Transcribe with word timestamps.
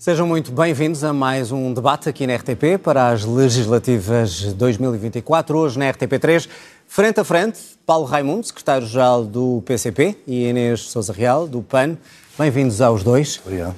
Sejam 0.00 0.26
muito 0.26 0.50
bem-vindos 0.50 1.04
a 1.04 1.12
mais 1.12 1.52
um 1.52 1.74
debate 1.74 2.08
aqui 2.08 2.26
na 2.26 2.34
RTP 2.34 2.78
para 2.82 3.10
as 3.10 3.22
legislativas 3.22 4.54
2024. 4.54 5.58
Hoje 5.58 5.78
na 5.78 5.92
RTP3, 5.92 6.48
frente 6.88 7.20
a 7.20 7.24
frente, 7.24 7.60
Paulo 7.84 8.06
Raimundo, 8.06 8.46
secretário-geral 8.46 9.26
do 9.26 9.62
PCP, 9.66 10.16
e 10.26 10.46
Inês 10.46 10.80
Souza 10.84 11.12
Real, 11.12 11.46
do 11.46 11.60
PAN. 11.60 11.98
Bem-vindos 12.38 12.80
aos 12.80 13.04
dois. 13.04 13.38
Obrigado. 13.44 13.76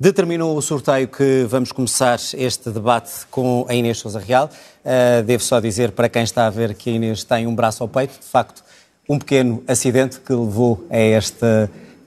Determinou 0.00 0.56
o 0.56 0.62
sorteio 0.62 1.06
que 1.06 1.44
vamos 1.46 1.70
começar 1.70 2.18
este 2.32 2.70
debate 2.70 3.26
com 3.30 3.66
a 3.68 3.74
Inês 3.74 3.98
Souza 3.98 4.20
Real. 4.20 4.48
Uh, 4.82 5.22
devo 5.22 5.42
só 5.42 5.60
dizer 5.60 5.92
para 5.92 6.08
quem 6.08 6.22
está 6.22 6.46
a 6.46 6.50
ver 6.50 6.72
que 6.72 6.88
a 6.88 6.92
Inês 6.94 7.24
tem 7.24 7.46
um 7.46 7.54
braço 7.54 7.82
ao 7.82 7.90
peito, 7.90 8.18
de 8.18 8.26
facto, 8.26 8.64
um 9.06 9.18
pequeno 9.18 9.62
acidente 9.68 10.18
que 10.18 10.32
levou 10.32 10.86
a 10.88 10.98
este, 10.98 11.44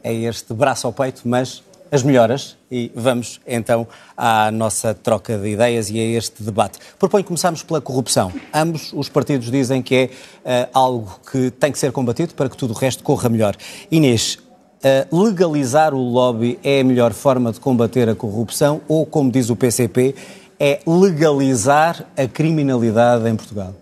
a 0.03 0.11
este 0.11 0.51
braço 0.51 0.87
ao 0.87 0.93
peito, 0.93 1.21
mas 1.25 1.61
as 1.91 2.03
melhoras 2.03 2.57
e 2.71 2.89
vamos 2.95 3.41
então 3.45 3.85
à 4.15 4.49
nossa 4.49 4.93
troca 4.93 5.37
de 5.37 5.49
ideias 5.49 5.89
e 5.89 5.99
a 5.99 6.03
este 6.03 6.41
debate. 6.41 6.79
Proponho 6.97 7.25
começarmos 7.25 7.61
pela 7.61 7.81
corrupção. 7.81 8.31
Ambos 8.53 8.93
os 8.93 9.09
partidos 9.09 9.51
dizem 9.51 9.81
que 9.81 10.09
é 10.45 10.65
uh, 10.65 10.69
algo 10.73 11.19
que 11.29 11.51
tem 11.51 11.71
que 11.71 11.77
ser 11.77 11.91
combatido 11.91 12.33
para 12.33 12.49
que 12.49 12.55
tudo 12.55 12.73
o 12.73 12.77
resto 12.77 13.03
corra 13.03 13.27
melhor. 13.27 13.57
Inês, 13.91 14.35
uh, 14.35 15.23
legalizar 15.23 15.93
o 15.93 15.99
lobby 15.99 16.57
é 16.63 16.79
a 16.79 16.83
melhor 16.83 17.11
forma 17.11 17.51
de 17.51 17.59
combater 17.59 18.07
a 18.07 18.15
corrupção 18.15 18.79
ou, 18.87 19.05
como 19.05 19.29
diz 19.29 19.49
o 19.49 19.55
PCP, 19.55 20.15
é 20.57 20.79
legalizar 20.87 22.05
a 22.15 22.25
criminalidade 22.25 23.27
em 23.27 23.35
Portugal? 23.35 23.75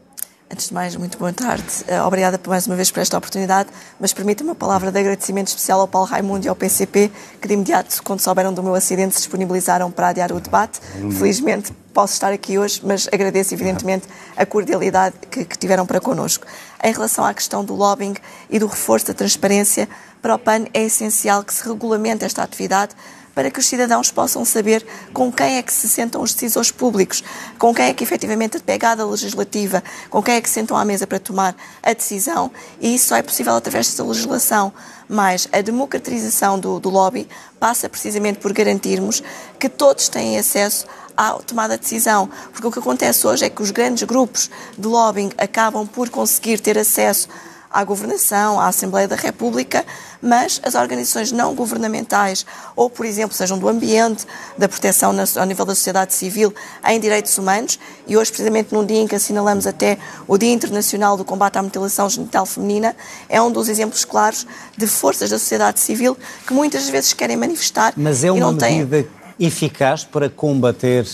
Antes 0.52 0.70
de 0.70 0.74
mais, 0.74 0.96
muito 0.96 1.16
boa 1.20 1.32
tarde. 1.32 1.64
Uh, 1.88 2.08
obrigada 2.08 2.40
mais 2.48 2.66
uma 2.66 2.76
vez 2.76 2.90
por 2.90 3.00
esta 3.00 3.16
oportunidade, 3.16 3.70
mas 4.00 4.12
permita-me 4.14 4.50
uma 4.50 4.56
palavra 4.56 4.92
de 4.92 4.98
agradecimento 4.98 5.50
especial 5.50 5.80
ao 5.80 5.88
Paulo 5.88 6.08
Raimundo 6.08 6.44
e 6.44 6.50
ao 6.50 6.56
PCP, 6.56 7.12
que 7.40 7.48
de 7.48 7.54
imediato, 7.54 8.02
quando 8.02 8.20
souberam 8.20 8.52
do 8.52 8.64
meu 8.64 8.74
acidente, 8.74 9.14
se 9.14 9.20
disponibilizaram 9.20 9.92
para 9.92 10.08
adiar 10.08 10.32
o 10.32 10.40
debate. 10.40 10.80
Felizmente 11.20 11.72
posso 11.94 12.14
estar 12.14 12.34
aqui 12.34 12.58
hoje, 12.58 12.82
mas 12.84 13.08
agradeço 13.14 13.54
evidentemente 13.54 14.08
a 14.36 14.44
cordialidade 14.44 15.16
que, 15.30 15.46
que 15.46 15.56
tiveram 15.56 15.86
para 15.86 16.00
connosco. 16.00 16.48
Em 16.84 16.92
relação 16.92 17.24
à 17.24 17.32
questão 17.32 17.64
do 17.64 17.76
lobbying 17.76 18.16
e 18.50 18.58
do 18.58 18.66
reforço 18.66 19.06
da 19.06 19.14
transparência, 19.14 19.88
para 20.20 20.34
o 20.34 20.40
PAN 20.40 20.66
é 20.74 20.82
essencial 20.82 21.44
que 21.44 21.54
se 21.54 21.64
regulamente 21.64 22.26
esta 22.26 22.42
atividade 22.42 22.96
para 23.34 23.50
que 23.52 23.60
os 23.60 23.68
cidadãos 23.68 24.12
possam 24.12 24.44
saber 24.44 24.86
com 25.14 25.32
quem 25.32 25.58
é 25.58 25.62
que 25.62 25.72
se 25.72 25.88
sentam 25.88 26.22
os 26.22 26.34
decisores 26.34 26.72
públicos, 26.72 27.24
com 27.58 27.74
quem 27.74 27.86
é 27.86 27.94
que 27.94 28.04
efetivamente 28.04 28.58
a 28.58 28.60
pegada 28.60 29.06
legislativa, 29.06 29.84
com 30.10 30.22
quem 30.22 30.36
é 30.36 30.42
que 30.42 30.48
se 30.48 30.56
sentam 30.56 30.78
à 30.78 30.84
mesa 30.84 31.08
para 31.08 31.20
tomar 31.20 31.56
a 31.82 31.94
decisão, 31.94 32.52
e 32.80 32.96
isso 32.96 33.08
só 33.08 33.16
é 33.16 33.22
possível 33.22 33.54
através 33.54 33.88
desta 33.88 34.04
legislação. 34.04 34.74
Mas 35.12 35.48
a 35.52 35.62
democratização 35.62 36.60
do, 36.60 36.80
do 36.80 36.90
lobby 36.90 37.28
passa 37.60 37.90
precisamente 37.90 38.38
por 38.38 38.54
garantirmos 38.54 39.24
que 39.58 39.68
todos 39.68 40.08
têm 40.08 40.38
acesso 40.38 40.86
à 41.18 41.34
tomada 41.34 41.76
de 41.76 41.82
decisão. 41.82 42.30
Porque 42.52 42.68
o 42.68 42.72
que 42.72 42.78
acontece 42.78 43.26
hoje 43.26 43.46
é 43.46 43.50
que 43.50 43.62
os 43.62 43.72
grandes 43.72 44.04
grupos 44.04 44.52
de 44.78 44.88
lobbying 44.88 45.32
acabam 45.38 45.88
por 45.88 46.10
conseguir 46.10 46.60
ter 46.60 46.78
acesso 46.78 47.28
à 47.72 47.84
governação, 47.84 48.60
à 48.60 48.68
Assembleia 48.68 49.08
da 49.08 49.16
República, 49.16 49.86
mas 50.22 50.60
as 50.64 50.76
organizações 50.76 51.32
não 51.32 51.54
governamentais, 51.54 52.46
ou, 52.76 52.90
por 52.90 53.06
exemplo, 53.06 53.36
sejam 53.36 53.58
do 53.58 53.70
ambiente, 53.70 54.26
da 54.58 54.68
proteção 54.68 55.14
ao 55.38 55.46
nível 55.46 55.66
da 55.66 55.76
sociedade 55.76 56.14
civil 56.14 56.54
em 56.86 57.00
direitos 57.00 57.38
humanos, 57.38 57.80
e 58.08 58.18
hoje, 58.18 58.32
precisamente 58.32 58.74
num 58.74 58.86
dia 58.86 59.00
em 59.00 59.08
que 59.08 59.16
assinalamos 59.16 59.68
até 59.68 59.98
o 60.28 60.38
Dia 60.38 60.52
Internacional 60.52 61.16
do 61.16 61.24
Combate 61.24 61.58
à 61.58 61.64
Mutilação 61.64 62.10
Genital 62.10 62.46
Feminina, 62.46 62.96
é 63.28 63.42
um 63.42 63.52
dos 63.52 63.70
exemplos 63.70 64.04
claros 64.04 64.48
de 64.78 64.88
forças 64.88 65.30
da 65.30 65.38
sociedade 65.38 65.80
civil 65.80 66.18
que 66.46 66.54
muitas 66.54 66.90
vezes 66.90 67.14
querem 67.14 67.38
manifestar. 67.38 67.94
Mas 67.96 68.24
é 68.24 68.32
uma 68.32 68.52
medida 68.52 69.04
têm... 69.04 69.08
eficaz 69.40 70.04
para 70.04 70.30
combater 70.30 71.08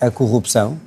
a 0.00 0.10
corrupção? 0.10 0.78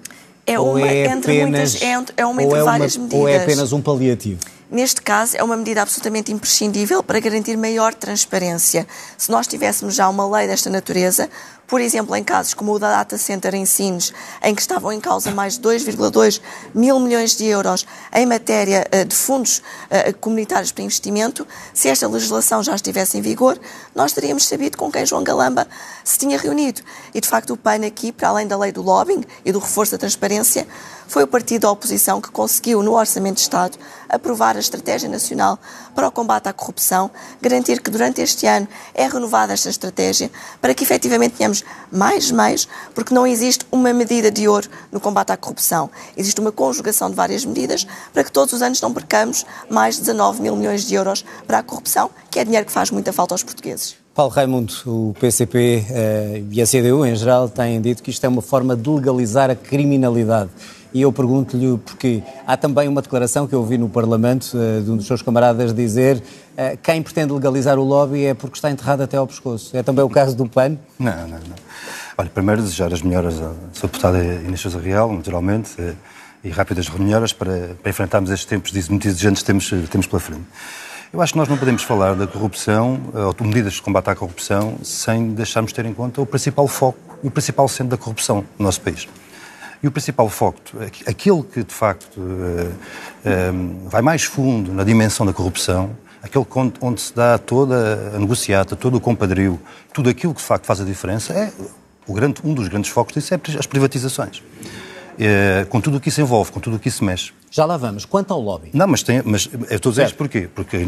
É 0.46 0.60
uma, 0.60 0.82
é 0.82 1.06
entre 1.06 1.42
apenas, 1.42 1.80
muitas, 1.80 1.82
é, 1.82 2.22
é 2.22 2.26
uma 2.26 2.44
entre 2.44 2.60
é 2.60 2.64
várias 2.64 2.96
uma, 2.96 3.04
medidas. 3.04 3.22
Ou 3.22 3.30
é 3.30 3.38
apenas 3.38 3.72
um 3.72 3.82
paliativo? 3.82 4.40
Neste 4.74 5.04
caso, 5.04 5.38
é 5.38 5.44
uma 5.44 5.56
medida 5.56 5.84
absolutamente 5.84 6.32
imprescindível 6.32 7.04
para 7.04 7.20
garantir 7.20 7.56
maior 7.56 7.94
transparência. 7.94 8.88
Se 9.16 9.30
nós 9.30 9.46
tivéssemos 9.46 9.94
já 9.94 10.10
uma 10.10 10.28
lei 10.28 10.48
desta 10.48 10.68
natureza, 10.68 11.30
por 11.68 11.82
exemplo, 11.82 12.16
em 12.16 12.24
casos 12.24 12.54
como 12.54 12.74
o 12.74 12.80
da 12.80 12.92
Data 12.92 13.18
Center 13.18 13.56
em 13.56 13.66
Sines, 13.66 14.14
em 14.44 14.54
que 14.54 14.62
estavam 14.62 14.92
em 14.92 15.00
causa 15.00 15.32
mais 15.32 15.58
de 15.58 15.62
2,2 15.62 16.42
mil 16.74 17.00
milhões 17.00 17.36
de 17.36 17.46
euros 17.46 17.86
em 18.14 18.26
matéria 18.26 18.86
uh, 18.94 19.06
de 19.06 19.16
fundos 19.16 19.60
uh, 19.60 20.18
comunitários 20.20 20.72
para 20.72 20.84
investimento, 20.84 21.48
se 21.74 21.90
esta 21.90 22.08
legislação 22.08 22.62
já 22.62 22.76
estivesse 22.76 23.18
em 23.18 23.22
vigor, 23.22 23.60
nós 23.96 24.14
teríamos 24.14 24.46
sabido 24.46 24.78
com 24.78 24.92
quem 24.92 25.06
João 25.06 25.24
Galamba 25.24 25.68
se 26.04 26.20
tinha 26.20 26.38
reunido. 26.38 26.82
E, 27.14 27.22
de 27.22 27.28
facto, 27.28 27.54
o 27.54 27.58
PAN 27.58 27.86
aqui, 27.86 28.12
para 28.12 28.30
além 28.30 28.48
da 28.48 28.58
lei 28.58 28.72
do 28.72 28.82
lobbying 28.82 29.24
e 29.46 29.52
do 29.52 29.60
reforço 29.60 29.94
da 29.94 29.98
transparência, 29.98 30.68
foi 31.08 31.24
o 31.24 31.28
partido 31.28 31.62
da 31.62 31.72
oposição 31.72 32.20
que 32.20 32.32
conseguiu, 32.32 32.82
no 32.82 32.94
Orçamento 32.94 33.36
de 33.36 33.42
Estado, 33.42 33.78
aprovar 34.10 34.56
a 34.56 34.60
Estratégia 34.60 35.10
Nacional 35.10 35.60
para 35.94 36.08
o 36.08 36.12
Combate 36.12 36.48
à 36.48 36.54
Corrupção, 36.54 37.10
garantir 37.42 37.82
que 37.82 37.90
durante 37.90 38.22
este 38.22 38.46
ano 38.48 38.68
é 38.94 39.08
renovada 39.08 39.54
esta 39.54 39.70
estratégia 39.70 40.30
para 40.62 40.74
que 40.74 40.84
efetivamente 40.84 41.36
tenhamos 41.36 41.64
mais 41.92 42.32
meios, 42.32 42.68
porque 42.94 43.14
não 43.14 43.26
existe 43.26 43.66
uma 43.72 43.94
medida 43.94 44.32
de 44.32 44.48
ouro 44.48 44.70
no 44.92 45.00
combate 45.00 45.32
à 45.32 45.38
corrupção. 45.38 45.90
Existe 46.18 46.40
uma 46.40 46.52
conjugação 46.52 47.10
de 47.10 47.16
várias 47.16 47.46
medidas 47.46 47.86
para 48.12 48.24
que 48.24 48.32
todos 48.32 48.54
os 48.54 48.62
anos 48.62 48.82
não 48.82 48.94
percamos 48.94 49.46
mais 49.70 49.96
de 49.96 50.02
19 50.02 50.42
mil 50.42 50.56
milhões 50.56 50.86
de 50.86 50.96
euros 50.96 51.24
para 51.46 51.60
a 51.60 51.64
corrupção, 51.64 52.10
que 52.30 52.40
é 52.40 52.46
dinheiro 52.46 52.66
que 52.66 52.72
faz 52.72 52.92
muita 52.92 53.14
falta 53.14 53.34
aos 53.34 53.44
portugueses. 53.44 53.96
Paulo 54.14 54.32
Raimundo, 54.32 54.72
o 54.86 55.16
PCP 55.20 55.86
eh, 55.90 56.44
e 56.52 56.62
a 56.62 56.68
CDU 56.68 57.04
em 57.04 57.16
geral 57.16 57.50
têm 57.50 57.82
dito 57.82 58.04
que 58.04 58.12
isto 58.12 58.24
é 58.24 58.30
uma 58.30 58.44
forma 58.44 58.76
de 58.76 58.88
legalizar 58.88 59.50
a 59.50 59.56
criminalidade. 59.56 60.52
E 60.94 61.02
eu 61.02 61.12
pergunto-lhe 61.12 61.78
porque 61.80 62.22
há 62.46 62.56
também 62.56 62.88
uma 62.88 63.02
declaração 63.02 63.48
que 63.48 63.56
eu 63.56 63.60
ouvi 63.60 63.80
no 63.80 63.90
Parlamento 63.90 64.56
uh, 64.56 64.82
de 64.82 64.92
um 64.92 64.96
dos 64.96 65.08
seus 65.08 65.24
camaradas 65.24 65.74
dizer 65.74 66.18
uh, 66.18 66.78
quem 66.84 67.02
pretende 67.02 67.34
legalizar 67.34 67.80
o 67.80 67.84
lobby 67.84 68.26
é 68.26 68.34
porque 68.36 68.58
está 68.58 68.70
enterrado 68.70 69.02
até 69.02 69.18
ao 69.18 69.26
pescoço. 69.26 69.76
É 69.76 69.82
também 69.82 70.06
o 70.06 70.10
caso 70.10 70.38
do 70.38 70.48
PAN? 70.48 70.78
Não, 71.00 71.28
não, 71.28 71.40
não. 71.40 71.56
Olha, 72.16 72.30
primeiro 72.30 72.62
desejar 72.62 72.94
as 72.94 73.02
melhoras 73.02 73.42
à 73.42 73.52
sua 73.74 73.88
deputada 73.88 74.24
Inês 74.24 74.60
Sousa 74.60 74.80
Real, 74.80 75.12
naturalmente, 75.12 75.82
uh, 75.82 75.96
e 76.44 76.50
rápidas 76.50 76.88
melhoras 76.90 77.34
para, 77.34 77.76
para 77.82 77.90
enfrentarmos 77.90 78.30
estes 78.30 78.46
tempos 78.46 78.72
muito 78.88 79.08
exigentes 79.08 79.42
que 79.42 79.48
temos, 79.48 79.72
temos 79.90 80.06
pela 80.06 80.20
frente. 80.20 80.44
Eu 81.12 81.22
acho 81.22 81.34
que 81.34 81.40
nós 81.40 81.48
não 81.48 81.58
podemos 81.58 81.84
falar 81.84 82.16
da 82.16 82.28
corrupção, 82.28 83.00
ou 83.14 83.34
de 83.34 83.44
medidas 83.44 83.74
de 83.74 83.82
combate 83.82 84.10
à 84.10 84.16
corrupção, 84.16 84.78
sem 84.84 85.30
deixarmos 85.30 85.72
de 85.72 85.76
ter 85.76 85.86
em 85.86 85.94
conta 85.94 86.20
o 86.20 86.26
principal 86.26 86.68
foco 86.68 86.98
e 87.24 87.28
o 87.28 87.32
principal 87.32 87.68
centro 87.68 87.92
da 87.92 87.98
corrupção 87.98 88.44
no 88.58 88.66
nosso 88.66 88.82
país. 88.82 89.08
E 89.84 89.88
o 89.88 89.92
principal 89.92 90.30
foco, 90.30 90.60
aquele 91.06 91.44
que 91.44 91.62
de 91.62 91.74
facto 91.74 92.18
eh, 92.18 92.72
eh, 93.26 93.52
vai 93.86 94.02
mais 94.02 94.24
fundo 94.24 94.72
na 94.72 94.86
dimensão 94.86 95.26
da 95.26 95.34
corrupção, 95.34 95.90
aquele 96.22 96.46
onde 96.80 97.02
se 97.02 97.14
dá 97.14 97.38
toda 97.38 98.14
a 98.16 98.18
negociata, 98.18 98.78
todo 98.78 98.96
o 98.96 99.02
compadrio, 99.02 99.60
tudo 99.94 100.10
aquilo 100.10 100.34
que 100.34 100.40
de 100.40 100.48
facto 100.48 100.66
faz 100.66 100.80
a 100.80 100.86
diferença, 100.86 101.34
é 101.34 101.52
o 102.08 102.14
grande, 102.14 102.42
um 102.46 102.54
dos 102.54 102.70
grandes 102.70 102.90
focos 102.92 103.14
disso 103.14 103.34
é 103.34 103.40
as 103.60 103.68
privatizações. 103.68 104.42
É, 105.20 105.66
com 105.70 105.82
tudo 105.82 105.98
o 105.98 106.00
que 106.00 106.08
isso 106.08 106.22
envolve, 106.22 106.52
com 106.52 106.62
tudo 106.62 106.78
o 106.78 106.80
que 106.80 106.88
isso 106.88 107.04
mexe. 107.04 107.34
Já 107.52 107.66
lá 107.66 107.76
vamos. 107.76 108.06
Quanto 108.06 108.34
ao 108.34 108.40
lobby? 108.40 108.72
Não, 108.74 108.88
mas, 108.88 109.04
tem, 109.04 109.22
mas 109.24 109.48
eu 109.70 109.76
estou 109.76 109.90
a 109.90 109.92
dizer 109.92 110.06
isto 110.06 110.18
porquê? 110.18 110.50
Porque 110.56 110.88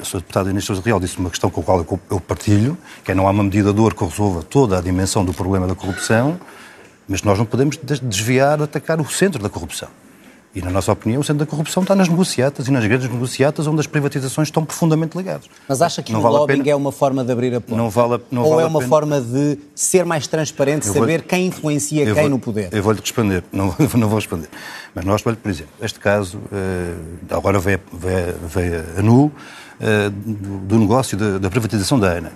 a 0.00 0.04
sua 0.04 0.20
deputada 0.20 0.50
Inês 0.50 0.64
Sousa 0.64 0.82
Real 0.84 1.00
disse 1.00 1.18
uma 1.18 1.30
questão 1.30 1.50
com 1.50 1.60
a 1.62 1.64
qual 1.64 1.86
eu 2.10 2.20
partilho, 2.20 2.76
que 3.02 3.10
é 3.10 3.14
não 3.14 3.26
há 3.26 3.30
uma 3.30 3.42
medida 3.42 3.70
de 3.70 3.76
dor 3.76 3.94
que 3.94 4.04
resolva 4.04 4.42
toda 4.42 4.78
a 4.78 4.80
dimensão 4.82 5.24
do 5.24 5.32
problema 5.32 5.66
da 5.66 5.74
corrupção, 5.74 6.38
mas 7.12 7.22
nós 7.22 7.38
não 7.38 7.44
podemos 7.44 7.78
desviar, 8.02 8.60
atacar 8.62 8.98
o 8.98 9.06
centro 9.06 9.42
da 9.42 9.50
corrupção. 9.50 9.88
E, 10.54 10.62
na 10.62 10.70
nossa 10.70 10.92
opinião, 10.92 11.20
o 11.20 11.24
centro 11.24 11.44
da 11.44 11.46
corrupção 11.46 11.82
está 11.82 11.94
nas 11.94 12.08
negociatas 12.08 12.68
e 12.68 12.70
nas 12.70 12.84
grandes 12.86 13.08
negociatas 13.08 13.66
onde 13.66 13.80
as 13.80 13.86
privatizações 13.86 14.48
estão 14.48 14.64
profundamente 14.64 15.16
ligadas. 15.16 15.46
Mas 15.68 15.82
acha 15.82 16.02
que 16.02 16.10
não 16.10 16.20
o 16.20 16.22
vale 16.22 16.36
lobbying 16.36 16.70
é 16.70 16.74
uma 16.74 16.90
forma 16.92 17.22
de 17.22 17.30
abrir 17.32 17.54
a 17.54 17.60
porta? 17.60 17.76
Não 17.76 17.90
vale, 17.90 18.22
não 18.30 18.42
Ou 18.42 18.50
vale 18.50 18.62
é 18.62 18.66
uma 18.66 18.80
forma 18.80 19.20
de 19.20 19.58
ser 19.74 20.06
mais 20.06 20.26
transparente, 20.26 20.86
eu 20.88 20.94
saber 20.94 21.20
vou, 21.20 21.28
quem 21.28 21.46
influencia 21.46 22.04
quem 22.04 22.14
vou, 22.14 22.28
no 22.30 22.38
poder? 22.38 22.70
Eu 22.72 22.82
vou-lhe 22.82 23.00
responder, 23.00 23.44
não, 23.52 23.74
não 23.96 24.08
vou 24.08 24.18
responder. 24.18 24.48
Mas 24.94 25.04
nós, 25.04 25.22
por 25.22 25.36
exemplo, 25.44 25.72
este 25.82 26.00
caso, 26.00 26.38
eh, 26.50 26.94
agora 27.30 27.58
veio, 27.58 27.80
veio, 27.92 28.34
veio 28.46 28.84
a 28.98 29.02
nu, 29.02 29.32
eh, 29.80 30.10
do 30.10 30.78
negócio 30.78 31.16
da 31.38 31.50
privatização 31.50 31.98
da 31.98 32.08
ANA 32.10 32.32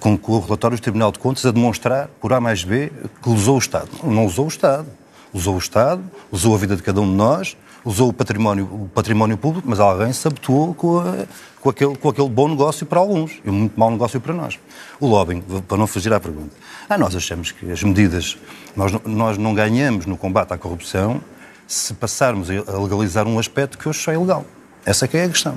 com, 0.00 0.18
o 0.22 0.40
relatório 0.40 0.76
do 0.76 0.82
Tribunal 0.82 1.12
de 1.12 1.18
Contas 1.18 1.44
a 1.46 1.50
demonstrar, 1.50 2.08
por 2.20 2.32
A 2.32 2.40
mais 2.40 2.64
B, 2.64 2.92
que 3.22 3.28
usou 3.28 3.56
o 3.56 3.58
Estado. 3.58 3.88
Não 4.02 4.26
usou 4.26 4.46
o 4.46 4.48
Estado. 4.48 4.86
Usou 5.32 5.54
o 5.54 5.58
Estado, 5.58 6.02
usou 6.30 6.54
a 6.54 6.58
vida 6.58 6.76
de 6.76 6.82
cada 6.82 7.00
um 7.00 7.08
de 7.08 7.16
nós, 7.16 7.56
usou 7.82 8.10
o 8.10 8.12
património, 8.12 8.64
o 8.64 8.90
património 8.94 9.38
público, 9.38 9.66
mas 9.66 9.80
alguém 9.80 10.12
se 10.12 10.28
habituou 10.28 10.74
com, 10.74 10.98
a, 10.98 11.24
com, 11.58 11.70
aquele, 11.70 11.96
com 11.96 12.08
aquele 12.10 12.28
bom 12.28 12.48
negócio 12.48 12.84
para 12.84 13.00
alguns 13.00 13.40
e 13.42 13.48
um 13.48 13.52
muito 13.52 13.80
mau 13.80 13.90
negócio 13.90 14.20
para 14.20 14.34
nós. 14.34 14.58
O 15.00 15.06
lobbying, 15.06 15.42
para 15.66 15.78
não 15.78 15.86
fugir 15.86 16.12
à 16.12 16.20
pergunta. 16.20 16.54
Ah, 16.86 16.98
nós 16.98 17.16
achamos 17.16 17.50
que 17.50 17.70
as 17.72 17.82
medidas. 17.82 18.36
Nós, 18.76 18.92
nós 19.06 19.38
não 19.38 19.54
ganhamos 19.54 20.04
no 20.04 20.18
combate 20.18 20.52
à 20.52 20.58
corrupção 20.58 21.18
se 21.66 21.94
passarmos 21.94 22.48
a 22.50 22.78
legalizar 22.78 23.26
um 23.26 23.38
aspecto 23.38 23.78
que 23.78 23.88
hoje 23.88 24.00
só 24.00 24.12
é 24.12 24.14
ilegal. 24.16 24.44
Essa 24.84 25.06
é 25.06 25.08
que 25.08 25.16
é 25.16 25.24
a 25.24 25.28
questão. 25.28 25.56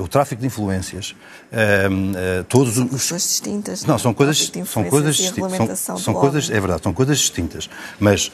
O 0.00 0.08
tráfico 0.08 0.40
de 0.40 0.46
influências, 0.46 1.14
uh, 1.52 2.44
todos 2.48 2.74
são 2.74 2.88
coisas 2.88 3.22
distintas. 3.22 3.84
Não, 3.84 3.98
são 3.98 4.14
coisas, 4.14 4.50
são 4.66 4.84
coisas 4.84 5.16
distintas. 5.16 5.78
São, 5.78 5.98
são 5.98 6.14
coisas, 6.14 6.50
é 6.50 6.58
verdade, 6.58 6.82
são 6.82 6.92
coisas 6.94 7.18
distintas. 7.18 7.68
Mas 8.00 8.28
uh, 8.28 8.32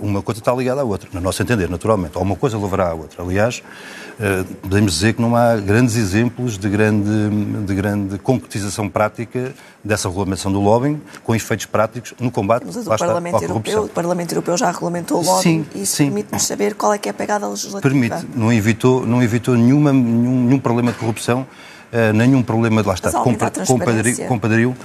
uma 0.00 0.22
coisa 0.22 0.40
está 0.40 0.54
ligada 0.54 0.80
à 0.82 0.84
outra, 0.84 1.08
no 1.12 1.20
nosso 1.20 1.42
entender, 1.42 1.68
naturalmente. 1.68 2.16
Ou 2.16 2.22
uma 2.22 2.36
coisa 2.36 2.56
levará 2.56 2.90
à 2.90 2.94
outra. 2.94 3.22
Aliás, 3.22 3.60
uh, 4.20 4.44
podemos 4.62 4.92
dizer 4.92 5.14
que 5.14 5.22
não 5.22 5.34
há 5.34 5.56
grandes 5.56 5.96
exemplos 5.96 6.56
de 6.56 6.68
grande, 6.68 7.64
de 7.66 7.74
grande 7.74 8.18
concretização 8.18 8.88
prática 8.88 9.52
dessa 9.82 10.08
regulamentação 10.08 10.52
do 10.52 10.60
lobbying 10.60 11.00
com 11.24 11.34
efeitos 11.34 11.66
práticos 11.66 12.14
no 12.20 12.30
combate 12.30 12.64
Mas 12.66 12.76
o 12.76 12.84
Parlamento 12.84 13.42
Europeu, 13.42 13.84
o 13.84 13.88
Parlamento 13.88 14.32
Europeu 14.32 14.56
já 14.56 14.70
regulamentou 14.70 15.22
o 15.22 15.24
lobbying 15.24 15.64
sim, 15.64 15.66
e 15.74 15.82
isso 15.82 15.96
permite-nos 15.96 16.42
saber 16.42 16.74
qual 16.74 16.92
é 16.92 16.98
que 16.98 17.08
é 17.08 17.10
a 17.10 17.14
pegada 17.14 17.48
legislativa. 17.48 17.80
Permite, 17.80 18.26
não 18.34 18.52
evitou, 18.52 19.06
não 19.06 19.22
evitou 19.22 19.56
nenhuma, 19.56 19.92
nenhum, 19.92 20.44
nenhum 20.44 20.58
problema 20.58 20.92
de 20.92 20.98
corrupção, 21.00 21.46
uh, 21.92 22.12
nenhum 22.12 22.42
problema 22.42 22.82
de 22.82 22.88
lá 22.88 22.94
está, 22.94 23.10
compadrio. 23.10 24.26
compadrio. 24.26 24.76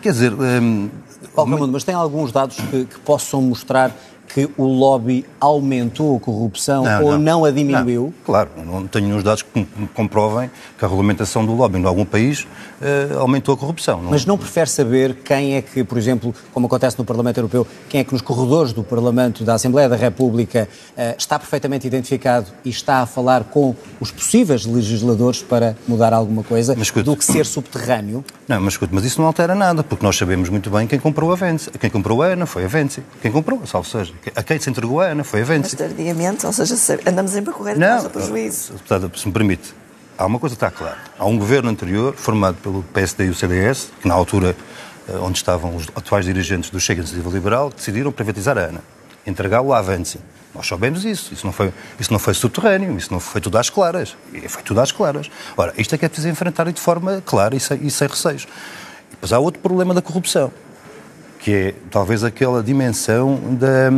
Quer 0.00 0.12
dizer. 0.12 0.32
Um, 0.32 0.90
Paulo 1.34 1.68
mas 1.68 1.84
tem 1.84 1.94
alguns 1.94 2.32
dados 2.32 2.56
que, 2.56 2.84
que 2.84 2.98
possam 3.00 3.42
mostrar 3.42 3.90
que 4.26 4.48
o 4.56 4.64
lobby 4.64 5.24
aumentou 5.40 6.16
a 6.16 6.20
corrupção 6.20 6.84
não, 6.84 7.02
ou 7.04 7.12
não, 7.12 7.18
não 7.18 7.44
a 7.44 7.50
diminuiu? 7.50 8.02
Não, 8.04 8.24
claro, 8.24 8.50
não 8.64 8.86
tenho 8.86 9.06
nenhum 9.06 9.22
dados 9.22 9.42
que 9.42 9.66
comprovem 9.94 10.50
que 10.78 10.84
a 10.84 10.88
regulamentação 10.88 11.44
do 11.44 11.54
lobby 11.54 11.78
em 11.78 11.84
algum 11.84 12.04
país 12.04 12.42
uh, 12.42 13.18
aumentou 13.18 13.54
a 13.54 13.56
corrupção. 13.56 14.02
Mas 14.02 14.26
não 14.26 14.36
prefere 14.36 14.68
saber 14.68 15.14
quem 15.24 15.54
é 15.54 15.62
que, 15.62 15.84
por 15.84 15.96
exemplo, 15.96 16.34
como 16.52 16.66
acontece 16.66 16.98
no 16.98 17.04
Parlamento 17.04 17.38
Europeu, 17.38 17.66
quem 17.88 18.00
é 18.00 18.04
que 18.04 18.12
nos 18.12 18.22
corredores 18.22 18.72
do 18.72 18.82
Parlamento, 18.82 19.44
da 19.44 19.54
Assembleia 19.54 19.88
da 19.88 19.96
República, 19.96 20.68
uh, 20.92 21.14
está 21.16 21.38
perfeitamente 21.38 21.86
identificado 21.86 22.46
e 22.64 22.68
está 22.68 23.02
a 23.02 23.06
falar 23.06 23.44
com 23.44 23.74
os 24.00 24.10
possíveis 24.10 24.66
legisladores 24.66 25.42
para 25.42 25.76
mudar 25.86 26.12
alguma 26.12 26.42
coisa, 26.42 26.78
escute, 26.78 27.04
do 27.04 27.16
que 27.16 27.24
ser 27.24 27.46
subterrâneo? 27.46 28.24
Não, 28.48 28.60
mas 28.60 28.74
escute, 28.74 28.94
mas 28.94 29.04
isso 29.04 29.20
não 29.20 29.26
altera 29.26 29.54
nada, 29.54 29.82
porque 29.82 30.04
nós 30.04 30.16
sabemos 30.16 30.48
muito 30.48 30.70
bem 30.70 30.86
quem 30.86 30.98
comprou 30.98 31.32
a 31.32 31.36
Vence. 31.36 31.70
Quem 31.70 31.90
comprou 31.90 32.22
a 32.22 32.26
ANA 32.26 32.46
foi 32.46 32.64
a 32.64 32.68
Vence. 32.68 33.02
Quem 33.20 33.30
comprou, 33.30 33.66
salvo 33.66 33.88
seja. 33.88 34.12
A 34.34 34.42
quem 34.42 34.58
se 34.58 34.70
entregou 34.70 35.00
a 35.00 35.06
ANA 35.06 35.24
foi 35.24 35.42
a 35.42 35.44
Vence. 35.44 35.76
Mas 35.78 35.88
tardiamente, 35.88 36.46
ou 36.46 36.52
seja, 36.52 37.00
andamos 37.06 37.32
sempre 37.32 37.50
a 37.50 37.54
correr 37.54 37.72
atrás 37.72 38.02
do 38.02 38.10
prejuízo. 38.10 38.72
Deputada, 38.72 39.10
se 39.14 39.26
me 39.26 39.32
permite, 39.32 39.74
há 40.16 40.26
uma 40.26 40.38
coisa 40.38 40.54
que 40.56 40.64
está 40.64 40.70
clara. 40.70 40.98
Há 41.18 41.26
um 41.26 41.38
governo 41.38 41.70
anterior, 41.70 42.14
formado 42.14 42.56
pelo 42.56 42.82
PSD 42.82 43.26
e 43.26 43.30
o 43.30 43.34
CDS, 43.34 43.90
que 44.00 44.08
na 44.08 44.14
altura 44.14 44.56
eh, 45.08 45.16
onde 45.18 45.38
estavam 45.38 45.76
os 45.76 45.86
atuais 45.94 46.24
dirigentes 46.24 46.70
do 46.70 46.80
Chega 46.80 47.00
Iniciativa 47.00 47.30
Liberal, 47.30 47.70
decidiram 47.70 48.10
privatizar 48.10 48.58
a 48.58 48.62
ANA, 48.62 48.80
entregá-lo 49.26 49.72
à 49.72 49.78
Avance. 49.78 50.18
Nós 50.56 50.66
soubemos 50.66 51.04
isso. 51.04 51.34
Isso 51.34 51.44
não, 51.44 51.52
foi, 51.52 51.72
isso 52.00 52.10
não 52.10 52.18
foi 52.18 52.32
subterrâneo, 52.32 52.96
isso 52.96 53.12
não 53.12 53.20
foi 53.20 53.40
tudo 53.40 53.58
às 53.58 53.68
claras. 53.68 54.16
Foi 54.48 54.62
tudo 54.62 54.80
às 54.80 54.90
claras. 54.90 55.30
Ora, 55.56 55.74
isto 55.76 55.94
é 55.94 55.98
que 55.98 56.06
é 56.06 56.08
preciso 56.08 56.28
enfrentar 56.28 56.70
de 56.72 56.80
forma 56.80 57.22
clara 57.24 57.54
e 57.54 57.60
sem, 57.60 57.78
e 57.86 57.90
sem 57.90 58.08
receios. 58.08 58.44
E 58.44 59.10
depois 59.10 59.32
há 59.32 59.38
outro 59.38 59.60
problema 59.60 59.92
da 59.92 60.00
corrupção, 60.00 60.50
que 61.46 61.54
é 61.54 61.74
talvez 61.92 62.24
aquela 62.24 62.60
dimensão 62.60 63.38
da 63.52 63.88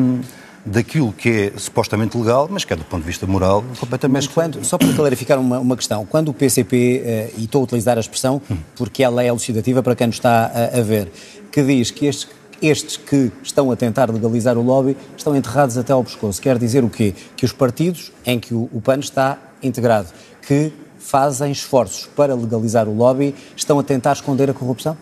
daquilo 0.67 1.15
que 1.15 1.31
é 1.31 1.59
supostamente 1.59 2.15
legal, 2.15 2.47
mas 2.51 2.63
que 2.63 2.75
é 2.75 2.77
do 2.77 2.85
ponto 2.85 3.01
de 3.01 3.07
vista 3.07 3.27
moral 3.27 3.65
completamente... 3.81 4.27
Mas 4.27 4.27
quando, 4.27 4.63
só 4.63 4.77
para 4.77 4.93
clarificar 4.93 5.41
uma, 5.41 5.59
uma 5.59 5.75
questão, 5.75 6.05
quando 6.05 6.29
o 6.29 6.35
PCP, 6.35 7.03
eh, 7.03 7.31
e 7.39 7.45
estou 7.45 7.63
a 7.63 7.65
utilizar 7.65 7.97
a 7.97 8.01
expressão 8.01 8.43
porque 8.77 9.03
ela 9.03 9.23
é 9.23 9.29
elucidativa 9.29 9.83
para 9.83 9.97
quem 9.97 10.09
nos 10.09 10.17
está 10.17 10.53
a, 10.55 10.79
a 10.79 10.83
ver, 10.83 11.11
que 11.51 11.63
diz 11.63 11.91
que 11.91 12.05
estes, 12.05 12.29
estes 12.61 12.99
que 12.99 13.33
estão 13.43 13.71
a 13.71 13.77
tentar 13.77 14.11
legalizar 14.11 14.59
o 14.59 14.63
lobby 14.63 14.95
estão 15.17 15.35
enterrados 15.35 15.79
até 15.79 15.95
ao 15.95 16.05
pescoço, 16.05 16.43
quer 16.43 16.59
dizer 16.59 16.85
o 16.85 16.91
quê? 16.91 17.15
Que 17.35 17.47
os 17.47 17.53
partidos 17.53 18.13
em 18.27 18.39
que 18.39 18.53
o, 18.53 18.69
o 18.75 18.83
PAN 18.83 18.99
está 18.99 19.39
integrado, 19.63 20.09
que 20.47 20.71
fazem 20.99 21.51
esforços 21.51 22.07
para 22.15 22.35
legalizar 22.35 22.87
o 22.87 22.95
lobby, 22.95 23.35
estão 23.57 23.79
a 23.79 23.83
tentar 23.83 24.13
esconder 24.13 24.51
a 24.51 24.53
corrupção? 24.53 24.99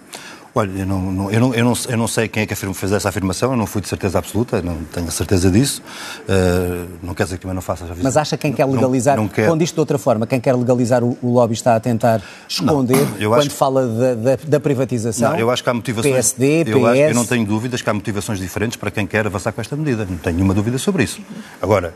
Olha, 0.59 0.71
eu 0.75 0.87
não, 0.87 1.13
não, 1.13 1.31
eu, 1.31 1.39
não, 1.39 1.55
eu, 1.55 1.65
não, 1.67 1.75
eu 1.87 1.99
não 1.99 2.09
sei 2.09 2.29
quem 2.29 2.45
é 2.45 2.47
que 2.47 2.55
fez 2.55 2.91
essa 2.91 3.11
afirmação, 3.11 3.51
eu 3.51 3.59
não 3.59 3.67
fui 3.67 3.83
de 3.83 3.89
certeza 3.89 4.19
absoluta, 4.19 4.63
não 4.63 4.77
tenho 4.91 5.07
a 5.07 5.11
certeza 5.11 5.51
disso. 5.51 5.83
Uh, 6.23 6.89
não 7.03 7.13
quer 7.13 7.25
dizer 7.25 7.37
que 7.37 7.43
também 7.43 7.55
não 7.55 7.61
faça 7.61 7.85
a 7.85 7.89
Mas 8.03 8.17
acha 8.17 8.39
quem 8.39 8.55
quer 8.55 8.65
legalizar, 8.65 9.19
não, 9.19 9.29
quer... 9.29 9.49
quando 9.49 9.61
isto 9.61 9.75
de 9.75 9.81
outra 9.81 9.99
forma, 9.99 10.27
quem 10.27 10.41
quer 10.41 10.57
legalizar 10.57 11.05
o, 11.05 11.15
o 11.21 11.31
lobby 11.31 11.53
está 11.53 11.77
a 11.77 11.81
tentar 11.81 12.23
esconder 12.49 13.07
quando 13.29 13.51
fala 13.51 13.87
da, 13.87 14.15
da, 14.15 14.39
da, 14.49 14.59
privatização? 14.59 15.33
Não, 15.33 15.39
eu 15.39 15.51
acho 15.51 15.63
que 15.63 15.69
há 15.69 15.75
motivações. 15.75 16.15
PSD, 16.15 16.65
PS... 16.65 16.71
Eu, 16.71 16.87
acho, 16.87 17.01
eu 17.01 17.15
não 17.15 17.27
tenho 17.27 17.45
dúvidas 17.45 17.83
que 17.83 17.91
há 17.91 17.93
motivações 17.93 18.39
diferentes 18.39 18.79
para 18.79 18.91
quem 18.91 19.07
quer 19.07 19.27
avançar 19.27 19.53
com 19.53 19.61
esta 19.61 19.77
medida, 19.77 20.07
não 20.09 20.17
tenho 20.17 20.37
nenhuma 20.37 20.55
dúvida 20.55 20.79
sobre 20.79 21.05
isso. 21.05 21.21
Agora, 21.61 21.93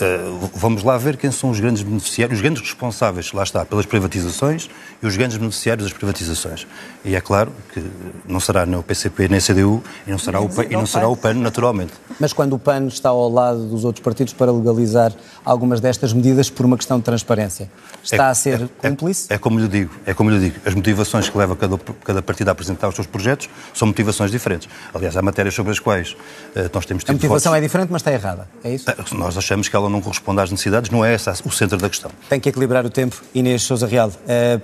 Uh, 0.00 0.50
vamos 0.54 0.84
lá 0.84 0.96
ver 0.96 1.16
quem 1.16 1.30
são 1.32 1.50
os 1.50 1.58
grandes 1.58 1.82
beneficiários, 1.82 2.38
os 2.38 2.42
grandes 2.42 2.62
responsáveis, 2.62 3.32
lá 3.32 3.42
está, 3.42 3.64
pelas 3.64 3.84
privatizações 3.84 4.70
e 5.02 5.06
os 5.06 5.16
grandes 5.16 5.36
beneficiários 5.36 5.88
das 5.88 5.96
privatizações. 5.96 6.66
E 7.04 7.16
é 7.16 7.20
claro 7.20 7.52
que 7.72 7.82
não 8.26 8.38
será 8.38 8.64
nem 8.64 8.78
o 8.78 8.82
PCP 8.82 9.28
nem 9.28 9.38
a 9.38 9.40
CDU 9.40 9.82
e 10.06 10.10
não 10.10 10.18
será, 10.18 10.40
o, 10.40 10.48
PAN, 10.48 10.64
e 10.64 10.72
não 10.74 10.86
será 10.86 11.08
o 11.08 11.16
PAN, 11.16 11.34
naturalmente. 11.34 11.92
Mas 12.20 12.32
quando 12.32 12.52
o 12.54 12.58
PAN 12.58 12.86
está 12.86 13.08
ao 13.08 13.28
lado 13.28 13.66
dos 13.66 13.84
outros 13.84 14.02
partidos 14.02 14.32
para 14.32 14.52
legalizar 14.52 15.12
algumas 15.44 15.80
destas 15.80 16.12
medidas 16.12 16.50
por 16.50 16.66
uma 16.66 16.76
questão 16.76 16.98
de 16.98 17.04
transparência, 17.04 17.70
está 18.02 18.26
é, 18.26 18.30
a 18.30 18.34
ser 18.34 18.62
é, 18.82 18.88
cúmplice? 18.88 19.26
É, 19.30 19.34
é, 19.34 19.38
como 19.38 19.58
lhe 19.58 19.68
digo, 19.68 19.94
é 20.06 20.14
como 20.14 20.30
lhe 20.30 20.38
digo, 20.38 20.60
as 20.64 20.74
motivações 20.74 21.28
que 21.28 21.36
leva 21.36 21.56
cada, 21.56 21.78
cada 22.04 22.22
partido 22.22 22.48
a 22.48 22.52
apresentar 22.52 22.88
os 22.88 22.94
seus 22.94 23.06
projetos 23.06 23.48
são 23.74 23.88
motivações 23.88 24.30
diferentes. 24.30 24.68
Aliás, 24.92 25.16
há 25.16 25.22
matérias 25.22 25.54
sobre 25.54 25.72
as 25.72 25.78
quais 25.78 26.12
uh, 26.12 26.70
nós 26.72 26.86
temos 26.86 27.04
tido 27.04 27.10
A 27.10 27.14
motivação 27.14 27.52
votos. 27.52 27.64
é 27.64 27.66
diferente, 27.66 27.90
mas 27.90 28.00
está 28.00 28.12
errada, 28.12 28.48
é 28.62 28.74
isso? 28.74 28.90
Uh, 28.90 29.14
nós 29.14 29.36
achamos 29.36 29.68
que 29.68 29.76
ela 29.76 29.87
não 29.90 30.00
corresponde 30.00 30.40
às 30.40 30.50
necessidades, 30.50 30.90
não 30.90 31.04
é 31.04 31.14
esse 31.14 31.30
o 31.44 31.50
centro 31.50 31.78
da 31.78 31.88
questão. 31.88 32.10
Tem 32.28 32.40
que 32.40 32.48
equilibrar 32.48 32.84
o 32.84 32.90
tempo. 32.90 33.22
Inês 33.34 33.62
Sousa 33.62 33.86
Real, 33.86 34.08
uh, 34.08 34.62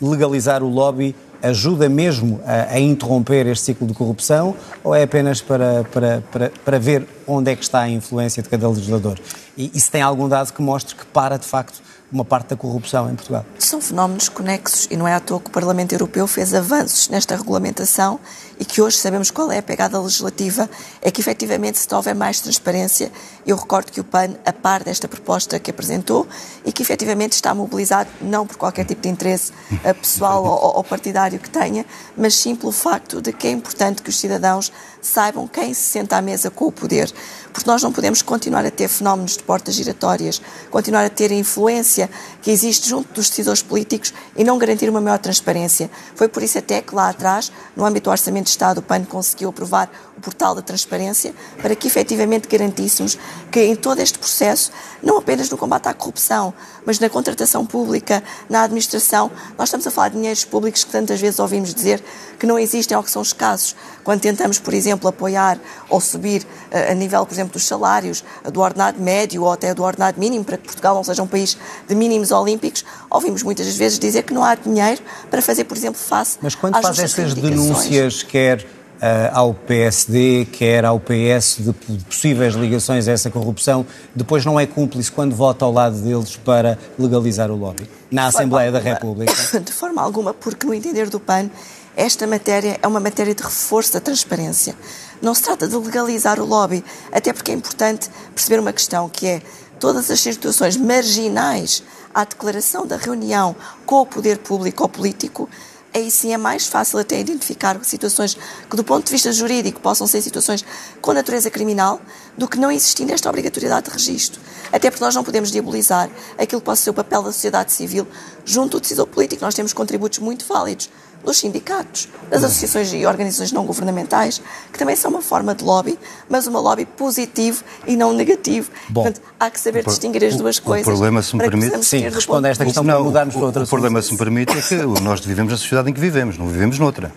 legalizar 0.00 0.62
o 0.62 0.68
lobby 0.68 1.14
ajuda 1.42 1.88
mesmo 1.90 2.40
a, 2.46 2.74
a, 2.74 2.80
interromper 2.80 3.46
este 3.46 3.66
ciclo 3.66 3.86
de 3.86 3.92
corrupção 3.92 4.56
ou 4.82 4.94
é 4.94 5.02
apenas 5.02 5.42
para, 5.42 5.84
para, 5.92 6.22
para, 6.32 6.52
para 6.64 6.78
ver 6.78 7.06
onde 7.26 7.50
é 7.50 7.56
que 7.56 7.62
está 7.62 7.80
a 7.80 7.88
influência 7.88 8.42
de 8.42 8.48
cada 8.48 8.66
legislador? 8.66 9.18
E, 9.56 9.70
e 9.74 9.80
se 9.80 9.90
tem 9.90 10.00
algum 10.00 10.26
dado 10.26 10.52
que 10.52 10.62
mostre 10.62 10.94
que 10.94 11.04
para, 11.04 11.36
de 11.36 11.46
facto, 11.46 11.82
uma 12.10 12.24
parte 12.24 12.50
da 12.50 12.56
corrupção 12.56 13.10
em 13.10 13.14
Portugal. 13.14 13.44
São 13.58 13.80
fenómenos 13.80 14.28
conexos 14.28 14.86
e 14.90 14.96
não 14.96 15.06
é 15.06 15.14
à 15.14 15.20
toa 15.20 15.40
que 15.40 15.48
o 15.48 15.50
Parlamento 15.50 15.92
Europeu 15.92 16.26
fez 16.26 16.54
avanços 16.54 17.08
nesta 17.08 17.36
regulamentação 17.36 18.20
e 18.58 18.64
que 18.64 18.80
hoje 18.80 18.96
sabemos 18.98 19.30
qual 19.30 19.50
é 19.50 19.58
a 19.58 19.62
pegada 19.62 20.00
legislativa, 20.00 20.70
é 21.02 21.10
que 21.10 21.20
efetivamente 21.20 21.78
se 21.78 21.92
houver 21.92 22.14
mais 22.14 22.40
transparência, 22.40 23.10
eu 23.46 23.56
recordo 23.56 23.92
que 23.92 24.00
o 24.00 24.04
PAN, 24.04 24.30
a 24.44 24.52
par 24.52 24.82
desta 24.82 25.06
proposta 25.06 25.58
que 25.58 25.70
apresentou 25.70 26.26
e 26.64 26.72
que 26.72 26.82
efetivamente 26.82 27.32
está 27.32 27.54
mobilizado 27.54 28.08
não 28.20 28.46
por 28.46 28.56
qualquer 28.56 28.84
tipo 28.84 29.02
de 29.02 29.08
interesse 29.08 29.52
eh, 29.82 29.92
pessoal 29.92 30.44
ou, 30.44 30.76
ou 30.76 30.84
partidário 30.84 31.38
que 31.38 31.50
tenha, 31.50 31.84
mas 32.16 32.34
sim 32.34 32.56
pelo 32.56 32.72
facto 32.72 33.20
de 33.20 33.32
que 33.32 33.46
é 33.46 33.50
importante 33.50 34.02
que 34.02 34.08
os 34.08 34.18
cidadãos 34.18 34.72
saibam 35.02 35.46
quem 35.46 35.74
se 35.74 35.82
senta 35.82 36.16
à 36.16 36.22
mesa 36.22 36.50
com 36.50 36.66
o 36.66 36.72
poder, 36.72 37.12
porque 37.52 37.68
nós 37.68 37.82
não 37.82 37.92
podemos 37.92 38.22
continuar 38.22 38.64
a 38.64 38.70
ter 38.70 38.88
fenómenos 38.88 39.36
de 39.36 39.42
portas 39.42 39.74
giratórias, 39.74 40.40
continuar 40.70 41.04
a 41.04 41.10
ter 41.10 41.30
a 41.30 41.34
influência 41.34 42.10
que 42.40 42.50
existe 42.50 42.88
junto 42.88 43.12
dos 43.12 43.28
decisores 43.28 43.62
políticos 43.62 44.12
e 44.36 44.42
não 44.42 44.58
garantir 44.58 44.88
uma 44.88 45.00
maior 45.00 45.18
transparência. 45.18 45.90
Foi 46.14 46.28
por 46.28 46.42
isso 46.42 46.58
até 46.58 46.80
que 46.80 46.94
lá 46.94 47.10
atrás, 47.10 47.52
no 47.76 47.84
âmbito 47.84 48.04
do 48.04 48.10
Orçamento 48.10 48.44
de 48.44 48.50
Estado, 48.50 48.78
o 48.78 48.82
PAN 48.82 49.04
conseguiu 49.04 49.50
aprovar 49.50 49.90
o 50.16 50.20
portal 50.20 50.54
da 50.54 50.62
transparência 50.62 51.34
para 51.60 51.76
que 51.76 51.86
efetivamente 51.86 52.48
garantíssemos 52.48 53.18
que 53.50 53.60
em 53.60 53.76
todo 53.76 54.00
este 54.00 54.18
processo, 54.18 54.72
não 55.02 55.18
apenas 55.18 55.48
no 55.48 55.56
combate 55.56 55.88
à 55.88 55.94
corrupção, 55.94 56.52
mas 56.84 56.98
na 56.98 57.08
contratação 57.08 57.64
pública, 57.64 58.22
na 58.48 58.62
administração, 58.62 59.30
nós 59.56 59.68
estamos 59.68 59.86
a 59.86 59.90
falar 59.90 60.08
de 60.08 60.16
dinheiros 60.16 60.44
públicos 60.44 60.84
que 60.84 60.90
tantas 60.90 61.20
vezes 61.20 61.38
ouvimos 61.38 61.72
dizer 61.72 62.02
que 62.38 62.46
não 62.46 62.58
existem 62.58 62.96
ou 62.96 63.02
que 63.02 63.10
são 63.10 63.22
escassos. 63.22 63.76
Quando 64.02 64.20
tentamos, 64.20 64.58
por 64.58 64.74
exemplo, 64.74 65.08
apoiar 65.08 65.58
ou 65.88 66.00
subir 66.00 66.46
eh, 66.70 66.92
a 66.92 66.94
nível, 66.94 67.24
por 67.24 67.32
exemplo, 67.32 67.52
dos 67.52 67.66
salários, 67.66 68.24
do 68.52 68.60
ordenado 68.60 69.00
médio 69.00 69.44
ou 69.44 69.52
até 69.52 69.72
do 69.72 69.82
ordenado 69.82 70.18
mínimo, 70.18 70.44
para 70.44 70.56
que 70.56 70.64
Portugal 70.64 70.94
não 70.94 71.04
seja 71.04 71.22
um 71.22 71.26
país 71.26 71.56
de 71.88 71.94
mínimos 71.94 72.30
olímpicos, 72.30 72.84
ouvimos 73.08 73.42
muitas 73.42 73.74
vezes 73.76 73.98
dizer 73.98 74.24
que 74.24 74.34
não 74.34 74.44
há 74.44 74.54
dinheiro 74.54 75.00
para 75.30 75.40
fazer, 75.40 75.64
por 75.64 75.76
exemplo, 75.76 76.00
face 76.00 76.38
Mas 76.42 76.54
quando 76.54 76.80
faz 76.80 76.98
essas 76.98 77.34
denúncias, 77.34 78.22
quer 78.22 78.83
ao 79.32 79.52
PSD, 79.52 80.46
quer 80.50 80.84
ao 80.84 80.98
PS, 80.98 81.56
de, 81.58 81.96
de, 81.96 82.04
possíveis 82.04 82.54
ligações 82.54 83.06
a 83.06 83.12
essa 83.12 83.30
corrupção, 83.30 83.84
depois 84.14 84.44
não 84.44 84.58
é 84.58 84.66
cúmplice 84.66 85.12
quando 85.12 85.34
vota 85.34 85.64
ao 85.64 85.72
lado 85.72 85.96
deles 85.96 86.36
para 86.36 86.78
legalizar 86.98 87.50
o 87.50 87.56
lobby 87.56 87.88
na 88.10 88.26
Assembleia 88.26 88.70
da 88.70 88.78
República? 88.78 89.34
De 89.60 89.72
forma 89.72 90.00
alguma, 90.00 90.32
porque 90.32 90.66
no 90.66 90.72
entender 90.72 91.10
do 91.10 91.18
PAN, 91.18 91.50
esta 91.96 92.26
matéria 92.26 92.78
é 92.80 92.86
uma 92.86 93.00
matéria 93.00 93.34
de 93.34 93.42
reforço 93.42 93.92
da 93.92 94.00
transparência. 94.00 94.76
Não 95.20 95.34
se 95.34 95.42
trata 95.42 95.66
de 95.66 95.76
legalizar 95.76 96.40
o 96.40 96.44
lobby, 96.44 96.84
até 97.12 97.32
porque 97.32 97.50
é 97.50 97.54
importante 97.54 98.08
perceber 98.34 98.60
uma 98.60 98.72
questão 98.72 99.08
que 99.08 99.26
é 99.26 99.42
todas 99.80 100.10
as 100.10 100.20
situações 100.20 100.76
marginais 100.76 101.82
à 102.14 102.24
declaração 102.24 102.86
da 102.86 102.96
reunião 102.96 103.54
com 103.84 104.00
o 104.00 104.06
poder 104.06 104.38
público 104.38 104.84
ou 104.84 104.88
político 104.88 105.48
aí 105.94 106.10
sim 106.10 106.34
é 106.34 106.36
mais 106.36 106.66
fácil 106.66 106.98
até 106.98 107.20
identificar 107.20 107.82
situações 107.84 108.36
que, 108.68 108.76
do 108.76 108.82
ponto 108.82 109.06
de 109.06 109.12
vista 109.12 109.32
jurídico, 109.32 109.80
possam 109.80 110.06
ser 110.06 110.20
situações 110.20 110.64
com 111.00 111.12
natureza 111.12 111.50
criminal, 111.50 112.00
do 112.36 112.48
que 112.48 112.58
não 112.58 112.70
existindo 112.70 113.12
esta 113.12 113.28
obrigatoriedade 113.28 113.86
de 113.86 113.92
registro. 113.92 114.40
Até 114.72 114.90
porque 114.90 115.04
nós 115.04 115.14
não 115.14 115.22
podemos 115.22 115.52
diabolizar 115.52 116.10
aquilo 116.36 116.60
que 116.60 116.64
possa 116.64 116.82
ser 116.82 116.90
o 116.90 116.94
papel 116.94 117.22
da 117.22 117.32
sociedade 117.32 117.72
civil 117.72 118.06
junto 118.44 118.78
do 118.78 118.80
decisor 118.80 119.06
político. 119.06 119.44
Nós 119.44 119.54
temos 119.54 119.72
contributos 119.72 120.18
muito 120.18 120.44
válidos 120.46 120.90
dos 121.24 121.38
sindicatos, 121.38 122.08
das 122.30 122.44
associações 122.44 122.92
e 122.92 123.06
organizações 123.06 123.52
não 123.52 123.64
governamentais, 123.64 124.40
que 124.72 124.78
também 124.78 124.94
são 124.94 125.10
uma 125.10 125.22
forma 125.22 125.54
de 125.54 125.64
lobby, 125.64 125.98
mas 126.28 126.46
uma 126.46 126.60
lobby 126.60 126.84
positivo 126.84 127.64
e 127.86 127.96
não 127.96 128.12
negativo. 128.12 128.70
Bom, 128.88 129.02
Portanto, 129.02 129.22
há 129.38 129.50
que 129.50 129.58
saber 129.58 129.84
distinguir 129.84 130.24
as 130.24 130.36
duas 130.36 130.58
o, 130.58 130.62
coisas. 130.62 130.86
O 130.86 130.90
problema, 130.90 131.22
se 131.22 131.34
me 131.34 131.42
permite, 131.42 131.84
sim, 131.84 132.08
responde 132.08 132.46
a 132.46 132.50
esta 132.50 132.64
questão 132.64 132.84
para 132.84 133.00
mudarmos 133.00 133.34
para 133.34 133.44
outra 133.44 133.64
O 133.64 133.66
problema, 133.66 134.02
se 134.02 134.12
me 134.12 134.18
permite, 134.18 134.56
é 134.56 134.60
que 134.60 134.76
nós 135.02 135.20
vivemos 135.20 135.52
na 135.52 135.58
sociedade 135.58 135.90
em 135.90 135.92
que 135.92 136.00
vivemos, 136.00 136.38
não 136.38 136.46
vivemos 136.46 136.78
noutra. 136.78 137.12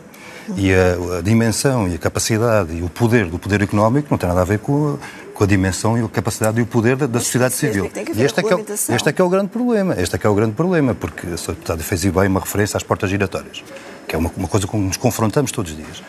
E 0.55 0.73
a, 0.73 1.17
a, 1.17 1.21
dimensão 1.21 1.89
e 1.89 1.95
a 1.95 1.97
capacidade 1.97 2.73
e 2.73 2.81
o 2.81 2.89
poder 2.89 3.27
do 3.27 3.37
poder 3.37 3.61
económico 3.61 4.07
não 4.09 4.17
tem 4.17 4.29
nada 4.29 4.41
a 4.41 4.45
ver 4.45 4.59
com 4.59 4.93
a, 4.93 5.33
com 5.33 5.43
a 5.43 5.47
dimensão 5.47 5.97
e 5.97 6.03
a 6.03 6.07
capacidade 6.07 6.57
e 6.57 6.61
o 6.61 6.65
poder 6.65 6.95
da, 6.95 7.05
da 7.05 7.19
sociedade 7.19 7.53
civil. 7.53 7.91
E 8.15 8.23
este 8.23 8.39
é, 8.39 8.43
que 8.43 8.53
é, 8.53 8.55
o, 8.55 8.65
este 8.95 9.09
é 9.09 9.11
que 9.11 9.21
é 9.21 9.25
o 9.25 9.29
grande 9.29 9.49
problema. 9.49 9.95
Este 9.99 10.15
é 10.15 10.17
que 10.17 10.25
é 10.25 10.29
o 10.29 10.33
grande 10.33 10.53
problema, 10.53 10.95
porque 10.95 11.27
a 11.27 11.33
Sra. 11.33 11.53
Deputada 11.53 11.83
fez 11.83 12.05
bem 12.05 12.27
uma 12.27 12.39
referência 12.39 12.77
às 12.77 12.83
portas 12.83 13.09
giratórias 13.09 13.61
que 14.07 14.15
é 14.15 14.17
uma, 14.17 14.31
uma 14.35 14.47
coisa 14.47 14.65
com 14.65 14.79
que 14.79 14.85
nos 14.85 14.97
confrontamos 14.97 15.51
todos 15.51 15.71
os 15.71 15.77
dias. 15.77 16.03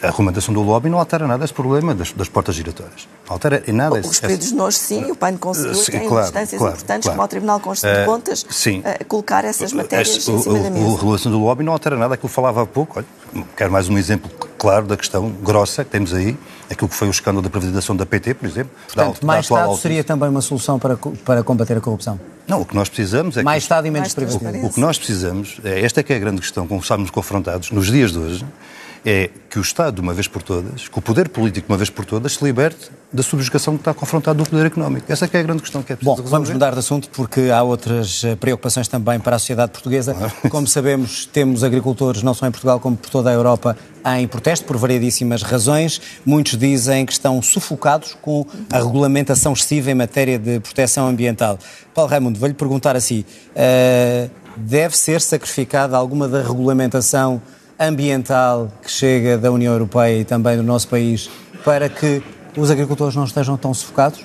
A 0.00 0.06
argumentação 0.06 0.54
do 0.54 0.62
lobby 0.62 0.88
não 0.88 0.98
altera 0.98 1.26
nada 1.26 1.44
esse 1.44 1.52
problema 1.52 1.92
das, 1.92 2.12
das 2.12 2.28
portas 2.28 2.54
giratórias. 2.54 3.08
Não 3.26 3.34
altera 3.34 3.64
em 3.66 3.72
nada 3.72 3.98
esse... 3.98 4.08
Os 4.08 4.20
pedidos 4.20 4.48
de 4.48 4.54
nós, 4.54 4.76
sim, 4.76 5.10
o 5.10 5.16
PAN 5.16 5.36
conseguiu, 5.36 5.74
sim, 5.74 5.90
tem 5.90 6.08
claro, 6.08 6.26
instâncias 6.26 6.58
claro, 6.58 6.74
importantes, 6.74 7.04
claro. 7.04 7.16
como 7.16 7.24
o 7.24 7.28
Tribunal 7.28 7.60
Constitucional 7.60 8.04
de 8.04 8.08
Uh, 8.08 8.14
Contas, 8.14 8.46
sim. 8.48 8.78
uh, 8.80 9.04
colocar 9.06 9.44
essas 9.44 9.72
matérias 9.72 10.08
Esse, 10.16 10.30
em 10.30 10.38
cima 10.38 10.58
o, 10.58 10.62
da 10.62 10.70
mesa. 10.70 10.96
A 10.96 11.00
relação 11.00 11.32
do 11.32 11.38
lobby 11.38 11.64
não 11.64 11.72
altera 11.72 11.96
nada 11.96 12.14
aquilo 12.14 12.28
que 12.28 12.34
falava 12.34 12.62
há 12.62 12.66
pouco. 12.66 12.98
Olha, 12.98 13.44
quero 13.56 13.72
mais 13.72 13.88
um 13.88 13.98
exemplo 13.98 14.30
claro 14.58 14.86
da 14.86 14.96
questão 14.96 15.30
grossa 15.30 15.84
que 15.84 15.90
temos 15.90 16.12
aí, 16.12 16.36
aquilo 16.70 16.88
que 16.88 16.94
foi 16.94 17.08
o 17.08 17.10
escândalo 17.10 17.42
da 17.42 17.48
privatização 17.48 17.96
da 17.96 18.04
PT, 18.04 18.34
por 18.34 18.46
exemplo. 18.46 18.72
Portanto, 18.86 19.20
da, 19.20 19.26
mais 19.26 19.48
da 19.48 19.54
Estado 19.54 19.70
alta... 19.70 19.80
seria 19.80 20.04
também 20.04 20.28
uma 20.28 20.40
solução 20.40 20.78
para, 20.78 20.96
para 21.24 21.42
combater 21.42 21.76
a 21.76 21.80
corrupção? 21.80 22.20
Não, 22.46 22.62
o 22.62 22.64
que 22.64 22.74
nós 22.74 22.88
precisamos 22.88 23.36
é 23.36 23.42
mais 23.42 23.62
que... 23.62 23.64
Estado 23.66 23.86
e 23.86 23.90
menos 23.90 24.12
privatização. 24.14 24.64
O 24.64 24.72
que 24.72 24.80
nós 24.80 24.98
precisamos, 24.98 25.60
é, 25.64 25.84
esta 25.84 26.00
é 26.00 26.02
que 26.02 26.12
é 26.12 26.16
a 26.16 26.18
grande 26.18 26.40
questão 26.40 26.66
com 26.66 26.76
que 26.76 26.82
estamos 26.82 27.10
confrontados 27.10 27.70
nos 27.70 27.86
dias 27.86 28.12
de 28.12 28.18
hoje, 28.18 28.44
é 29.04 29.30
que 29.48 29.58
o 29.58 29.62
Estado, 29.62 30.00
uma 30.00 30.12
vez 30.12 30.28
por 30.28 30.42
todas, 30.42 30.88
que 30.88 30.98
o 30.98 31.02
poder 31.02 31.28
político, 31.28 31.66
uma 31.70 31.76
vez 31.78 31.90
por 31.90 32.04
todas, 32.04 32.34
se 32.34 32.44
liberte 32.44 32.90
da 33.12 33.22
subjugação 33.22 33.74
que 33.74 33.80
está 33.80 33.94
confrontado 33.94 34.42
do 34.42 34.48
poder 34.48 34.66
económico. 34.66 35.10
Essa 35.10 35.24
é 35.24 35.28
que 35.28 35.36
é 35.36 35.40
a 35.40 35.42
grande 35.42 35.62
questão 35.62 35.82
que 35.82 35.92
é 35.92 35.96
preciso 35.96 36.10
Bom, 36.10 36.22
resolver. 36.22 36.30
vamos 36.30 36.50
mudar 36.50 36.72
de 36.72 36.78
assunto 36.78 37.08
porque 37.10 37.50
há 37.50 37.62
outras 37.62 38.22
eh, 38.24 38.36
preocupações 38.36 38.86
também 38.86 39.18
para 39.18 39.36
a 39.36 39.38
sociedade 39.38 39.72
portuguesa. 39.72 40.14
Como 40.50 40.66
sabemos, 40.66 41.24
temos 41.24 41.64
agricultores, 41.64 42.22
não 42.22 42.34
só 42.34 42.46
em 42.46 42.50
Portugal 42.50 42.78
como 42.80 42.96
por 42.96 43.08
toda 43.08 43.30
a 43.30 43.32
Europa, 43.32 43.76
em 44.18 44.28
protesto 44.28 44.66
por 44.66 44.76
variedíssimas 44.76 45.42
razões. 45.42 46.00
Muitos 46.24 46.58
dizem 46.58 47.06
que 47.06 47.12
estão 47.12 47.40
sufocados 47.40 48.16
com 48.20 48.46
a 48.70 48.78
regulamentação 48.78 49.52
excessiva 49.52 49.90
em 49.90 49.94
matéria 49.94 50.38
de 50.38 50.60
proteção 50.60 51.08
ambiental. 51.08 51.58
Paulo 51.94 52.10
Raimundo, 52.10 52.38
vou-lhe 52.38 52.54
perguntar 52.54 52.94
assim, 52.94 53.24
uh, 53.52 54.30
deve 54.56 54.96
ser 54.96 55.20
sacrificada 55.20 55.96
alguma 55.96 56.28
da 56.28 56.42
regulamentação 56.42 57.40
ambiental 57.78 58.68
que 58.82 58.90
chega 58.90 59.36
da 59.38 59.50
União 59.50 59.72
Europeia 59.72 60.20
e 60.20 60.24
também 60.24 60.56
do 60.56 60.62
nosso 60.62 60.88
país 60.88 61.30
para 61.64 61.88
que 61.88 62.22
os 62.56 62.70
agricultores 62.70 63.14
não 63.14 63.24
estejam 63.24 63.56
tão 63.56 63.72
sufocados? 63.72 64.20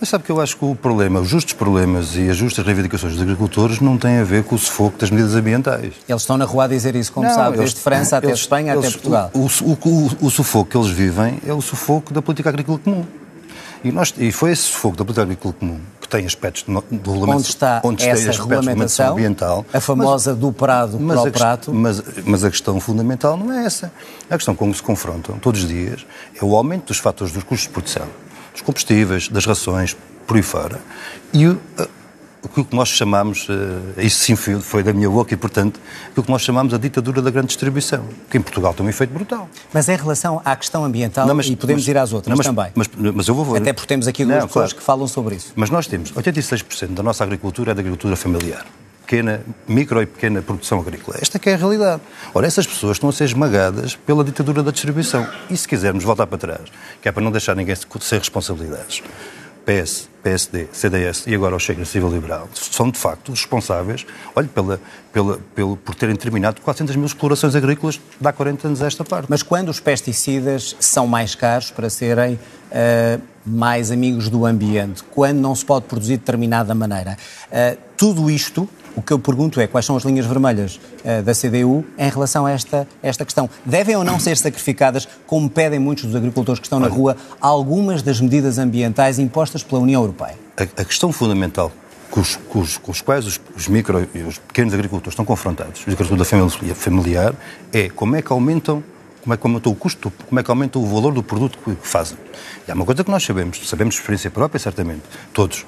Mas 0.00 0.08
sabe 0.08 0.24
que 0.24 0.30
eu 0.32 0.40
acho 0.40 0.56
que 0.56 0.64
o 0.64 0.74
problema, 0.74 1.20
os 1.20 1.28
justos 1.28 1.54
problemas 1.54 2.16
e 2.16 2.28
as 2.28 2.36
justas 2.36 2.66
reivindicações 2.66 3.12
dos 3.12 3.22
agricultores 3.22 3.78
não 3.80 3.96
têm 3.96 4.18
a 4.18 4.24
ver 4.24 4.42
com 4.42 4.56
o 4.56 4.58
sufoco 4.58 4.98
das 4.98 5.10
medidas 5.12 5.36
ambientais. 5.36 5.92
Eles 6.08 6.22
estão 6.22 6.36
na 6.36 6.44
rua 6.44 6.64
a 6.64 6.66
dizer 6.66 6.96
isso, 6.96 7.12
como 7.12 7.28
Não, 7.28 7.32
sabe, 7.34 7.50
eles- 7.50 7.58
desde 7.72 7.80
França 7.80 8.16
até 8.16 8.26
eles- 8.26 8.40
Espanha 8.40 8.72
eles- 8.72 8.84
até 8.86 8.92
Portugal. 8.92 9.30
O, 9.32 9.38
o- 9.46 9.78
o- 10.20 10.26
o 10.26 10.30
sufoco 10.30 10.68
que 10.70 10.76
eles 10.76 10.88
vivem 10.90 11.38
é 11.46 11.52
o 11.54 11.60
sufoco 11.60 12.12
da 12.12 12.20
política 12.20 12.48
agrícola 12.48 12.78
comum. 12.80 13.04
E, 13.84 13.90
nós, 13.90 14.14
e 14.16 14.30
foi 14.30 14.52
esse 14.52 14.62
sufoco 14.62 14.96
da 14.96 15.04
política 15.04 15.22
agrícola 15.22 15.54
comum 15.54 15.80
que 16.00 16.08
tem 16.08 16.24
aspectos 16.24 16.64
de, 16.64 16.70
regulamentação, 16.70 17.36
Onde 17.36 17.48
está 17.48 17.80
onde 17.84 18.04
essa 18.04 18.12
aspectos 18.12 18.38
regulamentação 18.38 19.12
ambiental. 19.12 19.66
a 19.72 19.80
famosa 19.80 20.34
do 20.34 20.52
prado 20.52 20.98
mas 21.00 21.20
para 21.20 21.28
o 21.28 21.32
prato. 21.32 21.74
Mas, 21.74 22.02
mas 22.24 22.44
a 22.44 22.50
questão 22.50 22.78
fundamental 22.78 23.36
não 23.36 23.52
é 23.52 23.64
essa. 23.64 23.92
A 24.30 24.36
questão 24.36 24.54
com 24.54 24.70
que 24.70 24.76
se 24.76 24.82
confrontam 24.82 25.38
todos 25.38 25.62
os 25.62 25.68
dias 25.68 26.06
é 26.40 26.44
o 26.44 26.54
aumento 26.54 26.88
dos 26.88 26.98
fatores 26.98 27.32
dos 27.32 27.42
custos 27.42 27.66
de 27.66 27.72
produção, 27.72 28.06
dos 28.52 28.62
combustíveis, 28.62 29.28
das 29.28 29.46
rações, 29.46 29.96
por 30.26 30.36
aí 30.36 30.42
fora, 30.42 30.80
e 31.32 31.46
aquilo 32.44 32.64
que 32.66 32.74
nós 32.74 32.88
chamamos, 32.88 33.46
eh, 33.96 34.04
isso 34.04 34.18
sim 34.24 34.34
foi, 34.36 34.82
da 34.82 34.92
minha 34.92 35.08
boca, 35.08 35.32
e 35.32 35.36
portanto, 35.36 35.80
aquilo 36.10 36.24
que 36.24 36.30
nós 36.30 36.42
chamamos 36.42 36.74
a 36.74 36.78
ditadura 36.78 37.22
da 37.22 37.30
grande 37.30 37.48
distribuição, 37.48 38.04
que 38.30 38.36
em 38.38 38.40
Portugal 38.42 38.74
tem 38.74 38.84
um 38.84 38.88
efeito 38.88 39.12
brutal. 39.12 39.48
Mas 39.72 39.88
em 39.88 39.96
relação 39.96 40.40
à 40.44 40.54
questão 40.56 40.84
ambiental, 40.84 41.26
Não, 41.26 41.34
mas- 41.34 41.46
e 41.46 41.56
podemos 41.56 41.82
mas- 41.82 41.88
ir 41.88 41.96
às 41.96 42.12
outras 42.12 42.30
não, 42.30 42.36
mas- 42.36 42.46
também. 42.46 42.72
Mas, 42.74 43.14
mas 43.14 43.28
eu 43.28 43.34
vou... 43.34 43.56
Até 43.56 43.72
porque 43.72 43.86
temos 43.88 44.06
aqui 44.08 44.24
duas 44.24 44.38
Não, 44.40 44.46
pessoas 44.48 44.72
claro. 44.72 44.76
que 44.80 44.82
falam 44.82 45.06
sobre 45.06 45.36
isso. 45.36 45.52
Mas 45.54 45.70
nós 45.70 45.86
temos 45.86 46.10
86% 46.12 46.94
da 46.94 47.02
nossa 47.02 47.22
agricultura 47.24 47.72
é 47.72 47.74
da 47.74 47.80
agricultura 47.80 48.16
familiar. 48.16 48.66
Pequena, 49.06 49.42
micro 49.68 50.00
e 50.00 50.06
pequena 50.06 50.40
produção 50.40 50.80
agrícola. 50.80 51.18
Esta 51.20 51.38
que 51.38 51.50
é 51.50 51.54
a 51.54 51.56
realidade. 51.56 52.00
Ora, 52.32 52.46
essas 52.46 52.66
pessoas 52.66 52.96
estão 52.96 53.10
a 53.10 53.12
ser 53.12 53.24
esmagadas 53.24 53.94
pela 53.94 54.24
ditadura 54.24 54.62
da 54.62 54.70
distribuição. 54.70 55.26
E 55.50 55.56
se 55.56 55.68
quisermos 55.68 56.02
voltar 56.02 56.26
para 56.26 56.38
trás, 56.38 56.60
que 57.02 57.08
é 57.08 57.12
para 57.12 57.22
não 57.22 57.30
deixar 57.30 57.54
ninguém 57.54 57.74
ser 58.00 58.18
responsabilidades, 58.18 59.02
PS, 59.64 60.08
PSD, 60.22 60.68
CDS 60.72 61.26
e 61.26 61.34
agora 61.34 61.56
o 61.56 61.58
Chega 61.58 61.84
Civil 61.84 62.08
Liberal, 62.08 62.48
são 62.54 62.90
de 62.90 62.98
facto 62.98 63.30
responsáveis, 63.30 64.06
olhe, 64.34 64.48
pela, 64.48 64.80
pela, 65.12 65.38
pelo, 65.54 65.76
por 65.76 65.94
terem 65.94 66.14
terminado 66.16 66.60
400 66.60 66.96
mil 66.96 67.06
explorações 67.06 67.54
agrícolas 67.54 68.00
de 68.20 68.28
há 68.28 68.32
40 68.32 68.68
anos 68.68 68.82
a 68.82 68.86
esta 68.86 69.04
parte. 69.04 69.26
Mas 69.28 69.42
quando 69.42 69.68
os 69.68 69.80
pesticidas 69.80 70.76
são 70.78 71.06
mais 71.06 71.34
caros 71.34 71.70
para 71.70 71.90
serem 71.90 72.38
eh, 72.72 73.18
mais 73.44 73.90
amigos 73.90 74.28
do 74.28 74.46
ambiente, 74.46 75.02
quando 75.10 75.38
não 75.38 75.54
se 75.54 75.64
pode 75.64 75.84
produzir 75.86 76.14
de 76.14 76.18
determinada 76.20 76.74
maneira, 76.74 77.16
eh, 77.50 77.76
tudo 77.96 78.30
isto, 78.30 78.68
o 78.94 79.00
que 79.02 79.12
eu 79.12 79.18
pergunto 79.18 79.58
é 79.60 79.66
quais 79.66 79.86
são 79.86 79.96
as 79.96 80.04
linhas 80.04 80.26
vermelhas 80.26 80.78
eh, 81.04 81.22
da 81.22 81.32
CDU 81.34 81.84
em 81.98 82.08
relação 82.10 82.46
a 82.46 82.50
esta, 82.50 82.86
esta 83.02 83.24
questão. 83.24 83.48
Devem 83.64 83.96
ou 83.96 84.04
não 84.04 84.18
ser 84.20 84.36
sacrificadas, 84.36 85.08
como 85.26 85.48
pedem 85.50 85.78
muitos 85.78 86.04
dos 86.04 86.14
agricultores 86.14 86.60
que 86.60 86.66
estão 86.66 86.78
na 86.80 86.88
rua, 86.88 87.16
algumas 87.40 88.02
das 88.02 88.20
medidas 88.20 88.58
ambientais 88.58 89.18
impostas 89.18 89.62
pela 89.62 89.80
União 89.80 90.02
Europeia? 90.02 90.36
A, 90.56 90.62
a 90.62 90.84
questão 90.84 91.10
fundamental 91.12 91.72
com 92.10 92.20
os, 92.20 92.36
com 92.36 92.58
os- 92.60 92.76
com 92.76 92.92
os 92.92 93.00
quais 93.00 93.26
os, 93.26 93.40
os 93.56 93.66
micro 93.68 94.06
e 94.14 94.18
os 94.20 94.36
pequenos 94.38 94.74
agricultores 94.74 95.14
estão 95.14 95.24
confrontados, 95.24 95.80
os 95.80 95.94
agricultores 95.94 96.28
famili- 96.28 96.74
familiar, 96.74 97.34
é 97.72 97.88
como 97.88 98.14
é 98.16 98.20
que 98.22 98.30
aumentam 98.30 98.84
como 99.22 99.34
é 99.34 99.36
que 99.36 99.46
aumentou 99.46 99.72
o 99.72 99.76
custo, 99.76 100.12
como 100.28 100.40
é 100.40 100.42
que 100.42 100.50
aumenta 100.50 100.78
o 100.78 100.86
valor 100.86 101.12
do 101.14 101.22
produto 101.22 101.58
que 101.64 101.76
fazem. 101.82 102.18
E 102.66 102.70
há 102.70 102.74
uma 102.74 102.84
coisa 102.84 103.02
que 103.04 103.10
nós 103.10 103.22
sabemos, 103.24 103.60
sabemos 103.68 103.94
de 103.94 104.00
experiência 104.00 104.30
própria, 104.30 104.58
certamente, 104.58 105.02
todos, 105.32 105.64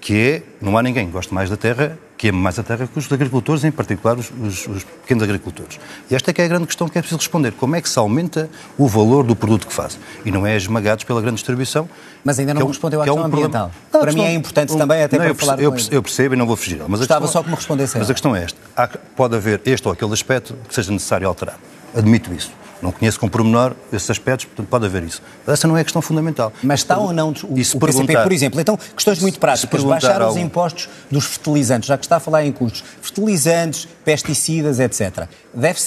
que 0.00 0.14
é, 0.18 0.42
não 0.60 0.76
há 0.76 0.82
ninguém 0.82 1.06
que 1.06 1.12
goste 1.12 1.32
mais 1.32 1.48
da 1.48 1.56
terra, 1.56 1.98
que 2.16 2.28
ame 2.28 2.38
mais 2.38 2.58
a 2.58 2.62
terra 2.62 2.86
que 2.86 2.98
os 2.98 3.10
agricultores, 3.12 3.64
em 3.64 3.70
particular 3.70 4.16
os, 4.18 4.30
os- 4.30 4.66
os 4.66 4.84
pequenos 4.84 5.22
agricultores. 5.24 5.78
E 6.10 6.14
esta 6.14 6.30
é 6.30 6.34
que 6.34 6.40
é 6.40 6.44
a 6.44 6.48
grande 6.48 6.66
questão 6.66 6.88
que 6.88 6.96
é 6.96 7.00
preciso 7.02 7.18
responder. 7.18 7.52
Como 7.52 7.74
é 7.74 7.80
que 7.80 7.88
se 7.88 7.98
aumenta 7.98 8.48
o 8.78 8.86
valor 8.86 9.24
do 9.24 9.34
produto 9.34 9.66
que 9.66 9.72
fazem? 9.72 9.98
E 10.24 10.30
não 10.30 10.46
é 10.46 10.56
esmagados 10.56 11.04
pela 11.04 11.20
grande 11.20 11.36
distribuição. 11.36 11.88
Mas 12.22 12.38
ainda 12.38 12.54
não 12.54 12.60
é 12.60 12.64
um- 12.64 12.68
respondeu 12.68 13.00
à 13.00 13.04
que 13.04 13.10
é 13.10 13.12
um 13.12 13.16
questão 13.16 13.30
problema- 13.30 13.46
ambiental. 13.66 13.80
Não, 13.92 14.00
Para 14.00 14.10
mim 14.12 14.16
questão- 14.16 14.30
é 14.32 14.34
importante 14.34 14.76
também, 14.76 15.02
até 15.02 15.16
para 15.16 15.26
eu 15.28 15.34
falar 15.34 15.60
eu 15.60 15.72
percebo, 15.72 15.94
eu 15.96 16.02
percebo 16.02 16.34
e 16.34 16.38
não 16.38 16.46
vou 16.46 16.56
fugir. 16.56 16.78
Mas 16.86 17.00
a 17.00 17.02
Gostava 17.02 17.20
questão- 17.22 17.40
só 17.40 17.42
que 17.44 17.50
me 17.50 17.56
respondesse 17.56 17.98
Mas 17.98 18.08
a 18.10 18.14
questão 18.14 18.36
é 18.36 18.44
esta. 18.44 18.58
Há- 18.76 18.88
pode 19.16 19.36
haver 19.36 19.60
este 19.66 19.86
ou 19.88 19.92
aquele 19.92 20.12
aspecto 20.12 20.54
que 20.68 20.74
seja 20.74 20.92
necessário 20.92 21.26
alterar. 21.26 21.58
Admito 21.94 22.32
isso. 22.32 22.52
Não 22.82 22.92
conheço 22.92 23.18
com 23.18 23.28
pormenor 23.28 23.74
esses 23.92 24.10
aspectos, 24.10 24.46
portanto 24.46 24.68
pode 24.68 24.86
haver 24.86 25.02
isso. 25.02 25.22
Mas 25.46 25.54
essa 25.58 25.68
não 25.68 25.76
é 25.76 25.80
a 25.80 25.84
questão 25.84 26.02
fundamental. 26.02 26.52
Mas 26.62 26.80
está 26.80 26.98
ou 26.98 27.12
não 27.12 27.30
o, 27.30 27.54
PCP, 27.54 28.22
por 28.22 28.32
exemplo? 28.32 28.60
Então, 28.60 28.78
questões 28.94 29.18
muito 29.20 29.38
práticas. 29.38 29.82
Baixar 29.84 30.26
os 30.28 30.36
impostos 30.36 30.88
dos 31.10 31.24
fertilizantes, 31.26 31.88
já 31.88 31.96
que 31.96 32.04
está 32.04 32.16
a 32.16 32.20
falar 32.20 32.44
em 32.44 32.52
custos. 32.52 32.84
Fertilizantes, 33.00 33.86
pesticidas, 34.04 34.80
etc. 34.80 35.26
Deve 35.52 35.78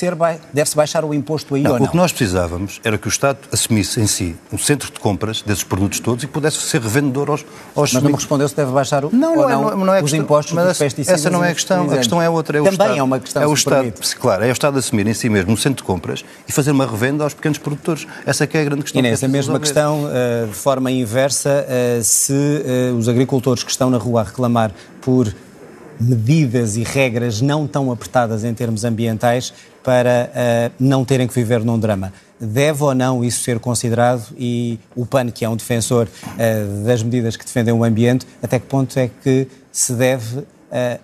deve-se 0.54 0.76
baixar 0.76 1.04
o 1.04 1.14
imposto 1.14 1.56
aí 1.56 1.62
Não, 1.62 1.74
ou 1.74 1.80
não? 1.80 1.86
o 1.86 1.90
que 1.90 1.98
nós 1.98 2.12
precisávamos 2.12 2.80
era 2.84 2.98
que 2.98 3.08
o 3.08 3.10
Estado 3.10 3.38
assumisse 3.52 4.00
em 4.00 4.08
si 4.08 4.36
um 4.52 4.58
centro 4.58 4.92
de 4.92 5.00
compras 5.00 5.42
desses 5.42 5.64
produtos 5.64 6.00
todos 6.00 6.24
e 6.24 6.28
pudesse 6.28 6.58
ser 6.58 6.82
revendedor 6.82 7.30
aos, 7.30 7.46
aos 7.76 7.94
Mas 7.94 8.02
não 8.04 8.10
me 8.10 8.16
respondeu 8.16 8.48
se 8.48 8.56
deve 8.56 8.72
baixar 8.72 9.04
o, 9.06 9.10
Não, 9.14 9.36
não, 9.36 9.50
é- 9.50 9.52
não, 9.54 9.62
não, 9.62 9.70
é- 9.72 9.76
não 9.86 9.94
é 9.94 9.98
os 9.98 10.04
questão- 10.04 10.20
impostos 10.20 10.54
mas 10.54 10.68
dos 10.70 10.78
pesticidas 10.78 11.20
Essa 11.20 11.30
não 11.30 11.44
é 11.44 11.52
a 11.52 11.54
questão. 11.54 11.84
A 11.92 11.98
questão 11.98 12.22
é 12.22 12.30
outra. 12.30 12.58
É 12.58 12.62
Também 12.62 12.72
Estado, 12.74 12.98
é 12.98 13.04
uma 13.04 13.20
questão, 13.20 13.42
É 13.44 13.48
o 13.48 13.54
Estado, 13.54 13.94
claro, 14.20 14.44
é 14.44 14.50
o 14.50 14.52
Estado 14.52 14.80
assumir 14.80 15.08
em 15.08 15.14
si 15.14 15.30
mesmo 15.30 15.52
um 15.52 15.58
centro 15.58 15.78
de 15.78 15.84
compras 15.84 16.24
e 16.48 16.52
fazer 16.52 16.72
uma 16.78 16.86
revenda 16.86 17.24
aos 17.24 17.34
pequenos 17.34 17.58
produtores. 17.58 18.08
Essa 18.26 18.44
é 18.44 18.48
que 18.48 18.58
é 18.58 18.62
a 18.62 18.64
grande 18.64 18.84
questão. 18.84 19.00
Inês, 19.00 19.20
que 19.20 19.26
a 19.26 19.30
mesma 19.30 19.60
questão, 19.60 20.08
eh, 20.12 20.46
de 20.46 20.54
forma 20.54 20.92
inversa, 20.92 21.66
eh, 21.68 22.00
se 22.04 22.34
eh, 22.34 22.92
os 22.92 23.10
agricultores 23.10 23.64
que 23.64 23.72
estão 23.72 23.90
na 23.90 23.98
rua 23.98 24.22
a 24.22 24.24
reclamar 24.24 24.72
por 25.02 25.34
medidas 26.00 26.78
e 26.78 26.84
regras 26.84 27.42
não 27.42 27.66
tão 27.66 27.92
apertadas 27.92 28.44
em 28.44 28.54
termos 28.54 28.84
ambientais 28.84 29.52
para 29.84 30.30
não 30.80 31.04
terem 31.04 31.28
que 31.28 31.34
viver 31.34 31.64
num 31.64 31.80
drama. 31.80 32.14
Deve 32.40 32.84
ou 32.84 32.94
não 32.94 33.24
isso 33.26 33.42
ser 33.42 33.58
considerado 33.58 34.22
e 34.38 34.78
o 34.96 35.08
PAN, 35.08 35.32
que 35.32 35.44
é 35.44 35.50
um 35.50 35.56
defensor 35.56 36.08
das 36.86 37.02
medidas 37.02 37.36
que 37.36 37.44
defendem 37.44 37.74
o 37.74 37.84
ambiente, 37.84 38.28
até 38.44 38.60
que 38.60 38.68
ponto 38.68 38.96
é 39.00 39.10
que 39.24 39.48
se 39.72 39.94
deve 39.94 40.44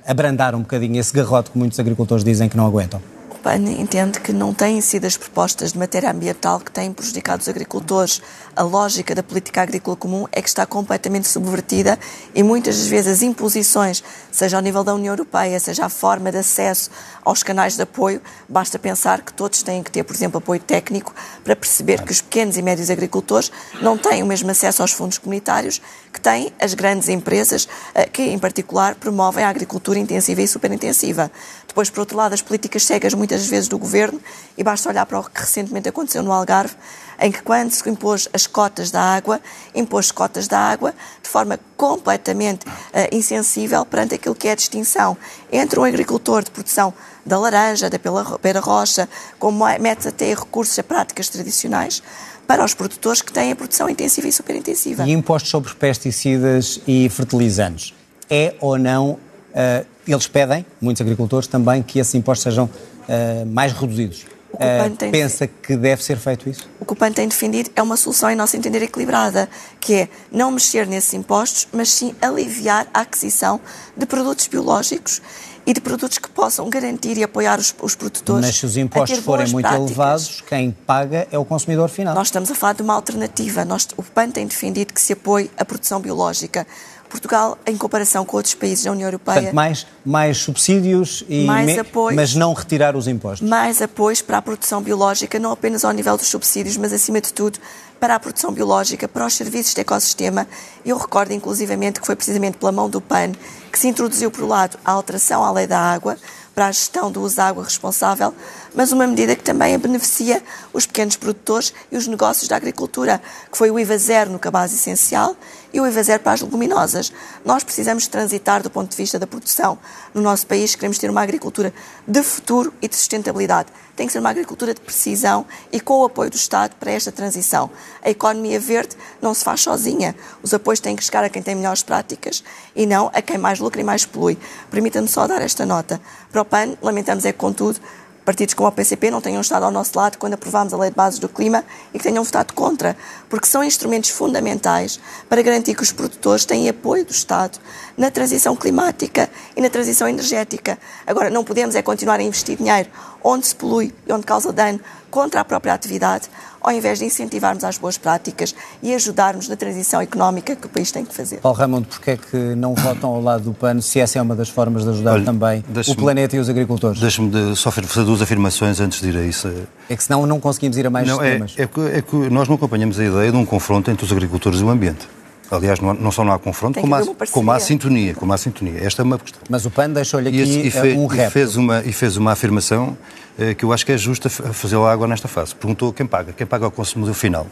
abrandar 0.06 0.54
um 0.54 0.60
bocadinho 0.60 1.00
esse 1.00 1.12
garrote 1.12 1.50
que 1.50 1.58
muitos 1.58 1.80
agricultores 1.80 2.24
dizem 2.24 2.48
que 2.48 2.56
não 2.56 2.68
aguentam? 2.68 3.02
PAN 3.44 3.70
entende 3.78 4.22
que 4.22 4.32
não 4.32 4.54
têm 4.54 4.80
sido 4.80 5.04
as 5.06 5.18
propostas 5.18 5.74
de 5.74 5.78
matéria 5.78 6.10
ambiental 6.10 6.62
que 6.62 6.72
têm 6.72 6.94
prejudicado 6.94 7.42
os 7.42 7.50
agricultores. 7.50 8.22
A 8.56 8.64
lógica 8.64 9.14
da 9.14 9.22
política 9.22 9.62
agrícola 9.62 9.98
comum 9.98 10.26
é 10.32 10.42
que 10.42 10.48
está 10.48 10.66
completamente 10.66 11.28
subvertida 11.28 12.00
e 12.34 12.42
muitas 12.42 12.78
das 12.78 12.88
vezes 12.88 13.18
as 13.18 13.22
imposições, 13.22 14.02
seja 14.32 14.56
ao 14.56 14.64
nível 14.64 14.82
da 14.82 14.96
União 14.96 15.12
Europeia, 15.12 15.60
seja 15.60 15.86
a 15.86 15.90
forma 15.90 16.32
de 16.32 16.38
acesso 16.38 16.90
aos 17.22 17.44
canais 17.44 17.76
de 17.76 17.82
apoio, 17.82 18.22
basta 18.48 18.80
pensar 18.80 19.22
que 19.22 19.34
todos 19.34 19.62
têm 19.62 19.84
que 19.84 19.92
ter, 19.92 20.04
por 20.04 20.16
exemplo, 20.16 20.38
apoio 20.38 20.62
técnico 20.62 21.14
para 21.44 21.56
perceber 21.56 22.02
que 22.02 22.14
os 22.14 22.22
pequenos 22.22 22.56
e 22.56 22.62
médios 22.62 22.90
agricultores 22.90 23.52
não 23.82 23.98
têm 23.98 24.24
o 24.24 24.26
mesmo 24.26 24.50
acesso 24.52 24.82
aos 24.82 24.94
fundos 24.94 25.18
comunitários 25.18 25.82
que 26.14 26.22
têm 26.22 26.54
as 26.62 26.76
grandes 26.76 27.10
empresas 27.10 27.68
eh, 27.96 28.06
que, 28.06 28.22
em 28.22 28.38
particular, 28.38 28.94
promovem 28.94 29.44
a 29.44 29.50
agricultura 29.50 29.98
intensiva 29.98 30.42
e 30.42 30.48
superintensiva. 30.48 31.32
Depois, 31.68 31.90
por 31.90 32.02
outro 32.02 32.16
lado, 32.16 32.34
as 32.34 32.42
políticas 32.42 32.86
cegas 32.86 33.16
muitas 33.16 33.48
vezes 33.48 33.68
do 33.68 33.80
governo, 33.80 34.22
e 34.56 34.64
basta 34.64 34.88
olhar 34.88 35.08
para 35.08 35.20
o 35.20 35.24
que 35.24 35.42
recentemente 35.42 35.90
aconteceu 35.90 36.22
no 36.22 36.32
Algarve, 36.32 36.76
em 37.20 37.32
que 37.32 37.42
quando 37.42 37.72
se 37.72 37.90
impôs 37.90 38.30
as 38.32 38.46
cotas 38.46 38.92
da 38.92 39.02
água, 39.02 39.42
impôs 39.74 40.12
cotas 40.12 40.48
da 40.48 40.60
água 40.60 40.94
de 41.22 41.30
forma 41.30 41.60
completamente 41.76 42.68
uh, 42.68 42.72
insensível 43.12 43.86
perante 43.86 44.16
aquilo 44.16 44.36
que 44.36 44.48
é 44.48 44.52
a 44.52 44.56
distinção 44.56 45.18
entre 45.52 45.80
um 45.80 45.84
agricultor 45.84 46.44
de 46.44 46.52
produção 46.52 46.94
da 47.26 47.40
laranja, 47.40 47.90
da 47.90 47.98
pera 48.42 48.60
rocha, 48.60 49.08
como 49.40 49.66
mete 49.80 50.08
até 50.08 50.34
recursos 50.34 50.78
a 50.78 50.84
práticas 50.84 51.30
tradicionais, 51.30 52.04
para 52.48 52.64
os 52.64 52.74
produtores 52.74 53.22
que 53.22 53.32
têm 53.32 53.52
a 53.52 53.56
produção 53.56 53.90
intensiva 53.90 54.28
e 54.28 54.32
superintensiva. 54.32 55.08
E 55.08 55.12
impostos 55.12 55.50
sobre 55.50 55.74
pesticidas 55.74 56.82
e 56.88 57.10
fertilizantes. 57.10 57.94
É 58.30 58.56
ou 58.60 58.78
não 58.78 59.20
Uh, 59.54 59.86
eles 60.08 60.28
pedem, 60.28 60.66
muitos 60.82 61.00
agricultores 61.02 61.48
também, 61.48 61.84
que 61.84 62.00
esses 62.00 62.14
impostos 62.16 62.44
sejam 62.44 62.66
uh, 62.66 63.46
mais 63.46 63.72
reduzidos. 63.72 64.26
Uh, 64.54 65.12
pensa 65.12 65.48
que 65.48 65.76
deve 65.78 66.04
ser 66.04 66.18
feito 66.18 66.50
isso? 66.50 66.68
O 66.80 66.86
que 66.86 66.94
o 66.94 66.96
PAN 66.96 67.12
tem 67.12 67.28
defendido 67.28 67.72
é 67.76 67.82
uma 67.82 67.96
solução, 67.96 68.30
em 68.30 68.36
nosso 68.36 68.58
entender, 68.58 68.82
equilibrada, 68.82 69.48
que 69.80 69.94
é 69.94 70.10
não 70.32 70.52
mexer 70.52 70.88
nesses 70.88 71.14
impostos, 71.14 71.68
mas 71.72 71.90
sim 71.90 72.16
aliviar 72.22 72.88
a 72.94 73.02
aquisição 73.02 73.60
de 73.96 74.06
produtos 74.06 74.48
biológicos 74.48 75.22
e 75.66 75.74
de 75.74 75.82
produtos 75.82 76.18
que 76.18 76.30
possam 76.30 76.70
garantir 76.70 77.18
e 77.18 77.24
apoiar 77.24 77.60
os, 77.60 77.74
os 77.82 77.96
produtores. 77.96 78.46
Mas 78.46 78.56
se 78.56 78.66
os 78.66 78.78
impostos 78.78 79.20
forem 79.20 79.48
muito 79.48 79.66
práticas, 79.66 79.90
elevados, 79.90 80.42
quem 80.42 80.72
paga 80.72 81.28
é 81.32 81.38
o 81.38 81.46
consumidor 81.46 81.90
final. 81.90 82.14
Nós 82.14 82.28
estamos 82.28 82.52
a 82.52 82.56
falar 82.56 82.74
de 82.74 82.82
uma 82.82 82.94
alternativa. 82.94 83.64
Nós, 83.64 83.88
o 83.96 84.04
PAN 84.04 84.30
tem 84.30 84.46
defendido 84.46 84.94
que 84.94 85.02
se 85.02 85.14
apoie 85.14 85.50
a 85.58 85.64
produção 85.64 86.00
biológica. 86.00 86.68
Portugal, 87.14 87.58
em 87.68 87.78
comparação 87.78 88.26
com 88.26 88.38
outros 88.38 88.56
países 88.56 88.84
da 88.86 88.92
União 88.92 89.08
Europeia. 89.08 89.36
Portanto, 89.36 89.56
mais, 89.56 89.86
mais 90.04 90.38
subsídios, 90.40 91.24
e 91.30 91.46
mais 91.46 91.68
me... 91.68 91.80
apoios, 91.80 92.16
mas 92.16 92.34
não 92.34 92.54
retirar 92.54 92.96
os 92.96 93.08
impostos. 93.08 93.48
Mais 93.48 93.82
apoios 93.84 94.22
para 94.22 94.40
a 94.40 94.42
produção 94.42 94.82
biológica, 94.82 95.38
não 95.38 95.52
apenas 95.52 95.86
ao 95.86 95.92
nível 95.92 96.18
dos 96.18 96.28
subsídios, 96.28 96.76
mas 96.76 96.92
acima 96.92 97.22
de 97.22 97.32
tudo 97.32 97.60
para 98.00 98.16
a 98.16 98.20
produção 98.20 98.52
biológica, 98.52 99.08
para 99.08 99.26
os 99.26 99.36
serviços 99.36 99.76
de 99.76 99.82
ecossistema. 99.82 100.48
Eu 100.84 100.98
recordo 100.98 101.32
inclusivamente 101.32 102.02
que 102.02 102.06
foi 102.06 102.16
precisamente 102.16 102.58
pela 102.58 102.72
mão 102.72 102.90
do 102.90 103.00
PAN 103.00 103.32
que 103.72 103.80
se 103.80 103.88
introduziu, 103.88 104.30
por 104.30 104.44
um 104.44 104.48
lado, 104.48 104.78
a 104.84 104.92
alteração 104.92 105.44
à 105.44 105.52
lei 105.52 105.68
da 105.68 105.80
água, 105.80 106.18
para 106.54 106.68
a 106.68 106.72
gestão 106.72 107.12
do 107.12 107.22
uso 107.22 107.38
da 107.38 107.48
água 107.48 107.64
responsável, 107.64 108.34
mas 108.76 108.92
uma 108.92 109.08
medida 109.08 109.36
que 109.36 109.44
também 109.44 109.78
beneficia 109.78 110.44
os 110.72 110.86
pequenos 110.86 111.16
produtores 111.16 111.74
e 111.92 111.98
os 111.98 112.06
negócios 112.06 112.48
da 112.48 112.56
agricultura, 112.56 113.22
que 113.52 113.58
foi 113.58 113.72
o 113.72 113.80
IVA 113.80 113.98
zero 113.98 114.32
no 114.32 114.38
cabaz 114.38 114.74
essencial 114.74 115.36
e 115.74 115.82
o 115.82 115.88
IVA 115.88 116.04
zero 116.04 116.22
para 116.22 116.34
as 116.34 116.42
leguminosas. 116.42 117.12
Nós 117.44 117.64
precisamos 117.64 118.08
transitar 118.08 118.62
do 118.62 118.70
ponto 118.70 118.92
de 118.92 118.96
vista 118.96 119.18
da 119.18 119.26
produção. 119.26 119.78
No 120.14 120.22
nosso 120.22 120.46
país 120.46 120.76
queremos 120.76 121.00
ter 121.00 121.10
uma 121.10 121.22
agricultura 121.22 121.74
de 122.08 122.22
futuro 122.22 122.72
e 122.82 122.88
de 122.88 122.96
sustentabilidade. 122.96 123.70
Tem 123.96 124.08
que 124.08 124.14
ser 124.14 124.20
uma 124.20 124.30
agricultura 124.30 124.74
de 124.74 124.82
precisão 124.82 125.46
e 125.72 125.80
com 125.80 126.00
o 126.00 126.06
apoio 126.06 126.30
do 126.30 126.36
Estado 126.36 126.76
para 126.80 126.92
esta 126.92 127.12
transição. 127.12 127.70
A 128.02 128.10
economia 128.10 128.60
verde 128.60 128.96
não 129.22 129.34
se 129.34 129.44
faz 129.44 129.62
sozinha. 129.62 130.16
Os 130.42 130.54
apoios 130.54 130.80
têm 130.80 130.96
que 130.96 131.04
chegar 131.04 131.24
a 131.24 131.30
quem 131.30 131.42
tem 131.42 131.56
melhores 131.56 131.84
práticas 131.84 132.44
e 132.76 132.86
não 132.86 133.12
a 133.14 133.22
quem 133.22 133.38
mais 133.38 133.60
lucra 133.60 133.82
e 133.82 133.84
mais 133.84 134.06
polui. 134.06 134.38
Permita-me 134.70 135.08
só 135.08 135.28
dar 135.28 135.42
esta 135.42 135.66
nota. 135.66 136.02
Para 136.32 136.42
o 136.42 136.46
PAN, 136.46 136.76
lamentamos 136.82 137.26
é 137.26 137.32
que, 137.32 137.38
contudo, 137.38 137.80
partidos 138.26 138.54
como 138.54 138.70
o 138.70 138.72
PCP 138.72 139.12
não 139.12 139.22
tenham 139.22 139.42
estado 139.42 139.64
ao 139.64 139.72
nosso 139.72 139.98
lado 139.98 140.18
quando 140.18 140.34
aprovámos 140.34 140.74
a 140.74 140.78
Lei 140.78 140.90
de 140.90 140.96
Bases 140.96 141.20
do 141.20 141.30
Clima 141.30 141.64
e 141.94 141.98
que 141.98 142.04
tenham 142.04 142.24
votado 142.24 142.54
contra, 142.54 142.96
porque 143.30 143.48
são 143.48 143.64
instrumentos 143.64 144.10
fundamentais 144.10 145.00
para 145.30 145.42
garantir 145.42 145.76
que 145.76 145.84
os 145.84 145.92
produtores 145.92 146.46
têm 146.46 146.70
apoio 146.70 147.06
do 147.06 147.12
Estado 147.12 147.60
na 147.98 148.10
transição 148.10 148.56
climática 148.56 149.30
e 149.56 149.62
na 149.62 149.70
transição 149.70 150.08
energética. 150.08 150.78
Agora, 151.06 151.30
não 151.30 151.44
podemos 151.44 151.76
é 151.76 151.82
continuar 151.82 152.20
a 152.20 152.24
investir 152.24 152.58
dinheiro 152.58 152.90
onde 153.24 153.48
se 153.48 153.56
polui 153.56 153.94
e 154.06 154.12
onde 154.12 154.26
causa 154.26 154.52
dano 154.52 154.80
contra 155.10 155.42
a 155.42 155.46
própria 155.46 155.74
atividade, 155.74 156.30
ao 156.64 156.72
invés 156.72 157.00
de 157.00 157.06
incentivarmos 157.06 157.64
as 157.64 157.78
boas 157.78 157.98
práticas 157.98 158.56
e 158.82 158.94
ajudarmos 158.96 159.48
na 159.50 159.56
transição 159.56 160.02
económica 160.02 160.56
que 160.56 160.66
o 160.66 160.70
país 160.70 160.92
tem 160.92 161.04
que 161.04 161.14
fazer. 161.14 161.38
Paulo 161.38 161.58
Raimundo, 161.58 161.88
porquê 161.88 162.12
é 162.12 162.18
que 162.18 162.38
não 162.56 162.74
votam 162.74 163.10
ao 163.10 163.22
lado 163.22 163.44
do 163.44 163.54
PAN, 163.54 163.82
se 163.82 164.00
essa 164.00 164.18
é 164.18 164.22
uma 164.22 164.36
das 164.36 164.50
formas 164.50 164.84
de 164.84 164.90
ajudar 164.90 165.14
Olha, 165.14 165.26
também 165.26 165.64
o 165.88 165.96
planeta 165.96 166.36
e 166.36 166.40
os 166.40 166.50
agricultores? 166.50 167.00
Deixe-me 167.00 167.56
só 167.56 167.70
fazer 167.70 168.06
duas 168.06 168.22
afirmações 168.22 168.80
antes 168.80 169.02
de 169.02 169.10
ir 169.10 169.18
a 169.18 169.24
isso. 169.24 169.52
É 169.90 169.96
que 169.96 170.04
senão 170.04 170.26
não 170.26 170.40
conseguimos 170.40 170.78
ir 170.78 170.88
a 170.88 170.90
mais 170.90 171.08
não, 171.08 171.22
é, 171.22 171.34
temas. 171.34 171.54
É, 171.58 171.64
é, 171.64 171.68
que, 171.68 171.82
é 171.82 172.02
que 172.02 172.16
nós 172.30 172.48
não 172.48 172.56
acompanhamos 172.56 173.00
a 173.00 173.04
ideia 173.04 173.32
de 173.32 173.38
um 173.38 173.46
confronto 173.46 173.92
entre 173.92 174.06
os 174.06 174.12
agricultores 174.12 174.62
e 174.62 174.64
o 174.64 174.70
ambiente. 174.70 175.08
Aliás, 175.52 175.80
não, 175.80 175.94
não 175.94 176.12
só 176.12 176.24
não 176.24 176.34
há 176.34 176.40
confronto, 176.40 176.80
como 176.80 176.96
há, 176.96 177.02
como 177.32 177.52
há 177.52 177.60
sintonia. 177.60 178.16
Como 178.16 178.34
há 178.34 178.38
sintonia. 178.38 178.84
Esta 178.84 179.02
é 179.02 179.04
uma 179.04 179.20
questão. 179.20 179.42
Mas 179.50 179.66
o 179.66 179.72
PAN 179.72 179.90
deixou-lhe 179.90 180.30
aqui 180.30 180.38
e, 180.38 180.42
esse, 180.42 180.68
e 180.68 180.72
fez, 180.72 180.98
um 180.98 181.06
rap. 181.06 181.28
E 181.28 181.32
fez 181.32 181.56
uma, 181.56 181.82
e 181.82 181.94
fez 181.94 182.18
uma 182.18 182.32
afirmação 182.32 182.98
eh, 183.38 183.54
que 183.54 183.64
eu 183.64 183.72
acho 183.72 183.86
que 183.86 183.92
é 183.92 183.98
justa 183.98 184.30
fazer 184.30 184.78
lá 184.78 184.92
agora 184.92 185.10
nesta 185.10 185.28
fase. 185.28 185.54
Perguntou 185.54 185.94
quem 185.94 186.06
paga. 186.06 186.34
Quem 186.34 186.48
paga 186.48 186.66
é 186.66 186.68
o 186.68 186.72
consumidor 186.72 187.14
final. 187.14 187.46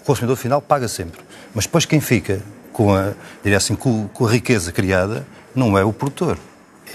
O 0.00 0.04
consumidor 0.04 0.36
final 0.36 0.60
paga 0.60 0.88
sempre. 0.88 1.20
Mas 1.54 1.64
depois 1.64 1.84
quem 1.86 2.00
fica 2.00 2.42
com 2.72 2.94
a, 2.94 3.12
diria 3.42 3.58
assim, 3.58 3.74
com, 3.74 4.08
com 4.08 4.26
a 4.26 4.30
riqueza 4.30 4.72
criada 4.72 5.26
não 5.54 5.78
é 5.78 5.84
o 5.84 5.92
produtor. 5.92 6.38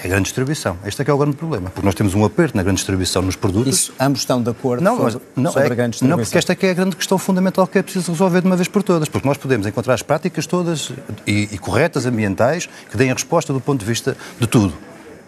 É 0.04 0.08
a 0.08 0.10
grande 0.10 0.24
distribuição. 0.24 0.78
Este 0.86 1.02
é 1.02 1.06
que 1.06 1.12
é 1.12 1.14
o 1.14 1.18
grande 1.18 1.36
problema. 1.36 1.70
Porque 1.70 1.86
nós 1.86 1.96
temos 1.96 2.14
um 2.14 2.26
aperto 2.26 2.56
na 2.56 2.64
grande 2.64 2.78
distribuição 2.78 3.22
nos 3.22 3.36
produtos. 3.36 3.74
Isso, 3.74 3.94
ambos 4.00 4.22
estão 4.22 4.42
de 4.42 4.50
acordo 4.50 4.84
não, 4.84 4.98
sobre, 4.98 5.28
não, 5.36 5.52
sobre 5.52 5.70
é, 5.70 5.72
a 5.72 5.76
grande 5.76 5.92
distribuição. 5.92 6.18
Não, 6.18 6.24
porque 6.24 6.38
esta 6.38 6.52
é 6.52 6.56
que 6.56 6.66
é 6.66 6.72
a 6.72 6.74
grande 6.74 6.96
questão 6.96 7.18
fundamental 7.18 7.66
que 7.68 7.78
é 7.78 7.82
preciso 7.82 8.12
resolver 8.12 8.42
de 8.42 8.48
uma 8.48 8.56
vez 8.56 8.68
por 8.68 8.84
todas. 8.84 9.08
Porque 9.08 9.28
nós 9.28 9.38
podemos 9.38 9.66
encontrar 9.66 9.94
as 9.94 10.02
práticas 10.02 10.46
todas 10.46 10.92
e, 11.26 11.50
e 11.52 11.58
corretas, 11.58 12.06
ambientais, 12.06 12.68
que 12.90 12.98
deem 12.98 13.12
a 13.12 13.14
resposta 13.14 13.54
do 13.54 13.62
ponto 13.62 13.80
de 13.80 13.86
vista 13.86 14.18
de 14.40 14.48
tudo. 14.48 14.74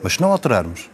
Mas 0.04 0.14
se 0.14 0.22
não 0.22 0.32
alterarmos 0.32 0.90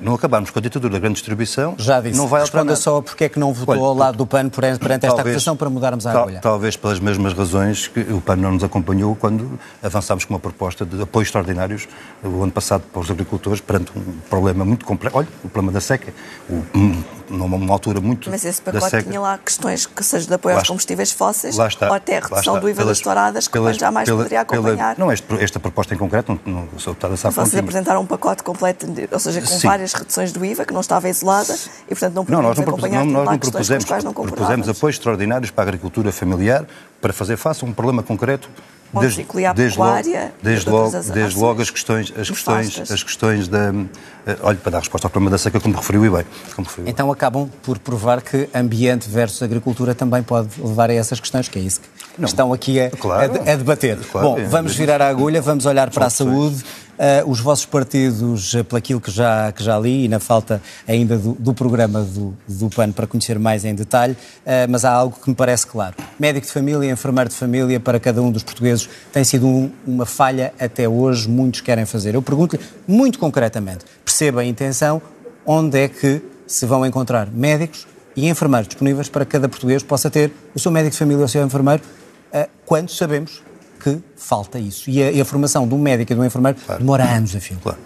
não 0.00 0.14
acabarmos 0.14 0.50
com 0.50 0.58
a 0.58 0.62
ditadura 0.62 0.92
da 0.92 0.98
grande 0.98 1.14
distribuição, 1.14 1.74
Já 1.78 2.00
disse. 2.00 2.16
não 2.16 2.26
vai 2.26 2.40
alterar 2.40 2.64
Responda 2.64 2.76
só 2.76 3.00
porque 3.00 3.24
é 3.24 3.28
que 3.28 3.38
não 3.38 3.52
votou 3.52 3.74
Olha, 3.74 3.82
ao 3.82 3.94
lado 3.94 4.18
do 4.18 4.26
PAN 4.26 4.48
perante 4.48 4.80
talvez, 4.80 5.04
esta 5.04 5.20
acusação 5.20 5.56
para 5.56 5.70
mudarmos 5.70 6.06
a 6.06 6.12
tal, 6.12 6.22
agulha. 6.22 6.40
Talvez 6.40 6.76
pelas 6.76 6.98
mesmas 6.98 7.32
razões 7.32 7.88
que 7.88 8.00
o 8.00 8.20
PAN 8.20 8.36
não 8.36 8.52
nos 8.52 8.64
acompanhou 8.64 9.14
quando 9.14 9.58
avançámos 9.82 10.24
com 10.24 10.34
uma 10.34 10.40
proposta 10.40 10.84
de 10.84 11.00
apoios 11.02 11.28
extraordinários 11.28 11.88
o 12.22 12.42
ano 12.42 12.52
passado 12.52 12.82
para 12.92 13.00
os 13.00 13.10
agricultores 13.10 13.60
perante 13.60 13.92
um 13.96 14.02
problema 14.28 14.64
muito 14.64 14.84
complexo. 14.84 15.18
Olha, 15.18 15.28
o 15.44 15.48
problema 15.48 15.72
da 15.72 15.80
seca, 15.80 16.12
o, 16.48 16.64
numa 17.28 17.72
altura 17.72 18.00
muito 18.00 18.30
Mas 18.30 18.44
esse 18.44 18.60
pacote 18.60 18.90
seca, 18.90 19.02
tinha 19.08 19.20
lá 19.20 19.38
questões 19.38 19.86
que 19.86 20.02
seja 20.04 20.26
de 20.26 20.34
apoio 20.34 20.56
aos 20.56 20.68
combustíveis 20.68 21.12
fósseis 21.12 21.56
ou 21.58 21.94
até 21.94 22.18
a 22.18 22.20
redução 22.20 22.58
do 22.58 22.68
IVA 22.68 22.84
das 22.84 23.00
touradas 23.00 23.46
que 23.46 23.52
pelas, 23.52 23.76
o 23.76 23.78
PAN 23.78 23.86
jamais 23.86 24.06
pela, 24.06 24.18
poderia 24.18 24.40
acompanhar. 24.40 24.94
Pela, 24.94 25.06
não, 25.06 25.12
este, 25.12 25.26
esta 25.42 25.58
proposta 25.58 25.94
em 25.94 25.98
concreto, 25.98 26.38
não, 26.44 26.68
não 26.72 26.78
sou 26.78 26.94
deputada 26.94 27.16
Vocês 27.16 27.56
apresentaram 27.56 28.00
um 28.00 28.06
pacote 28.06 28.42
completo, 28.42 28.86
ou 29.10 29.18
seja, 29.18 29.40
com 29.52 29.60
Sim. 29.60 29.68
várias 29.68 29.92
reduções 29.92 30.32
do 30.32 30.44
IVA, 30.44 30.64
que 30.64 30.72
não 30.72 30.80
estava 30.80 31.08
isolada 31.08 31.54
e, 31.86 31.88
portanto, 31.88 32.14
não 32.14 32.24
podemos 32.24 32.58
não, 32.58 32.64
acompanhar 32.64 33.04
não, 33.04 33.12
nós 33.12 33.26
não 33.26 33.38
propusemos, 33.38 34.04
não 34.04 34.12
propusemos 34.12 34.68
apoios 34.68 34.96
extraordinários 34.96 35.50
para 35.50 35.64
a 35.64 35.66
agricultura 35.68 36.12
familiar 36.12 36.66
para 37.00 37.12
fazer 37.12 37.36
face 37.36 37.64
a 37.64 37.68
um 37.68 37.72
problema 37.72 38.02
concreto 38.02 38.48
desde, 39.00 39.26
desde, 39.54 39.78
logo, 39.78 40.02
desde, 40.42 40.70
logo, 40.70 40.90
desde 40.90 41.38
logo 41.38 41.62
as 41.62 41.70
questões, 41.70 42.12
as 42.16 42.28
questões, 42.28 42.90
as 42.90 43.02
questões 43.02 43.48
da. 43.48 43.72
Eh, 44.26 44.36
olha, 44.42 44.58
para 44.58 44.72
dar 44.72 44.78
resposta 44.80 45.06
ao 45.06 45.10
problema 45.10 45.30
da 45.30 45.38
seca, 45.38 45.58
como 45.58 45.74
referiu 45.74 46.04
e 46.04 46.10
bem. 46.10 46.24
Referiu 46.56 46.88
então 46.88 47.10
acabam 47.10 47.48
por 47.62 47.78
provar 47.78 48.20
que 48.20 48.48
ambiente 48.54 49.08
versus 49.08 49.42
agricultura 49.42 49.94
também 49.94 50.22
pode 50.22 50.48
levar 50.62 50.90
a 50.90 50.94
essas 50.94 51.18
questões, 51.18 51.48
que 51.48 51.58
é 51.58 51.62
isso 51.62 51.80
que 51.80 52.20
não, 52.20 52.26
estão 52.26 52.52
aqui 52.52 52.78
a, 52.78 52.90
claro, 52.90 53.40
a, 53.46 53.52
a 53.52 53.56
debater. 53.56 53.98
Claro, 54.10 54.28
Bom, 54.28 54.38
é, 54.38 54.44
vamos 54.44 54.74
virar 54.76 55.00
a 55.00 55.08
agulha, 55.08 55.40
vamos 55.40 55.64
olhar 55.64 55.90
para 55.90 56.06
a 56.06 56.10
saúde. 56.10 56.62
Uh, 56.92 57.28
os 57.28 57.40
vossos 57.40 57.64
partidos, 57.64 58.52
uh, 58.52 58.62
pelaquilo 58.62 59.00
que 59.00 59.10
já, 59.10 59.50
que 59.50 59.64
já 59.64 59.78
li, 59.78 60.04
e 60.04 60.08
na 60.08 60.20
falta 60.20 60.60
ainda 60.86 61.16
do, 61.16 61.32
do 61.32 61.54
programa 61.54 62.02
do, 62.02 62.36
do 62.46 62.68
PAN 62.68 62.92
para 62.92 63.06
conhecer 63.06 63.38
mais 63.38 63.64
em 63.64 63.74
detalhe, 63.74 64.12
uh, 64.12 64.68
mas 64.68 64.84
há 64.84 64.92
algo 64.92 65.18
que 65.18 65.28
me 65.28 65.34
parece 65.34 65.66
claro. 65.66 65.96
Médico 66.20 66.46
de 66.46 66.52
família, 66.52 66.90
enfermeiro 66.90 67.30
de 67.30 67.34
família, 67.34 67.80
para 67.80 67.98
cada 67.98 68.20
um 68.20 68.30
dos 68.30 68.42
portugueses, 68.42 68.90
tem 69.10 69.24
sido 69.24 69.46
um, 69.46 69.70
uma 69.86 70.04
falha 70.04 70.52
até 70.60 70.86
hoje, 70.86 71.28
muitos 71.28 71.62
querem 71.62 71.86
fazer. 71.86 72.14
Eu 72.14 72.20
pergunto-lhe, 72.20 72.62
muito 72.86 73.18
concretamente, 73.18 73.86
perceba 74.04 74.42
a 74.42 74.44
intenção, 74.44 75.00
onde 75.46 75.78
é 75.78 75.88
que 75.88 76.22
se 76.46 76.66
vão 76.66 76.84
encontrar 76.84 77.26
médicos 77.32 77.86
e 78.14 78.28
enfermeiros 78.28 78.68
disponíveis 78.68 79.08
para 79.08 79.24
que 79.24 79.32
cada 79.32 79.48
português 79.48 79.82
possa 79.82 80.10
ter 80.10 80.30
o 80.54 80.58
seu 80.58 80.70
médico 80.70 80.92
de 80.92 80.98
família 80.98 81.20
ou 81.20 81.24
o 81.24 81.28
seu 81.28 81.44
enfermeiro, 81.44 81.82
quando 82.66 82.90
sabemos 82.90 83.42
que 83.82 83.98
falta 84.16 84.58
isso. 84.58 84.88
E 84.88 85.02
a, 85.02 85.10
e 85.10 85.20
a 85.20 85.24
formação 85.24 85.66
de 85.66 85.74
um 85.74 85.78
médico 85.78 86.12
e 86.12 86.14
de 86.14 86.20
um 86.20 86.24
enfermeiro 86.24 86.58
claro. 86.64 86.80
demora 86.80 87.04
anos 87.04 87.34
a 87.34 87.40
fio. 87.40 87.58
Claro. 87.62 87.78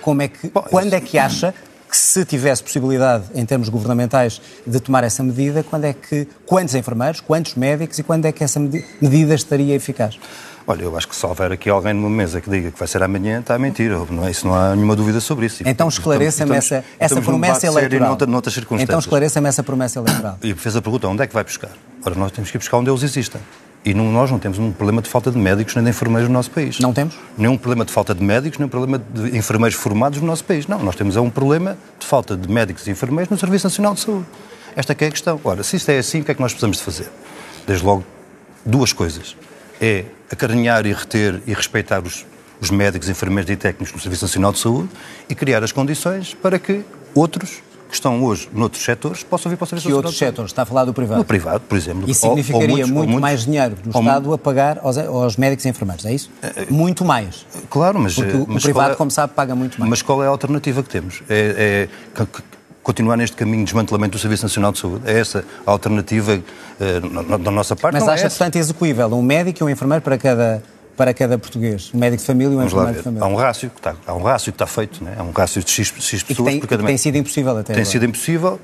Como 0.00 0.22
é 0.22 0.28
que, 0.28 0.48
Bom, 0.48 0.62
quando 0.62 0.86
isso... 0.86 0.96
é 0.96 1.00
que 1.00 1.18
acha 1.18 1.54
que 1.88 1.96
se 1.96 2.24
tivesse 2.24 2.62
possibilidade, 2.62 3.24
em 3.34 3.46
termos 3.46 3.68
governamentais, 3.68 4.40
de 4.66 4.80
tomar 4.80 5.04
essa 5.04 5.22
medida, 5.22 5.62
quando 5.62 5.84
é 5.84 5.92
que, 5.92 6.26
quantos 6.44 6.74
enfermeiros, 6.74 7.20
quantos 7.20 7.54
médicos 7.54 7.98
e 7.98 8.02
quando 8.02 8.26
é 8.26 8.32
que 8.32 8.42
essa 8.42 8.58
medida 8.58 9.34
estaria 9.34 9.74
eficaz? 9.74 10.18
Olha, 10.66 10.82
eu 10.82 10.96
acho 10.96 11.06
que 11.06 11.14
se 11.14 11.24
houver 11.26 11.52
aqui 11.52 11.68
alguém 11.68 11.92
numa 11.92 12.08
mesa 12.08 12.40
que 12.40 12.48
diga 12.48 12.70
que 12.70 12.78
vai 12.78 12.88
ser 12.88 13.02
amanhã, 13.02 13.40
está 13.40 13.54
a 13.54 13.58
mentir. 13.58 13.90
Não 14.10 14.26
é, 14.26 14.30
isso 14.30 14.46
não 14.46 14.54
há 14.54 14.74
nenhuma 14.74 14.96
dúvida 14.96 15.20
sobre 15.20 15.46
isso. 15.46 15.62
Então 15.66 15.88
esclareça-me 15.88 16.56
essa, 16.56 16.82
essa 16.98 17.20
promessa 17.20 17.66
eleitoral. 17.66 18.16
Noutras 18.26 18.54
circunstâncias. 18.54 18.88
Então 18.88 18.98
esclareça-me 18.98 19.48
essa 19.48 19.62
promessa 19.62 19.98
eleitoral. 19.98 20.38
E 20.42 20.54
fez 20.54 20.74
a 20.74 20.80
pergunta, 20.80 21.06
onde 21.06 21.22
é 21.22 21.26
que 21.26 21.34
vai 21.34 21.44
buscar? 21.44 21.70
Ora, 22.04 22.14
nós 22.14 22.32
temos 22.32 22.50
que 22.50 22.56
ir 22.56 22.58
buscar 22.58 22.78
onde 22.78 22.90
eles 22.90 23.02
existem. 23.02 23.40
E 23.84 23.92
não, 23.92 24.10
nós 24.10 24.30
não 24.30 24.38
temos 24.38 24.58
um 24.58 24.72
problema 24.72 25.02
de 25.02 25.10
falta 25.10 25.30
de 25.30 25.36
médicos 25.36 25.74
nem 25.74 25.84
de 25.84 25.90
enfermeiros 25.90 26.28
no 26.28 26.32
nosso 26.32 26.50
país. 26.50 26.78
Não 26.80 26.92
temos? 26.92 27.18
Nenhum 27.36 27.58
problema 27.58 27.84
de 27.84 27.92
falta 27.92 28.14
de 28.14 28.24
médicos, 28.24 28.58
nenhum 28.58 28.70
problema 28.70 28.98
de 28.98 29.36
enfermeiros 29.36 29.76
formados 29.76 30.20
no 30.20 30.26
nosso 30.26 30.42
país. 30.42 30.66
Não, 30.66 30.78
nós 30.78 30.96
temos 30.96 31.16
é 31.16 31.20
um 31.20 31.28
problema 31.28 31.76
de 31.98 32.06
falta 32.06 32.34
de 32.34 32.50
médicos 32.50 32.86
e 32.86 32.90
enfermeiros 32.90 33.30
no 33.30 33.36
Serviço 33.36 33.66
Nacional 33.66 33.92
de 33.92 34.00
Saúde. 34.00 34.26
Esta 34.74 34.92
é 34.92 35.06
a 35.06 35.10
questão. 35.10 35.38
Ora, 35.44 35.62
se 35.62 35.76
isto 35.76 35.90
é 35.90 35.98
assim, 35.98 36.22
o 36.22 36.24
que 36.24 36.30
é 36.30 36.34
que 36.34 36.40
nós 36.40 36.52
precisamos 36.52 36.78
de 36.78 36.82
fazer? 36.82 37.10
Desde 37.66 37.84
logo, 37.84 38.04
duas 38.64 38.92
coisas. 38.92 39.36
É 39.78 40.06
acarinhar 40.32 40.86
e 40.86 40.92
reter 40.92 41.42
e 41.46 41.52
respeitar 41.52 42.02
os, 42.02 42.24
os 42.60 42.70
médicos, 42.70 43.08
enfermeiros 43.10 43.50
e 43.50 43.56
técnicos 43.56 43.92
no 43.92 44.00
Serviço 44.00 44.24
Nacional 44.24 44.52
de 44.52 44.60
Saúde 44.60 44.88
e 45.28 45.34
criar 45.34 45.62
as 45.62 45.72
condições 45.72 46.32
para 46.32 46.58
que 46.58 46.82
outros 47.14 47.62
que 47.88 47.94
estão 47.94 48.22
hoje 48.22 48.48
noutros 48.52 48.82
setores 48.82 49.22
possam 49.22 49.50
vir 49.50 49.56
para 49.56 49.64
o 49.64 49.66
Serviço 49.66 49.88
Nacional 49.88 49.98
outros 49.98 50.18
setores? 50.18 50.50
Está 50.50 50.62
a 50.62 50.66
falar 50.66 50.84
do 50.84 50.92
privado? 50.92 51.18
No 51.18 51.24
privado, 51.24 51.60
por 51.60 51.76
exemplo. 51.76 52.08
Isso 52.08 52.20
significaria 52.20 52.68
ou, 52.68 52.70
ou 52.70 52.76
muitos, 52.76 52.90
muito 52.90 53.08
muitos, 53.08 53.22
mais 53.22 53.44
dinheiro 53.44 53.76
do 53.76 53.90
Estado 53.90 54.32
a 54.32 54.38
pagar 54.38 54.78
aos, 54.82 54.98
aos, 54.98 55.36
médicos 55.36 55.64
e 55.64 55.68
enfermeiros, 55.68 56.04
é 56.04 56.12
isso? 56.12 56.30
Muito 56.70 57.04
mais. 57.04 57.46
Claro, 57.70 58.00
mas... 58.00 58.14
Porque 58.14 58.36
o, 58.36 58.46
mas 58.48 58.62
o 58.62 58.66
privado, 58.66 58.92
é, 58.92 58.96
como 58.96 59.10
sabe, 59.10 59.32
paga 59.34 59.54
muito 59.54 59.78
mais. 59.78 59.90
Mas 59.90 60.02
qual 60.02 60.22
é 60.22 60.26
a 60.26 60.30
alternativa 60.30 60.82
que 60.82 60.88
temos? 60.88 61.22
É, 61.28 61.88
é 62.16 62.26
continuar 62.84 63.16
neste 63.16 63.34
caminho 63.34 63.60
de 63.60 63.64
desmantelamento 63.64 64.16
do 64.16 64.20
Serviço 64.20 64.44
Nacional 64.44 64.70
de 64.70 64.78
Saúde. 64.78 65.02
É 65.06 65.18
essa 65.18 65.44
a 65.66 65.70
alternativa 65.70 66.40
da 67.42 67.50
nossa 67.50 67.74
parte. 67.74 67.94
Mas 67.94 68.04
não 68.04 68.12
acha, 68.12 68.26
é 68.26 68.28
portanto, 68.28 68.56
execuível 68.56 69.08
um 69.14 69.22
médico 69.22 69.62
e 69.62 69.64
um 69.64 69.70
enfermeiro 69.70 70.02
para 70.02 70.18
cada 70.18 70.62
para 70.96 71.12
cada 71.12 71.38
português, 71.38 71.90
um 71.94 71.98
médico 71.98 72.20
de 72.20 72.26
família 72.26 72.52
e 72.52 72.56
um 72.56 72.62
enfermeiro 72.64 72.96
de 72.98 73.02
família. 73.02 73.24
Há 73.24 73.28
um 73.28 73.34
rácio 73.34 73.70
que 73.70 73.78
está, 73.78 73.94
há 74.06 74.14
um 74.14 74.22
rácio 74.22 74.52
que 74.52 74.54
está 74.54 74.66
feito, 74.66 75.02
né? 75.02 75.14
há 75.18 75.22
um 75.22 75.32
rácio 75.32 75.62
de 75.62 75.70
X, 75.70 75.92
X 75.98 76.22
pessoas 76.22 76.48
tem, 76.48 76.60
por 76.60 76.68
cada 76.68 76.84
Tem 76.84 76.96
sido 76.96 77.16
impossível 77.16 77.52
até 77.52 77.72
Tem 77.72 77.74
agora. 77.74 77.84
sido 77.84 78.04
impossível, 78.04 78.60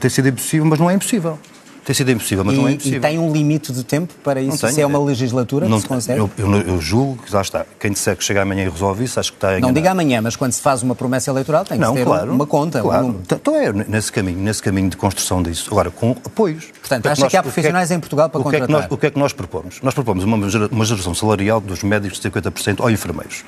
tem 0.00 0.10
sido 0.10 0.28
impossível, 0.28 0.66
mas 0.66 0.78
não 0.78 0.90
é 0.90 0.94
impossível. 0.94 1.38
Tem 1.84 1.94
sido 1.94 2.10
impossível, 2.12 2.44
mas 2.44 2.54
e, 2.54 2.58
não 2.58 2.68
é 2.68 2.72
impossível. 2.72 2.98
E 2.98 3.02
tem 3.02 3.18
um 3.18 3.32
limite 3.32 3.72
de 3.72 3.82
tempo 3.82 4.14
para 4.22 4.40
isso? 4.40 4.66
Se 4.68 4.80
é 4.80 4.86
uma 4.86 5.02
legislatura 5.02 5.68
não, 5.68 5.78
que 5.78 5.82
se 5.82 5.88
consegue? 5.88 6.20
Eu, 6.20 6.30
eu, 6.38 6.52
eu, 6.60 6.80
julgo 6.80 7.20
que 7.22 7.30
já 7.30 7.40
está. 7.40 7.66
Quem 7.80 7.90
disser 7.90 8.16
que 8.16 8.22
chega 8.22 8.42
amanhã 8.42 8.64
e 8.64 8.68
resolve 8.68 9.02
isso, 9.04 9.18
acho 9.18 9.32
que 9.32 9.36
está. 9.36 9.58
Não 9.58 9.72
diga 9.72 9.90
amanhã, 9.90 10.20
mas 10.22 10.36
quando 10.36 10.52
se 10.52 10.60
faz 10.60 10.82
uma 10.82 10.94
promessa 10.94 11.30
eleitoral 11.30 11.64
tem 11.64 11.78
que 11.78 11.84
não, 11.84 11.94
ter 11.94 12.04
claro, 12.04 12.32
uma 12.32 12.46
conta, 12.46 12.80
claro. 12.80 13.06
um. 13.06 13.20
Então 13.24 13.56
é 13.56 13.72
nesse 13.72 14.12
caminho, 14.12 14.38
nesse 14.38 14.62
caminho 14.62 14.90
de 14.90 14.96
construção 14.96 15.42
disso. 15.42 15.68
Agora, 15.72 15.90
com 15.90 16.12
apoios. 16.24 16.66
Portanto, 16.80 17.06
acha 17.06 17.22
que, 17.22 17.30
que 17.30 17.36
há 17.36 17.42
profissionais 17.42 17.88
que 17.88 17.94
é, 17.94 17.96
em 17.96 18.00
Portugal 18.00 18.28
para 18.28 18.40
o 18.40 18.44
contratar? 18.44 18.66
Que 18.68 18.72
é 18.72 18.76
nós, 18.76 18.86
o 18.88 18.96
que 18.96 19.06
é 19.06 19.10
que 19.10 19.18
nós 19.18 19.32
propomos? 19.32 19.80
Nós 19.82 19.94
propomos 19.94 20.22
uma, 20.22 20.36
uma 20.70 20.84
geração 20.84 21.14
salarial 21.14 21.60
dos 21.60 21.82
médicos 21.82 22.20
de 22.20 22.30
50% 22.30 22.80
ou 22.80 22.90
enfermeiros. 22.90 23.44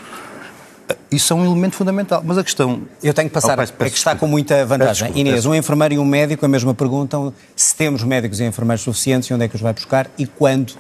Isso 1.11 1.33
é 1.33 1.37
um 1.37 1.45
elemento 1.45 1.77
fundamental. 1.77 2.23
Mas 2.25 2.39
a 2.39 2.45
questão. 2.45 2.83
Eu 3.03 3.15
tenho 3.15 3.29
que 3.29 3.35
passar. 3.35 3.55
Oh, 3.55 3.57
peço, 3.57 3.73
peço, 3.73 3.89
é 3.89 3.91
que 3.91 3.97
está 3.97 4.17
com 4.17 4.27
muita 4.27 4.67
vantagem. 4.67 5.09
Desculpa, 5.09 5.19
Inês, 5.19 5.47
um 5.47 5.55
enfermeiro 5.55 5.95
e 5.95 5.99
um 5.99 6.05
médico, 6.05 6.45
a 6.45 6.49
mesma 6.49 6.75
perguntam 6.75 7.33
se 7.55 7.75
temos 7.77 8.03
médicos 8.03 8.41
e 8.41 8.45
enfermeiros 8.45 8.83
suficientes 8.83 9.31
onde 9.31 9.45
é 9.45 9.49
que 9.49 9.55
os 9.55 9.63
vai 9.63 9.73
buscar 9.73 10.11
e 10.19 10.27
quando. 10.27 10.75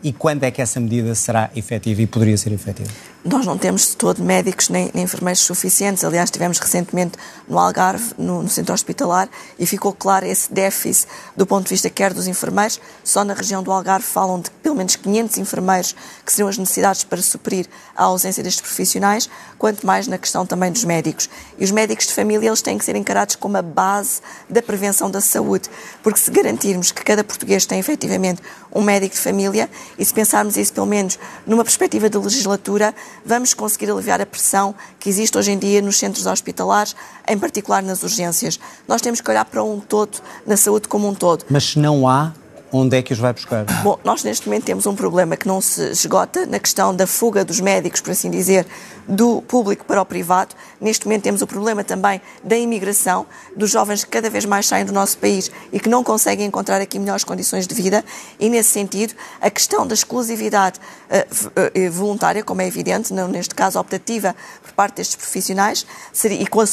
E 0.00 0.12
quando 0.12 0.44
é 0.44 0.50
que 0.50 0.62
essa 0.62 0.78
medida 0.78 1.12
será 1.16 1.50
efetiva 1.56 2.00
e 2.02 2.06
poderia 2.06 2.36
ser 2.36 2.52
efetiva? 2.52 2.88
Nós 3.24 3.44
não 3.44 3.58
temos 3.58 3.88
de 3.88 3.96
todo 3.96 4.22
médicos 4.22 4.68
nem, 4.68 4.92
nem 4.94 5.02
enfermeiros 5.02 5.40
suficientes. 5.40 6.04
Aliás, 6.04 6.30
tivemos 6.30 6.58
recentemente 6.58 7.18
no 7.48 7.58
Algarve, 7.58 8.14
no, 8.16 8.44
no, 8.44 8.48
centro 8.48 8.72
hospitalar, 8.72 9.28
e 9.58 9.66
ficou 9.66 9.92
claro 9.92 10.24
esse 10.24 10.52
déficit 10.52 11.08
do 11.36 11.44
ponto 11.44 11.64
de 11.64 11.70
vista 11.70 11.90
quer 11.90 12.14
dos 12.14 12.28
enfermeiros. 12.28 12.80
Só 13.02 13.24
na 13.24 13.34
região 13.34 13.60
do 13.60 13.72
Algarve 13.72 14.06
falam 14.06 14.40
de 14.40 14.50
pelo 14.62 14.76
menos 14.76 14.94
500 14.94 15.36
enfermeiros 15.38 15.96
que 16.24 16.32
seriam 16.32 16.48
as 16.48 16.56
necessidades 16.56 17.02
para 17.02 17.20
suprir 17.20 17.66
a 17.96 18.04
ausência 18.04 18.40
destes 18.40 18.62
profissionais, 18.62 19.28
quanto 19.58 19.84
mais 19.84 20.06
na 20.06 20.16
questão 20.16 20.46
também 20.46 20.70
dos 20.70 20.84
médicos. 20.84 21.28
E 21.58 21.64
os 21.64 21.72
médicos 21.72 22.06
de 22.06 22.14
família, 22.14 22.46
eles 22.46 22.62
têm 22.62 22.78
que 22.78 22.84
ser 22.84 22.94
encarados 22.94 23.34
como 23.34 23.56
a 23.56 23.62
base 23.62 24.20
da 24.48 24.62
prevenção 24.62 25.10
da 25.10 25.20
saúde, 25.20 25.68
porque 26.04 26.20
se 26.20 26.30
garantirmos 26.30 26.92
que 26.92 27.02
cada 27.02 27.24
português 27.24 27.66
tem 27.66 27.80
efetivamente 27.80 28.40
um 28.72 28.82
médico 28.82 29.16
de 29.16 29.20
família, 29.20 29.68
e 29.98 30.04
se 30.04 30.14
pensarmos 30.14 30.56
isso 30.56 30.72
pelo 30.72 30.86
menos 30.86 31.18
numa 31.44 31.64
perspectiva 31.64 32.08
de 32.08 32.16
legislatura, 32.16 32.94
vamos 33.24 33.54
conseguir 33.54 33.90
aliviar 33.90 34.20
a 34.20 34.26
pressão 34.26 34.74
que 34.98 35.08
existe 35.08 35.36
hoje 35.36 35.52
em 35.52 35.58
dia 35.58 35.82
nos 35.82 35.98
centros 35.98 36.26
hospitalares, 36.26 36.94
em 37.26 37.38
particular 37.38 37.82
nas 37.82 38.02
urgências. 38.02 38.58
Nós 38.86 39.00
temos 39.00 39.20
que 39.20 39.30
olhar 39.30 39.44
para 39.44 39.62
um 39.62 39.80
todo, 39.80 40.18
na 40.46 40.56
saúde 40.56 40.88
como 40.88 41.08
um 41.08 41.14
todo. 41.14 41.44
Mas 41.48 41.64
se 41.64 41.78
não 41.78 42.08
há, 42.08 42.32
onde 42.72 42.96
é 42.96 43.02
que 43.02 43.12
os 43.12 43.18
vai 43.18 43.32
buscar? 43.32 43.64
Bom, 43.82 43.98
nós 44.04 44.22
neste 44.24 44.46
momento 44.46 44.64
temos 44.64 44.86
um 44.86 44.94
problema 44.94 45.36
que 45.36 45.46
não 45.46 45.60
se 45.60 45.90
esgota 45.90 46.46
na 46.46 46.58
questão 46.58 46.94
da 46.94 47.06
fuga 47.06 47.44
dos 47.44 47.60
médicos, 47.60 48.00
por 48.00 48.10
assim 48.10 48.30
dizer, 48.30 48.66
do 49.06 49.40
público 49.42 49.84
para 49.84 50.02
o 50.02 50.04
privado. 50.04 50.54
Neste 50.80 51.06
momento 51.06 51.22
temos 51.22 51.40
o 51.40 51.46
problema 51.46 51.82
também 51.82 52.20
da 52.44 52.56
imigração, 52.56 53.26
dos 53.56 53.70
jovens 53.70 54.04
que 54.04 54.10
cada 54.10 54.28
vez 54.28 54.44
mais 54.44 54.66
saem 54.66 54.84
do 54.84 54.92
nosso 54.92 55.16
país 55.18 55.50
e 55.72 55.80
que 55.80 55.88
não 55.88 56.04
conseguem 56.04 56.46
encontrar 56.46 56.80
aqui 56.80 56.98
melhores 56.98 57.24
condições 57.24 57.66
de 57.66 57.74
vida. 57.74 58.04
E 58.38 58.50
nesse 58.50 58.70
sentido, 58.70 59.14
a 59.40 59.50
questão 59.50 59.86
da 59.86 59.94
exclusividade 59.94 60.78
uh, 60.78 61.90
voluntária, 61.90 62.44
como 62.44 62.60
é 62.60 62.66
evidente, 62.66 63.12
neste 63.12 63.54
caso 63.54 63.78
optativa 63.78 64.36
por 64.62 64.72
parte 64.72 64.96
destes 64.96 65.16
profissionais, 65.16 65.86
e 66.24 66.46
com 66.46 66.60
a 66.60 66.66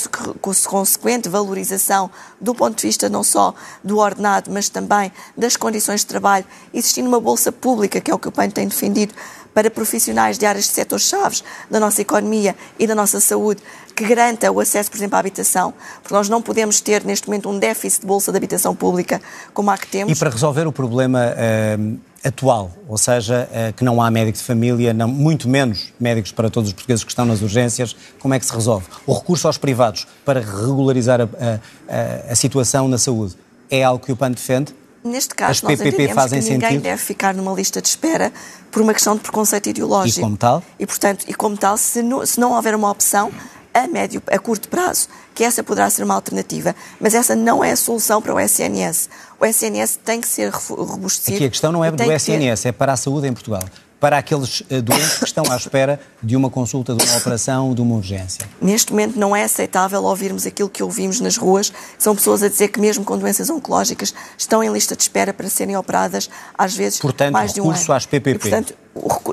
consequente 0.68 1.30
valorização 1.30 2.12
do 2.42 2.54
ponto 2.54 2.76
de 2.76 2.88
vista 2.88 3.08
não 3.08 3.24
só 3.24 3.54
do 3.84 3.98
ordenado, 3.98 4.52
mas 4.52 4.68
também 4.68 5.12
das 5.38 5.56
condições 5.56 5.85
de 5.94 6.06
trabalho, 6.06 6.46
existindo 6.74 7.08
uma 7.08 7.20
bolsa 7.20 7.52
pública, 7.52 8.02
que 8.02 8.10
é 8.10 8.14
o 8.14 8.20
que 8.20 8.28
o 8.28 8.32
PAN 8.32 8.50
tem 8.50 8.68
defendido, 8.68 9.14
para 9.56 9.72
profissionais 9.72 10.38
de 10.38 10.46
áreas 10.46 10.66
de 10.66 10.72
setores 10.72 11.06
chaves 11.06 11.42
da 11.72 11.80
nossa 11.80 12.02
economia 12.02 12.54
e 12.78 12.86
da 12.86 12.94
nossa 12.94 13.22
saúde, 13.22 13.62
que 13.96 14.04
garanta 14.04 14.52
o 14.52 14.60
acesso, 14.60 14.92
por 14.92 14.98
exemplo, 14.98 15.16
à 15.16 15.20
habitação, 15.20 15.74
porque 16.04 16.14
nós 16.14 16.28
não 16.28 16.42
podemos 16.42 16.82
ter 16.82 17.06
neste 17.06 17.28
momento 17.28 17.50
um 17.50 17.58
déficit 17.58 18.02
de 18.02 18.08
bolsa 18.08 18.32
de 18.34 18.38
habitação 18.38 18.76
pública 18.76 19.22
como 19.54 19.72
há 19.72 19.78
que 19.78 19.88
temos. 19.88 20.12
E 20.12 20.20
para 20.20 20.30
resolver 20.30 20.68
o 20.68 20.74
problema 20.74 21.22
uh, 21.22 21.98
atual, 22.22 22.70
ou 22.86 22.98
seja, 22.98 23.48
uh, 23.50 23.74
que 23.74 23.86
não 23.86 24.02
há 24.02 24.12
médico 24.12 24.38
de 24.38 24.44
família, 24.44 24.94
não, 24.94 25.08
muito 25.08 25.48
menos 25.48 25.94
médicos 25.98 26.34
para 26.34 26.50
todos 26.50 26.72
os 26.72 26.74
portugueses 26.74 27.06
que 27.06 27.12
estão 27.12 27.24
nas 27.24 27.42
urgências, 27.42 27.96
como 28.20 28.34
é 28.34 28.40
que 28.40 28.46
se 28.46 28.54
resolve? 28.54 28.88
O 29.08 29.14
recurso 29.14 29.48
aos 29.48 29.58
privados 29.58 30.06
para 30.26 30.42
regularizar 30.42 31.22
a, 31.22 31.24
a, 31.24 32.32
a 32.34 32.36
situação 32.36 32.90
na 32.90 32.98
saúde 32.98 33.38
é 33.72 33.86
algo 33.86 34.06
que 34.06 34.12
o 34.12 34.18
PAN 34.18 34.32
defende? 34.32 34.76
Neste 35.06 35.36
caso, 35.36 35.52
As 35.52 35.62
nós 35.62 35.72
PPP 35.78 35.88
entendemos 35.90 36.16
fazem 36.16 36.42
que 36.42 36.50
ninguém 36.50 36.68
sentido? 36.70 36.82
deve 36.84 37.02
ficar 37.02 37.34
numa 37.36 37.54
lista 37.54 37.80
de 37.82 37.88
espera 37.88 38.34
por 38.72 38.82
uma 38.82 38.92
questão 38.94 39.14
de 39.16 39.22
preconceito 39.22 39.70
ideológico. 39.70 40.20
E 40.20 40.24
como 40.24 40.36
tal? 40.36 40.64
E, 40.80 40.86
portanto, 40.88 41.26
e 41.28 41.34
como 41.34 41.56
tal, 41.56 41.78
se 41.78 42.02
não, 42.02 42.26
se 42.26 42.40
não 42.40 42.54
houver 42.54 42.74
uma 42.76 42.90
opção 42.90 43.32
a 43.72 43.88
médio, 43.88 44.24
a 44.32 44.40
curto 44.40 44.68
prazo, 44.70 45.08
que 45.36 45.44
essa 45.44 45.62
poderá 45.64 45.90
ser 45.90 46.04
uma 46.04 46.16
alternativa, 46.16 46.74
mas 47.00 47.14
essa 47.14 47.36
não 47.36 47.64
é 47.64 47.72
a 47.72 47.76
solução 47.76 48.22
para 48.22 48.34
o 48.34 48.40
SNS. 48.40 49.10
O 49.40 49.46
SNS 49.46 50.00
tem 50.04 50.22
que 50.22 50.28
ser 50.28 50.50
robustecido. 50.50 51.36
Aqui 51.36 51.46
a 51.46 51.50
questão 51.50 51.72
não 51.72 51.84
é 51.84 51.92
do 51.92 52.02
SNS, 52.02 52.62
ter- 52.64 52.70
é 52.70 52.72
para 52.72 52.94
a 52.94 52.98
saúde 52.98 53.28
em 53.28 53.34
Portugal. 53.34 53.64
Para 54.00 54.18
aqueles 54.18 54.62
eh, 54.70 54.82
doentes 54.82 55.18
que 55.20 55.26
estão 55.26 55.44
à 55.50 55.56
espera 55.56 56.00
de 56.22 56.36
uma 56.36 56.50
consulta, 56.50 56.94
de 56.94 57.04
uma 57.04 57.18
operação, 57.18 57.74
de 57.74 57.82
uma 57.82 57.96
urgência. 57.96 58.48
Neste 58.62 58.92
momento 58.92 59.18
não 59.18 59.36
é 59.36 59.44
aceitável 59.44 60.04
ouvirmos 60.04 60.46
aquilo 60.46 60.70
que 60.70 60.84
ouvimos 60.84 61.20
nas 61.20 61.38
ruas. 61.38 61.72
São 61.98 62.16
pessoas 62.16 62.44
a 62.44 62.50
dizer 62.50 62.68
que 62.68 62.80
mesmo 62.80 63.04
com 63.04 63.18
doenças 63.18 63.50
oncológicas 63.50 64.14
estão 64.38 64.64
em 64.64 64.72
lista 64.72 64.96
de 64.96 65.02
espera 65.04 65.34
para 65.34 65.50
serem 65.50 65.76
operadas, 65.78 66.30
às 66.58 66.76
vezes 66.76 67.00
Portanto, 67.00 67.34
mais 67.34 67.54
de 67.54 67.62
um 67.62 67.66
recurso 67.70 67.92
ano. 67.92 67.98
às 67.98 68.06
PPP. 68.06 68.30
E, 68.30 68.40
portanto, 68.40 68.74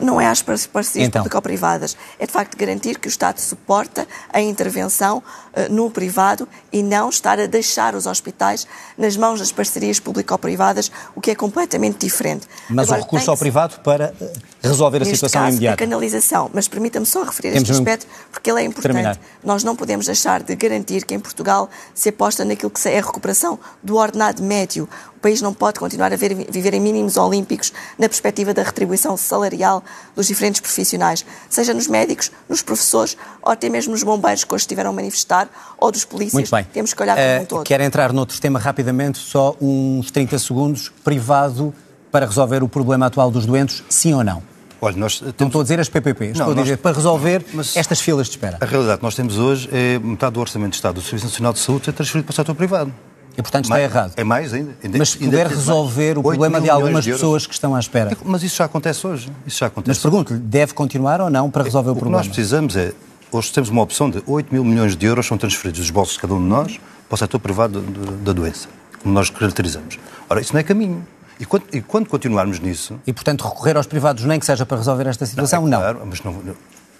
não 0.00 0.20
é 0.20 0.26
às 0.26 0.42
par- 0.42 0.58
parcerias 0.72 1.08
Então. 1.08 1.22
público-privadas. 1.22 1.96
É 2.18 2.26
de 2.26 2.32
facto 2.32 2.56
garantir 2.56 2.98
que 2.98 3.06
o 3.06 3.10
Estado 3.10 3.38
suporta 3.38 4.06
a 4.32 4.40
intervenção 4.40 5.22
eh, 5.54 5.68
no 5.68 5.90
privado 5.90 6.48
e 6.72 6.82
não 6.82 7.08
estar 7.08 7.38
a 7.38 7.46
deixar 7.46 7.94
os 7.94 8.06
hospitais 8.06 8.66
nas 8.98 9.16
mãos 9.16 9.38
das 9.38 9.52
parcerias 9.52 10.00
público-privadas, 10.00 10.90
o 11.14 11.20
que 11.20 11.30
é 11.30 11.34
completamente 11.34 11.98
diferente. 12.04 12.46
Mas 12.68 12.88
Agora, 12.88 13.00
o 13.00 13.04
recurso 13.04 13.30
ao 13.30 13.36
privado 13.36 13.78
para 13.80 14.12
eh, 14.20 14.32
resolver 14.62 15.02
a 15.02 15.04
situação 15.04 15.42
caso, 15.42 15.52
imediata. 15.56 15.74
a 15.74 15.86
canalização. 15.86 16.50
Mas 16.52 16.66
permita-me 16.66 17.06
só 17.06 17.22
referir 17.22 17.52
Temos 17.52 17.68
este 17.68 17.78
aspecto, 17.80 18.06
porque 18.32 18.50
ele 18.50 18.60
é 18.60 18.64
importante. 18.64 18.92
terminar. 18.94 19.18
Nós 19.44 19.62
não 19.62 19.76
podemos 19.76 20.06
deixar 20.06 20.42
de 20.42 20.56
garantir 20.56 21.04
que 21.04 21.14
em 21.14 21.20
Portugal 21.20 21.70
se 21.94 22.08
aposta 22.08 22.44
naquilo 22.44 22.70
que 22.70 22.88
é 22.88 22.98
a 22.98 23.02
recuperação 23.02 23.58
do 23.82 23.96
ordenado 23.96 24.42
médio. 24.42 24.88
O 25.16 25.20
país 25.22 25.40
não 25.40 25.54
pode 25.54 25.78
continuar 25.78 26.12
a 26.12 26.16
ver- 26.16 26.34
viver 26.50 26.74
em 26.74 26.80
mínimos 26.80 27.16
olímpicos 27.16 27.72
na 27.96 28.08
perspectiva 28.08 28.52
da 28.52 28.62
retribuição 28.64 29.16
salarial 29.16 29.51
dos 30.16 30.26
diferentes 30.26 30.60
profissionais, 30.60 31.24
seja 31.48 31.72
nos 31.74 31.86
médicos, 31.86 32.30
nos 32.48 32.62
professores 32.62 33.16
ou 33.42 33.52
até 33.52 33.68
mesmo 33.68 33.92
nos 33.92 34.02
bombeiros 34.02 34.44
que 34.44 34.54
hoje 34.54 34.62
estiveram 34.62 34.90
a 34.90 34.92
manifestar 34.92 35.48
ou 35.78 35.90
dos 35.90 36.04
polícias. 36.04 36.34
Muito 36.34 36.50
bem. 36.50 36.64
Temos 36.72 36.92
que 36.94 37.02
olhar 37.02 37.14
para 37.14 37.22
Eh, 37.22 37.40
um 37.40 37.44
todo. 37.44 37.64
Quero 37.64 37.82
entrar 37.82 38.12
noutro 38.12 38.40
tema 38.40 38.58
rapidamente, 38.58 39.18
só 39.18 39.56
uns 39.60 40.10
30 40.10 40.38
segundos. 40.38 40.90
Privado 41.04 41.74
para 42.10 42.26
resolver 42.26 42.62
o 42.62 42.68
problema 42.68 43.06
atual 43.06 43.30
dos 43.30 43.46
doentes, 43.46 43.82
sim 43.88 44.12
ou 44.14 44.22
não? 44.22 44.42
Olha, 44.80 44.96
nós 44.96 45.18
temos... 45.20 45.34
Não 45.38 45.46
estou 45.46 45.60
a 45.60 45.64
dizer 45.64 45.80
as 45.80 45.88
PPP, 45.88 46.24
estou 46.26 46.46
não, 46.46 46.52
a 46.52 46.56
dizer 46.56 46.72
nós... 46.72 46.80
para 46.80 46.96
resolver 46.96 47.44
Mas 47.54 47.76
estas 47.76 48.00
filas 48.00 48.26
de 48.26 48.32
espera. 48.32 48.58
A 48.60 48.64
realidade 48.66 48.98
que 48.98 49.04
nós 49.04 49.14
temos 49.14 49.38
hoje 49.38 49.68
é 49.72 49.98
metade 49.98 50.32
do 50.34 50.40
Orçamento 50.40 50.70
de 50.70 50.76
Estado 50.76 50.96
do 50.96 51.00
Serviço 51.02 51.26
Nacional 51.26 51.52
de 51.52 51.60
Saúde 51.60 51.88
é 51.88 51.92
transferido 51.92 52.26
para 52.26 52.32
o 52.32 52.34
setor 52.34 52.54
privado. 52.54 52.92
E, 53.36 53.42
portanto, 53.42 53.64
está 53.64 53.74
mais, 53.76 53.90
errado. 53.90 54.12
É 54.16 54.24
mais 54.24 54.52
ainda. 54.52 54.72
ainda 54.82 54.98
mas 54.98 55.10
se 55.10 55.18
puder 55.18 55.46
resolver 55.46 56.18
o 56.18 56.22
problema 56.22 56.60
de 56.60 56.68
algumas 56.68 57.04
de 57.04 57.12
pessoas 57.12 57.46
que 57.46 57.54
estão 57.54 57.74
à 57.74 57.80
espera. 57.80 58.16
Mas 58.24 58.42
isso 58.42 58.56
já 58.56 58.64
acontece 58.64 59.06
hoje. 59.06 59.30
Isso 59.46 59.58
já 59.58 59.66
acontece. 59.66 59.88
Mas 59.88 59.98
pergunto-lhe, 59.98 60.38
deve 60.38 60.74
continuar 60.74 61.20
ou 61.20 61.30
não 61.30 61.50
para 61.50 61.64
resolver 61.64 61.90
o, 61.90 61.92
o 61.92 61.96
problema? 61.96 62.18
O 62.18 62.22
que 62.22 62.28
nós 62.28 62.34
precisamos 62.34 62.76
é, 62.76 62.92
hoje 63.30 63.52
temos 63.52 63.70
uma 63.70 63.82
opção 63.82 64.10
de 64.10 64.22
8 64.26 64.52
mil 64.52 64.64
milhões 64.64 64.96
de 64.96 65.06
euros 65.06 65.26
são 65.26 65.38
transferidos 65.38 65.80
dos 65.80 65.90
bolsos 65.90 66.14
de 66.14 66.20
cada 66.20 66.34
um 66.34 66.40
de 66.40 66.48
nós 66.48 66.80
para 67.08 67.14
o 67.14 67.18
setor 67.18 67.38
privado 67.38 67.80
da 68.22 68.32
doença, 68.32 68.68
como 69.02 69.14
nós 69.14 69.30
caracterizamos. 69.30 69.98
Ora, 70.28 70.40
isso 70.40 70.52
não 70.52 70.60
é 70.60 70.62
caminho. 70.62 71.06
E 71.40 71.46
quando, 71.46 71.64
e 71.72 71.80
quando, 71.80 72.08
continuarmos 72.08 72.60
nisso... 72.60 73.00
E, 73.06 73.12
portanto, 73.12 73.42
recorrer 73.42 73.76
aos 73.76 73.86
privados 73.86 74.24
nem 74.24 74.38
que 74.38 74.46
seja 74.46 74.64
para 74.64 74.76
resolver 74.76 75.08
esta 75.08 75.26
situação, 75.26 75.66
não. 75.66 75.78
É 75.78 75.80
claro, 75.80 75.98
não. 76.00 76.06
mas 76.06 76.22
não, 76.22 76.32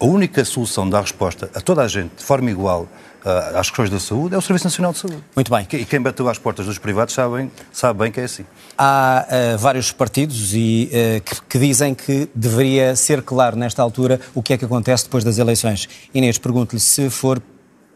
a 0.03 0.05
única 0.05 0.43
solução 0.43 0.89
da 0.89 0.99
resposta 0.99 1.49
a 1.55 1.61
toda 1.61 1.81
a 1.81 1.87
gente, 1.87 2.17
de 2.17 2.23
forma 2.25 2.51
igual, 2.51 2.81
uh, 2.81 3.57
às 3.57 3.69
questões 3.69 3.89
da 3.89 4.01
saúde, 4.01 4.35
é 4.35 4.37
o 4.37 4.41
Serviço 4.41 4.65
Nacional 4.65 4.91
de 4.91 4.97
Saúde. 4.97 5.23
Muito 5.33 5.49
bem. 5.49 5.65
E 5.71 5.85
quem 5.85 6.01
bateu 6.01 6.27
às 6.27 6.37
portas 6.37 6.65
dos 6.65 6.77
privados 6.77 7.13
sabe, 7.13 7.49
sabe 7.71 7.99
bem 7.99 8.11
que 8.11 8.19
é 8.19 8.25
assim. 8.25 8.45
Há 8.77 9.25
uh, 9.25 9.57
vários 9.57 9.93
partidos 9.93 10.53
e, 10.53 10.91
uh, 10.91 11.21
que, 11.21 11.41
que, 11.51 11.57
dizem 11.57 11.95
que 11.95 12.27
deveria 12.35 12.97
ser 12.97 13.21
claro, 13.21 13.55
nesta 13.55 13.81
altura, 13.81 14.19
o 14.35 14.43
que 14.43 14.51
é 14.51 14.57
que 14.57 14.65
acontece 14.65 15.05
depois 15.05 15.23
das 15.23 15.37
eleições. 15.37 15.87
Inês, 16.13 16.37
pergunto-lhe 16.37 16.81
se 16.81 17.09
for 17.09 17.41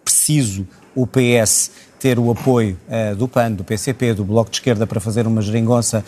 preciso 0.05 0.65
o 0.95 1.05
PS 1.05 1.71
ter 1.99 2.17
o 2.19 2.31
apoio 2.31 2.77
do 3.17 3.27
PAN, 3.27 3.51
do 3.51 3.63
PCP, 3.63 4.13
do 4.13 4.23
Bloco 4.23 4.49
de 4.49 4.57
Esquerda 4.57 4.87
para 4.87 4.99
fazer 4.99 5.27
uma 5.27 5.41
geringonça 5.41 6.05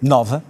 nova, 0.00 0.42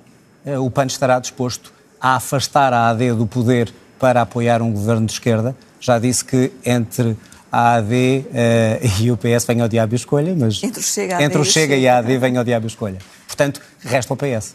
o 0.61 0.71
PAN 0.71 0.87
estará 0.87 1.19
disposto 1.19 1.73
a 2.01 2.17
afastar 2.17 2.73
a 2.73 2.89
AD 2.89 3.13
do 3.13 3.27
poder 3.27 3.73
para 4.01 4.23
apoiar 4.23 4.63
um 4.63 4.73
governo 4.73 5.07
de 5.07 5.13
esquerda. 5.13 5.55
Já 5.79 5.99
disse 5.99 6.25
que 6.25 6.51
entre 6.65 7.17
a 7.53 7.75
AD 7.75 7.95
uh, 7.95 8.29
eh, 8.33 8.81
e 9.01 9.11
o 9.11 9.17
PS 9.17 9.45
vem 9.47 9.61
ao 9.61 9.69
diabo 9.69 9.95
e 9.95 9.97
escolha, 9.97 10.35
mas 10.37 10.63
entre 10.63 10.81
o 10.81 10.83
Chega, 10.83 11.23
entre 11.23 11.39
o 11.39 11.45
Chega 11.45 11.77
e 11.77 11.87
a 11.87 11.99
AD 11.99 12.19
vem 12.19 12.37
ao 12.37 12.45
diabo 12.45 12.67
e 12.67 12.69
escolha. 12.69 12.99
Portanto, 13.27 13.61
resta 13.81 14.15
o 14.15 14.17
PS. 14.17 14.55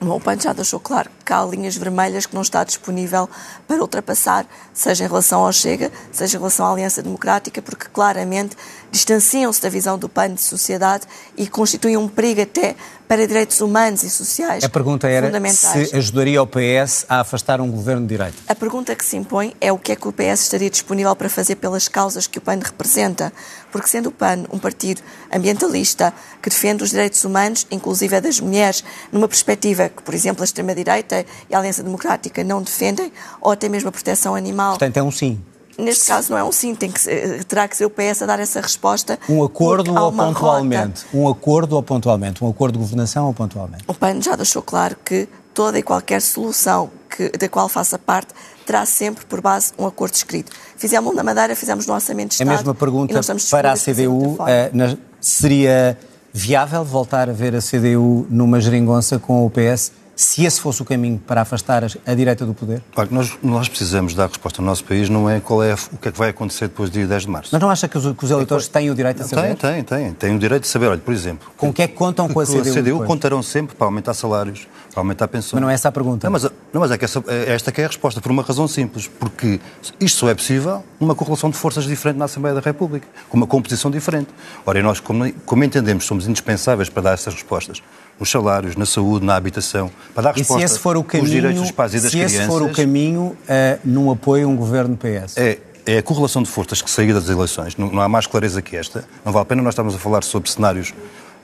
O 0.00 0.20
PAN 0.20 0.38
já 0.38 0.52
deixou 0.52 0.78
claro 0.78 1.10
que 1.24 1.32
há 1.32 1.44
linhas 1.44 1.76
vermelhas 1.76 2.24
que 2.24 2.32
não 2.32 2.42
está 2.42 2.62
disponível 2.62 3.28
para 3.66 3.80
ultrapassar, 3.82 4.46
seja 4.72 5.04
em 5.04 5.08
relação 5.08 5.44
ao 5.44 5.52
Chega, 5.52 5.90
seja 6.12 6.36
em 6.36 6.40
relação 6.40 6.66
à 6.66 6.70
Aliança 6.70 7.02
Democrática, 7.02 7.60
porque 7.60 7.86
claramente 7.92 8.56
distanciam-se 8.90 9.60
da 9.60 9.68
visão 9.68 9.98
do 9.98 10.08
PAN 10.08 10.34
de 10.34 10.40
sociedade 10.40 11.06
e 11.36 11.46
constituem 11.46 11.96
um 11.96 12.08
perigo 12.08 12.42
até 12.42 12.74
para 13.08 13.26
direitos 13.26 13.60
humanos 13.62 14.02
e 14.02 14.10
sociais 14.10 14.62
A 14.62 14.68
pergunta 14.68 15.08
era 15.08 15.30
se 15.50 15.96
ajudaria 15.96 16.42
o 16.42 16.46
PS 16.46 17.06
a 17.08 17.20
afastar 17.20 17.58
um 17.58 17.70
governo 17.70 18.02
de 18.02 18.08
direita. 18.08 18.36
A 18.46 18.54
pergunta 18.54 18.94
que 18.94 19.04
se 19.04 19.16
impõe 19.16 19.54
é 19.60 19.72
o 19.72 19.78
que 19.78 19.92
é 19.92 19.96
que 19.96 20.06
o 20.06 20.12
PS 20.12 20.42
estaria 20.42 20.68
disponível 20.68 21.16
para 21.16 21.30
fazer 21.30 21.56
pelas 21.56 21.88
causas 21.88 22.26
que 22.26 22.36
o 22.38 22.40
PAN 22.40 22.60
representa, 22.62 23.32
porque 23.72 23.88
sendo 23.88 24.10
o 24.10 24.12
PAN 24.12 24.44
um 24.52 24.58
partido 24.58 25.00
ambientalista 25.32 26.12
que 26.42 26.50
defende 26.50 26.84
os 26.84 26.90
direitos 26.90 27.24
humanos, 27.24 27.66
inclusive 27.70 28.16
a 28.16 28.20
das 28.20 28.40
mulheres, 28.40 28.84
numa 29.10 29.26
perspectiva 29.26 29.88
que, 29.88 30.02
por 30.02 30.14
exemplo, 30.14 30.42
a 30.42 30.44
extrema-direita 30.44 31.24
e 31.48 31.54
a 31.54 31.58
Aliança 31.58 31.82
Democrática 31.82 32.44
não 32.44 32.62
defendem, 32.62 33.10
ou 33.40 33.52
até 33.52 33.68
mesmo 33.68 33.88
a 33.88 33.92
proteção 33.92 34.34
animal. 34.34 34.72
Portanto, 34.72 34.96
é 34.98 35.02
um 35.02 35.10
sim. 35.10 35.40
Neste 35.78 36.06
caso 36.06 36.30
não 36.30 36.38
é 36.38 36.42
um 36.42 36.50
sim, 36.50 36.74
tem 36.74 36.90
que 36.90 37.00
ser, 37.00 37.44
terá 37.44 37.68
que 37.68 37.76
ser 37.76 37.84
o 37.84 37.90
PS 37.90 38.22
a 38.22 38.26
dar 38.26 38.40
essa 38.40 38.60
resposta. 38.60 39.18
Um 39.28 39.44
acordo 39.44 39.94
ou 39.94 40.12
pontualmente? 40.12 41.04
Rota. 41.04 41.16
Um 41.16 41.28
acordo 41.28 41.76
ou 41.76 41.82
pontualmente? 41.82 42.42
Um 42.42 42.48
acordo 42.48 42.72
de 42.72 42.80
governação 42.80 43.26
ou 43.26 43.32
pontualmente? 43.32 43.84
O 43.86 43.94
PAN 43.94 44.20
já 44.20 44.34
deixou 44.34 44.60
claro 44.60 44.96
que 45.04 45.28
toda 45.54 45.78
e 45.78 45.82
qualquer 45.82 46.20
solução 46.20 46.90
que, 47.08 47.30
da 47.30 47.48
qual 47.48 47.68
faça 47.68 47.98
parte 47.98 48.34
terá 48.66 48.84
sempre 48.84 49.24
por 49.24 49.40
base 49.40 49.72
um 49.78 49.86
acordo 49.86 50.14
escrito. 50.14 50.52
Fizemos 50.76 51.14
na 51.14 51.22
Madeira, 51.22 51.54
fizemos 51.54 51.86
no 51.86 51.94
Orçamento 51.94 52.30
de 52.30 52.34
Estado. 52.34 52.48
A 52.48 52.52
mesma 52.52 52.74
pergunta 52.74 53.20
para 53.50 53.72
a 53.72 53.76
CDU, 53.76 54.36
eh, 54.46 54.70
na, 54.72 54.96
seria 55.20 55.96
viável 56.32 56.84
voltar 56.84 57.28
a 57.28 57.32
ver 57.32 57.54
a 57.54 57.60
CDU 57.60 58.26
numa 58.28 58.60
geringonça 58.60 59.18
com 59.18 59.46
o 59.46 59.50
PS 59.50 59.92
se 60.18 60.44
esse 60.44 60.60
fosse 60.60 60.82
o 60.82 60.84
caminho 60.84 61.16
para 61.24 61.42
afastar 61.42 61.84
a 61.84 62.14
direita 62.14 62.44
do 62.44 62.52
poder? 62.52 62.82
Claro, 62.92 63.08
nós, 63.12 63.38
nós 63.40 63.68
precisamos 63.68 64.14
dar 64.14 64.26
resposta 64.26 64.60
no 64.60 64.66
nosso 64.66 64.82
país, 64.82 65.08
não 65.08 65.30
é 65.30 65.38
qual 65.38 65.62
é 65.62 65.74
o 65.92 65.96
que 65.96 66.08
é 66.08 66.12
que 66.12 66.18
vai 66.18 66.30
acontecer 66.30 66.66
depois 66.66 66.90
do 66.90 66.94
dia 66.94 67.06
10 67.06 67.22
de 67.22 67.28
março. 67.28 67.50
Mas 67.52 67.62
não 67.62 67.70
acha 67.70 67.86
que 67.86 67.96
os, 67.96 68.16
que 68.16 68.24
os 68.24 68.30
eleitores 68.32 68.66
é, 68.66 68.70
têm 68.70 68.90
o 68.90 68.96
direito 68.96 69.22
a 69.22 69.24
saber? 69.24 69.54
Tem, 69.54 69.84
tem, 69.84 69.84
tem. 69.84 70.12
Têm 70.14 70.34
o 70.34 70.38
direito 70.40 70.62
de 70.62 70.68
saber. 70.68 70.88
Olha, 70.88 71.00
por 71.00 71.14
exemplo... 71.14 71.48
Com 71.56 71.68
o 71.68 71.72
que 71.72 71.82
é 71.82 71.86
que 71.86 71.94
contam 71.94 72.28
com 72.28 72.40
a 72.40 72.44
CDU? 72.44 72.54
Com 72.54 72.68
a 72.68 72.72
CDU 72.72 73.04
contarão 73.04 73.42
sempre 73.44 73.76
para 73.76 73.86
aumentar 73.86 74.12
salários, 74.12 74.66
para 74.90 75.00
aumentar 75.00 75.28
pensões. 75.28 75.52
Mas 75.52 75.62
não 75.62 75.70
é 75.70 75.74
essa 75.74 75.88
a 75.88 75.92
pergunta. 75.92 76.26
Não, 76.26 76.32
mas, 76.32 76.42
não, 76.42 76.80
mas 76.80 76.90
é, 76.90 76.98
que 76.98 77.04
essa, 77.04 77.22
é 77.28 77.52
esta 77.52 77.70
que 77.70 77.80
é 77.80 77.84
a 77.84 77.86
resposta, 77.86 78.20
por 78.20 78.32
uma 78.32 78.42
razão 78.42 78.66
simples. 78.66 79.06
Porque 79.06 79.60
isto 80.00 80.18
só 80.18 80.28
é 80.28 80.34
possível 80.34 80.82
numa 80.98 81.14
correlação 81.14 81.48
de 81.48 81.56
forças 81.56 81.84
diferente 81.84 82.16
na 82.16 82.24
Assembleia 82.24 82.56
da 82.56 82.60
República, 82.60 83.06
com 83.28 83.36
uma 83.36 83.46
composição 83.46 83.88
diferente. 83.88 84.30
Ora, 84.66 84.80
e 84.80 84.82
nós, 84.82 84.98
como, 84.98 85.32
como 85.46 85.62
entendemos, 85.62 86.06
somos 86.06 86.26
indispensáveis 86.26 86.88
para 86.88 87.04
dar 87.04 87.12
essas 87.12 87.34
respostas 87.34 87.80
nos 88.18 88.30
salários, 88.30 88.76
na 88.76 88.84
saúde, 88.84 89.24
na 89.24 89.36
habitação, 89.36 89.90
para 90.14 90.24
dar 90.24 90.34
resposta 90.34 90.64
e 90.64 90.68
se 90.68 90.72
esse 90.74 90.78
for 90.80 90.96
o 90.96 91.04
caminho, 91.04 91.24
aos 91.24 91.30
direitos 91.30 91.62
dos 91.62 91.70
pais 91.70 91.94
e 91.94 92.00
das 92.00 92.10
se 92.10 92.10
crianças... 92.10 92.36
Se 92.36 92.42
esse 92.42 92.50
for 92.50 92.62
o 92.62 92.72
caminho, 92.72 93.22
uh, 93.22 93.36
num 93.84 94.10
apoio 94.10 94.46
a 94.46 94.50
um 94.50 94.56
governo 94.56 94.96
PS? 94.96 95.36
É, 95.36 95.58
é 95.86 95.98
a 95.98 96.02
correlação 96.02 96.42
de 96.42 96.48
forças 96.48 96.82
que 96.82 96.90
sair 96.90 97.14
das 97.14 97.28
eleições. 97.28 97.76
Não, 97.76 97.90
não, 97.90 98.02
há 98.02 98.08
mais 98.08 98.26
clareza 98.26 98.60
que 98.60 98.76
esta. 98.76 99.04
Não 99.24 99.32
vale 99.32 99.42
a 99.42 99.46
pena 99.46 99.62
nós 99.62 99.72
estamos 99.72 99.94
a 99.94 99.98
falar 99.98 100.24
sobre 100.24 100.50
cenários 100.50 100.92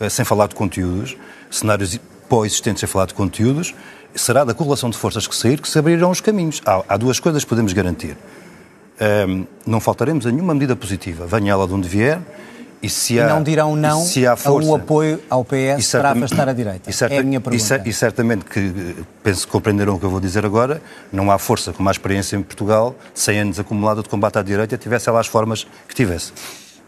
uh, 0.01 0.11
sem 0.11 0.25
falar 0.25 0.49
de 0.49 0.55
conteúdos, 0.55 1.17
cenários 1.51 1.99
pós-existentes 2.29 2.81
sem 2.81 2.89
falar 2.89 3.07
de 3.07 3.15
conteúdos. 3.15 3.75
Será 4.15 4.45
da 4.45 4.55
correlação 4.55 4.91
de 4.91 4.97
forças 4.97 5.27
que 5.27 5.35
sair 5.35 5.61
que 5.61 5.69
se 5.69 5.79
abrirão 5.79 6.11
os 6.11 6.21
caminhos. 6.21 6.61
Há, 6.65 6.85
há 6.89 6.97
duas 6.97 7.19
coisas 7.19 7.43
que 7.43 7.49
podemos 7.49 7.73
garantir. 7.73 8.17
Um, 9.01 9.05
ehm, 9.05 9.47
não 9.67 9.81
faltaremos 9.81 10.25
a 10.25 10.31
nenhuma 10.31 10.55
medida 10.55 10.77
positiva, 10.77 11.27
venha 11.27 11.51
ela 11.51 11.67
de 11.67 11.75
onde 11.75 11.89
vier, 11.89 12.21
e, 12.85 12.89
se 12.89 13.19
há, 13.19 13.25
e 13.25 13.29
não 13.29 13.43
dirão 13.43 13.75
não 13.75 14.05
força, 14.05 14.49
a 14.49 14.53
um 14.53 14.75
apoio 14.75 15.21
ao 15.31 15.45
PS 15.45 15.91
para 15.93 16.11
afastar 16.11 16.49
a 16.49 16.53
direita? 16.53 16.93
Certa, 16.93 17.15
é 17.15 17.19
a 17.19 17.23
minha 17.23 17.41
pergunta. 17.41 17.83
E, 17.85 17.89
e, 17.89 17.93
certamente 17.93 18.45
que, 18.45 18.97
penso 19.23 19.47
que 19.47 19.53
compreenderam 19.53 19.95
o 19.95 19.99
que 19.99 20.05
eu 20.05 20.11
vou 20.11 20.21
dizer 20.21 20.45
agora, 20.45 20.83
não 21.13 21.31
há 21.31 21.39
força 21.39 21.73
como 21.73 21.89
a 21.89 21.93
experiência 21.93 22.37
em 22.37 22.43
Portugal, 22.43 22.95
100 23.15 23.39
anos 23.39 23.61
acumulada 23.61 24.03
de 24.03 24.09
combate 24.09 24.39
à 24.39 24.43
direita, 24.43 24.77
tivesse 24.77 25.09
ela 25.09 25.21
as 25.21 25.27
formas 25.27 25.67
que 25.89 25.95
tivesse. 25.95 26.33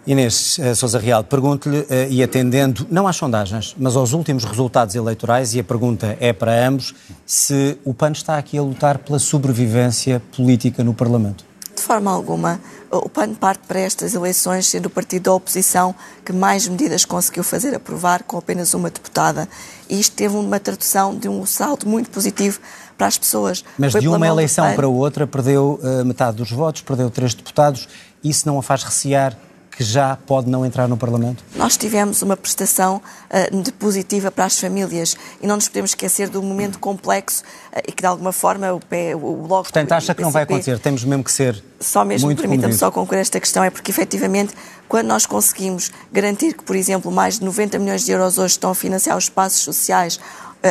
Inês 0.06 0.58
uh, 0.58 0.76
Sousa 0.76 1.00
Real, 1.00 1.24
pergunto-lhe, 1.24 1.80
uh, 1.80 1.86
e 2.08 2.22
atendendo, 2.22 2.86
não 2.88 3.08
às 3.08 3.16
sondagens, 3.16 3.74
mas 3.76 3.96
aos 3.96 4.12
últimos 4.12 4.44
resultados 4.44 4.94
eleitorais, 4.94 5.54
e 5.54 5.60
a 5.60 5.64
pergunta 5.64 6.16
é 6.20 6.32
para 6.32 6.66
ambos, 6.68 6.94
se 7.24 7.76
o 7.84 7.92
PAN 7.92 8.12
está 8.12 8.38
aqui 8.38 8.56
a 8.56 8.62
lutar 8.62 8.98
pela 8.98 9.18
sobrevivência 9.18 10.22
política 10.36 10.84
no 10.84 10.94
Parlamento. 10.94 11.44
De 11.86 11.88
forma 11.88 12.10
alguma. 12.10 12.60
O 12.90 13.08
PAN 13.08 13.32
parte 13.34 13.60
para 13.68 13.78
estas 13.78 14.12
eleições 14.12 14.66
sendo 14.66 14.86
o 14.86 14.90
partido 14.90 15.22
da 15.22 15.32
oposição 15.32 15.94
que 16.24 16.32
mais 16.32 16.66
medidas 16.66 17.04
conseguiu 17.04 17.44
fazer 17.44 17.76
aprovar 17.76 18.24
com 18.24 18.36
apenas 18.36 18.74
uma 18.74 18.90
deputada. 18.90 19.48
E 19.88 20.00
isto 20.00 20.16
teve 20.16 20.34
uma 20.34 20.58
tradução 20.58 21.14
de 21.16 21.28
um 21.28 21.46
salto 21.46 21.88
muito 21.88 22.10
positivo 22.10 22.58
para 22.98 23.06
as 23.06 23.16
pessoas. 23.16 23.64
Mas 23.78 23.92
Foi 23.92 24.00
de 24.00 24.08
uma 24.08 24.26
eleição 24.26 24.74
para 24.74 24.88
outra 24.88 25.28
perdeu 25.28 25.78
uh, 25.80 26.04
metade 26.04 26.36
dos 26.36 26.50
votos, 26.50 26.82
perdeu 26.82 27.08
três 27.08 27.34
deputados. 27.34 27.88
Isso 28.24 28.48
não 28.48 28.58
a 28.58 28.62
faz 28.64 28.82
recear 28.82 29.38
que 29.76 29.84
já 29.84 30.16
pode 30.16 30.48
não 30.48 30.64
entrar 30.64 30.88
no 30.88 30.96
Parlamento? 30.96 31.44
Nós 31.54 31.76
tivemos 31.76 32.22
uma 32.22 32.36
prestação 32.36 32.96
uh, 32.96 33.72
positiva 33.72 34.30
para 34.30 34.46
as 34.46 34.58
famílias 34.58 35.16
e 35.40 35.46
não 35.46 35.56
nos 35.56 35.68
podemos 35.68 35.90
esquecer 35.90 36.30
do 36.30 36.42
momento 36.42 36.78
complexo 36.78 37.42
uh, 37.42 37.80
e 37.86 37.92
que, 37.92 38.02
de 38.02 38.06
alguma 38.06 38.32
forma, 38.32 38.72
o, 38.72 38.80
pé, 38.80 39.14
o, 39.14 39.18
Bloco... 39.18 39.64
Portanto, 39.64 39.92
acha 39.92 40.14
que 40.14 40.22
não 40.22 40.30
vai 40.30 40.44
acontecer? 40.44 40.78
Temos 40.78 41.04
mesmo 41.04 41.22
que 41.22 41.30
ser 41.30 41.62
Só 41.78 42.04
mesmo, 42.06 42.34
permita-me 42.34 42.72
só 42.72 42.90
concluir 42.90 43.20
esta 43.20 43.38
questão, 43.38 43.62
é 43.62 43.68
porque, 43.68 43.90
efetivamente, 43.90 44.54
quando 44.88 45.08
nós 45.08 45.26
conseguimos 45.26 45.92
garantir 46.10 46.54
que, 46.54 46.64
por 46.64 46.74
exemplo, 46.74 47.12
mais 47.12 47.38
de 47.38 47.44
90 47.44 47.78
milhões 47.78 48.02
de 48.02 48.12
euros 48.12 48.38
hoje 48.38 48.52
estão 48.52 48.70
a 48.70 48.74
financiar 48.74 49.16
os 49.16 49.24
espaços 49.24 49.60
sociais 49.60 50.18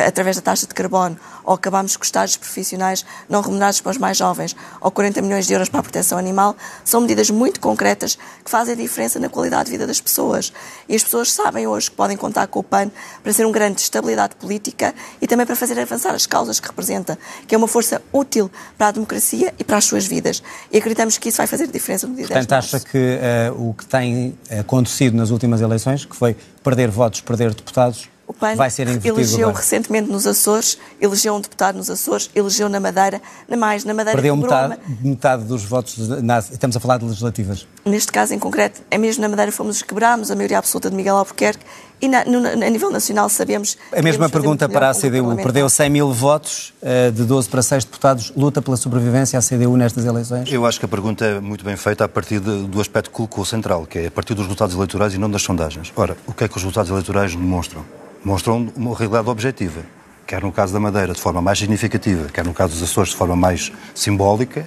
através 0.04 0.36
da 0.36 0.42
taxa 0.42 0.66
de 0.66 0.74
carbono, 0.74 1.16
ou 1.44 1.54
acabamos 1.54 1.96
com 1.96 2.04
estágios 2.04 2.36
profissionais 2.36 3.04
não 3.28 3.40
remunerados 3.40 3.80
para 3.80 3.90
os 3.90 3.98
mais 3.98 4.16
jovens, 4.16 4.56
ou 4.80 4.90
40 4.90 5.22
milhões 5.22 5.46
de 5.46 5.52
euros 5.52 5.68
para 5.68 5.80
a 5.80 5.82
proteção 5.82 6.18
animal, 6.18 6.56
são 6.84 7.00
medidas 7.00 7.30
muito 7.30 7.60
concretas 7.60 8.18
que 8.44 8.50
fazem 8.50 8.76
diferença 8.76 9.18
na 9.18 9.28
qualidade 9.28 9.66
de 9.66 9.70
vida 9.70 9.86
das 9.86 10.00
pessoas. 10.00 10.52
E 10.88 10.96
as 10.96 11.02
pessoas 11.02 11.32
sabem 11.32 11.66
hoje 11.66 11.90
que 11.90 11.96
podem 11.96 12.16
contar 12.16 12.46
com 12.48 12.60
o 12.60 12.62
PAN 12.62 12.90
para 13.22 13.32
ser 13.32 13.46
um 13.46 13.52
grande 13.52 13.80
estabilidade 13.80 14.34
política 14.36 14.94
e 15.20 15.26
também 15.26 15.46
para 15.46 15.56
fazer 15.56 15.78
avançar 15.78 16.14
as 16.14 16.26
causas 16.26 16.58
que 16.58 16.66
representa, 16.66 17.18
que 17.46 17.54
é 17.54 17.58
uma 17.58 17.68
força 17.68 18.02
útil 18.12 18.50
para 18.76 18.88
a 18.88 18.90
democracia 18.90 19.54
e 19.58 19.64
para 19.64 19.76
as 19.76 19.84
suas 19.84 20.06
vidas. 20.06 20.42
E 20.72 20.78
acreditamos 20.78 21.18
que 21.18 21.28
isso 21.28 21.38
vai 21.38 21.46
fazer 21.46 21.66
diferença 21.68 22.06
no 22.06 22.14
dia 22.14 22.26
Portanto, 22.26 22.52
acha 22.52 22.80
que 22.80 23.18
uh, 23.18 23.68
o 23.68 23.74
que 23.74 23.86
tem 23.86 24.36
acontecido 24.58 25.16
nas 25.16 25.30
últimas 25.30 25.60
eleições, 25.60 26.04
que 26.04 26.16
foi 26.16 26.36
perder 26.62 26.90
votos, 26.90 27.20
perder 27.20 27.54
deputados, 27.54 28.08
o 28.26 28.32
PAN 28.32 28.56
vai 28.56 28.70
ser 28.70 28.88
elegeu 29.04 29.52
recentemente 29.52 30.10
nos 30.10 30.26
Açores, 30.26 30.78
elegeu 31.00 31.34
um 31.34 31.40
deputado 31.40 31.76
nos 31.76 31.88
Açores, 31.88 32.30
elegeu 32.34 32.68
na 32.68 32.80
Madeira, 32.80 33.22
na 33.48 33.56
mais, 33.56 33.84
na 33.84 33.94
Madeira 33.94 34.16
Perdeu 34.16 34.36
metade, 34.36 34.78
metade 35.00 35.44
dos 35.44 35.64
votos, 35.64 36.08
na, 36.22 36.38
estamos 36.38 36.76
a 36.76 36.80
falar 36.80 36.98
de 36.98 37.04
legislativas. 37.04 37.66
Neste 37.86 38.10
caso 38.12 38.34
em 38.34 38.38
concreto, 38.38 38.82
é 38.90 38.98
mesmo 38.98 39.22
na 39.22 39.28
Madeira 39.28 39.52
fomos 39.52 39.76
os 39.76 39.82
que 39.82 39.88
quebrámos, 39.88 40.30
a 40.30 40.34
maioria 40.34 40.58
absoluta 40.58 40.90
de 40.90 40.96
Miguel 40.96 41.16
Albuquerque, 41.16 41.64
e 42.00 42.08
na, 42.08 42.24
no, 42.24 42.46
a 42.46 42.70
nível 42.70 42.90
nacional 42.90 43.28
sabemos... 43.28 43.78
A 43.96 44.02
mesma 44.02 44.28
pergunta 44.28 44.68
para 44.68 44.90
a 44.90 44.94
CDU. 44.94 45.34
Perdeu 45.36 45.68
100 45.68 45.88
mil 45.88 46.12
votos, 46.12 46.74
eh, 46.82 47.10
de 47.10 47.24
12 47.24 47.48
para 47.48 47.62
6 47.62 47.84
deputados, 47.84 48.32
luta 48.36 48.60
pela 48.60 48.76
sobrevivência 48.76 49.38
à 49.38 49.42
CDU 49.42 49.76
nestas 49.76 50.04
eleições? 50.04 50.52
Eu 50.52 50.66
acho 50.66 50.78
que 50.78 50.84
a 50.84 50.88
pergunta 50.88 51.24
é 51.24 51.40
muito 51.40 51.64
bem 51.64 51.76
feita 51.76 52.04
a 52.04 52.08
partir 52.08 52.40
de, 52.40 52.64
do 52.64 52.80
aspecto 52.80 53.08
que 53.08 53.16
colocou 53.16 53.44
central, 53.44 53.86
que 53.86 54.00
é 54.00 54.06
a 54.08 54.10
partir 54.10 54.34
dos 54.34 54.44
resultados 54.44 54.74
eleitorais 54.74 55.14
e 55.14 55.18
não 55.18 55.30
das 55.30 55.42
sondagens. 55.42 55.92
Ora, 55.96 56.16
o 56.26 56.34
que 56.34 56.44
é 56.44 56.48
que 56.48 56.56
os 56.56 56.62
resultados 56.62 56.90
eleitorais 56.90 57.34
demonstram? 57.34 57.84
Demonstram 58.22 58.68
uma 58.76 58.94
realidade 58.94 59.28
objetiva. 59.30 59.80
Quer 60.26 60.42
no 60.42 60.50
caso 60.50 60.72
da 60.72 60.80
Madeira, 60.80 61.12
de 61.12 61.20
forma 61.20 61.40
mais 61.40 61.58
significativa, 61.58 62.28
quer 62.32 62.44
no 62.44 62.52
caso 62.52 62.72
dos 62.74 62.82
Açores, 62.82 63.10
de 63.10 63.16
forma 63.16 63.36
mais 63.36 63.72
simbólica, 63.94 64.66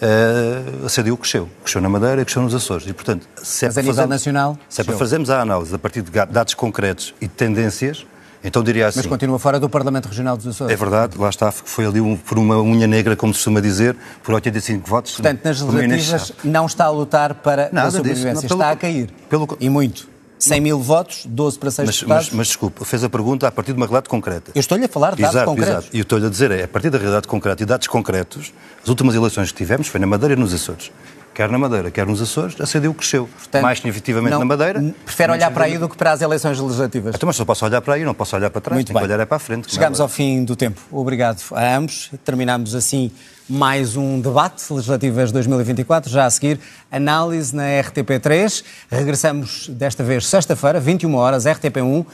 uh, 0.00 0.86
a 0.86 0.88
CDU 0.88 1.16
cresceu. 1.16 1.48
Cresceu 1.62 1.80
na 1.80 1.88
Madeira 1.88 2.22
e 2.22 2.24
cresceu 2.24 2.42
nos 2.42 2.54
Açores. 2.54 2.86
E, 2.86 2.92
portanto, 2.92 3.26
se 3.42 3.64
é 3.64 3.68
Mas 3.68 3.78
a 3.78 3.82
nível 3.82 4.06
nacional? 4.06 4.58
Se 4.68 4.80
é 4.80 4.84
para 4.84 4.96
fazermos 4.96 5.30
a 5.30 5.40
análise 5.40 5.74
a 5.74 5.78
partir 5.78 6.02
de 6.02 6.10
dados 6.10 6.54
concretos 6.54 7.14
e 7.20 7.26
de 7.26 7.32
tendências, 7.32 8.06
então 8.44 8.62
diria 8.62 8.86
assim. 8.86 8.98
Mas 8.98 9.06
continua 9.06 9.38
fora 9.38 9.58
do 9.58 9.68
Parlamento 9.70 10.06
Regional 10.06 10.36
dos 10.36 10.46
Açores. 10.46 10.72
É 10.72 10.76
verdade, 10.76 11.16
lá 11.16 11.30
está, 11.30 11.50
foi 11.50 11.86
ali 11.86 12.00
um, 12.00 12.14
por 12.14 12.38
uma 12.38 12.60
unha 12.60 12.86
negra, 12.86 13.16
como 13.16 13.32
se 13.32 13.38
costuma 13.38 13.60
dizer, 13.60 13.96
por 14.22 14.34
85 14.34 14.88
votos. 14.88 15.12
Portanto, 15.14 15.40
nas 15.42 15.60
legislativas 15.62 16.32
não 16.44 16.66
está 16.66 16.84
a 16.84 16.90
lutar 16.90 17.34
para 17.34 17.70
Nada 17.72 17.88
a 17.88 17.90
sobrevivência, 17.90 18.42
disso, 18.42 18.42
não, 18.42 18.48
pelo, 18.48 18.60
está 18.60 18.70
a 18.70 18.76
cair. 18.76 19.10
Pelo, 19.30 19.56
e 19.58 19.70
muito. 19.70 20.13
100 20.44 20.60
mil 20.60 20.80
votos, 20.80 21.24
12 21.26 21.58
para 21.58 21.70
6 21.70 21.86
mas, 21.86 21.96
deputados. 21.96 22.26
Mas, 22.26 22.36
mas 22.36 22.46
desculpe, 22.48 22.84
fez 22.84 23.04
a 23.04 23.08
pergunta 23.08 23.48
a 23.48 23.52
partir 23.52 23.72
de 23.72 23.76
uma 23.76 23.86
realidade 23.86 24.08
concreta. 24.08 24.52
Eu 24.54 24.60
estou-lhe 24.60 24.84
a 24.84 24.88
falar 24.88 25.14
de 25.14 25.22
dados 25.22 25.36
exato, 25.36 25.50
concretos. 25.50 25.72
Exato, 25.72 25.96
e 25.96 25.98
eu 25.98 26.02
estou-lhe 26.02 26.26
a 26.26 26.28
dizer 26.28 26.50
é, 26.50 26.64
a 26.64 26.68
partir 26.68 26.90
da 26.90 26.98
realidade 26.98 27.26
concreta 27.26 27.62
e 27.62 27.66
dados 27.66 27.86
concretos, 27.86 28.52
as 28.82 28.88
últimas 28.88 29.14
eleições 29.14 29.50
que 29.50 29.56
tivemos 29.56 29.88
foi 29.88 30.00
na 30.00 30.06
Madeira 30.06 30.34
e 30.34 30.36
nos 30.36 30.52
Açores. 30.52 30.90
Quer 31.34 31.50
na 31.50 31.58
Madeira, 31.58 31.90
quer 31.90 32.06
nos 32.06 32.22
Açores, 32.22 32.60
a 32.60 32.64
CDU 32.64 32.94
cresceu. 32.94 33.26
Portanto, 33.26 33.62
mais 33.62 33.78
significativamente 33.78 34.30
não, 34.30 34.38
na 34.38 34.44
Madeira. 34.44 34.94
Prefere 35.04 35.32
olhar 35.32 35.50
para 35.50 35.64
aí 35.64 35.76
do 35.76 35.88
que 35.88 35.96
para 35.96 36.12
as 36.12 36.22
eleições 36.22 36.60
legislativas. 36.60 37.16
Então, 37.16 37.26
mas 37.26 37.34
só 37.34 37.44
posso 37.44 37.64
olhar 37.64 37.80
para 37.80 37.94
aí, 37.94 38.04
não 38.04 38.14
posso 38.14 38.36
olhar 38.36 38.50
para 38.50 38.60
trás. 38.60 38.76
Muito 38.76 38.86
Tenho 38.86 38.98
bem. 39.00 39.08
que 39.08 39.12
olhar 39.12 39.20
é 39.20 39.26
para 39.26 39.36
a 39.36 39.40
frente. 39.40 39.68
Chegamos 39.68 39.98
é 39.98 40.02
ao 40.02 40.08
fim 40.08 40.44
do 40.44 40.54
tempo. 40.54 40.80
Obrigado 40.92 41.42
a 41.52 41.76
ambos. 41.76 42.12
Terminamos 42.24 42.72
assim 42.76 43.10
mais 43.48 43.96
um 43.96 44.20
debate 44.20 44.72
legislativas 44.72 45.32
2024. 45.32 46.08
Já 46.08 46.24
a 46.24 46.30
seguir, 46.30 46.60
análise 46.88 47.54
na 47.54 47.64
RTP3. 47.64 48.62
Regressamos 48.88 49.68
desta 49.70 50.04
vez 50.04 50.28
sexta-feira, 50.28 50.78
21 50.78 51.12
horas, 51.16 51.46
RTP1. 51.46 52.06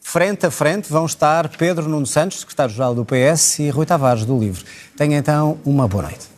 Frente 0.00 0.46
a 0.46 0.50
frente 0.50 0.90
vão 0.90 1.06
estar 1.06 1.48
Pedro 1.50 1.88
Nuno 1.88 2.06
Santos, 2.06 2.40
secretário-geral 2.40 2.96
do 2.96 3.04
PS, 3.04 3.60
e 3.60 3.70
Rui 3.70 3.86
Tavares, 3.86 4.24
do 4.24 4.36
LIVRE. 4.36 4.64
Tenha 4.96 5.18
então 5.18 5.58
uma 5.64 5.86
boa 5.86 6.04
noite. 6.04 6.35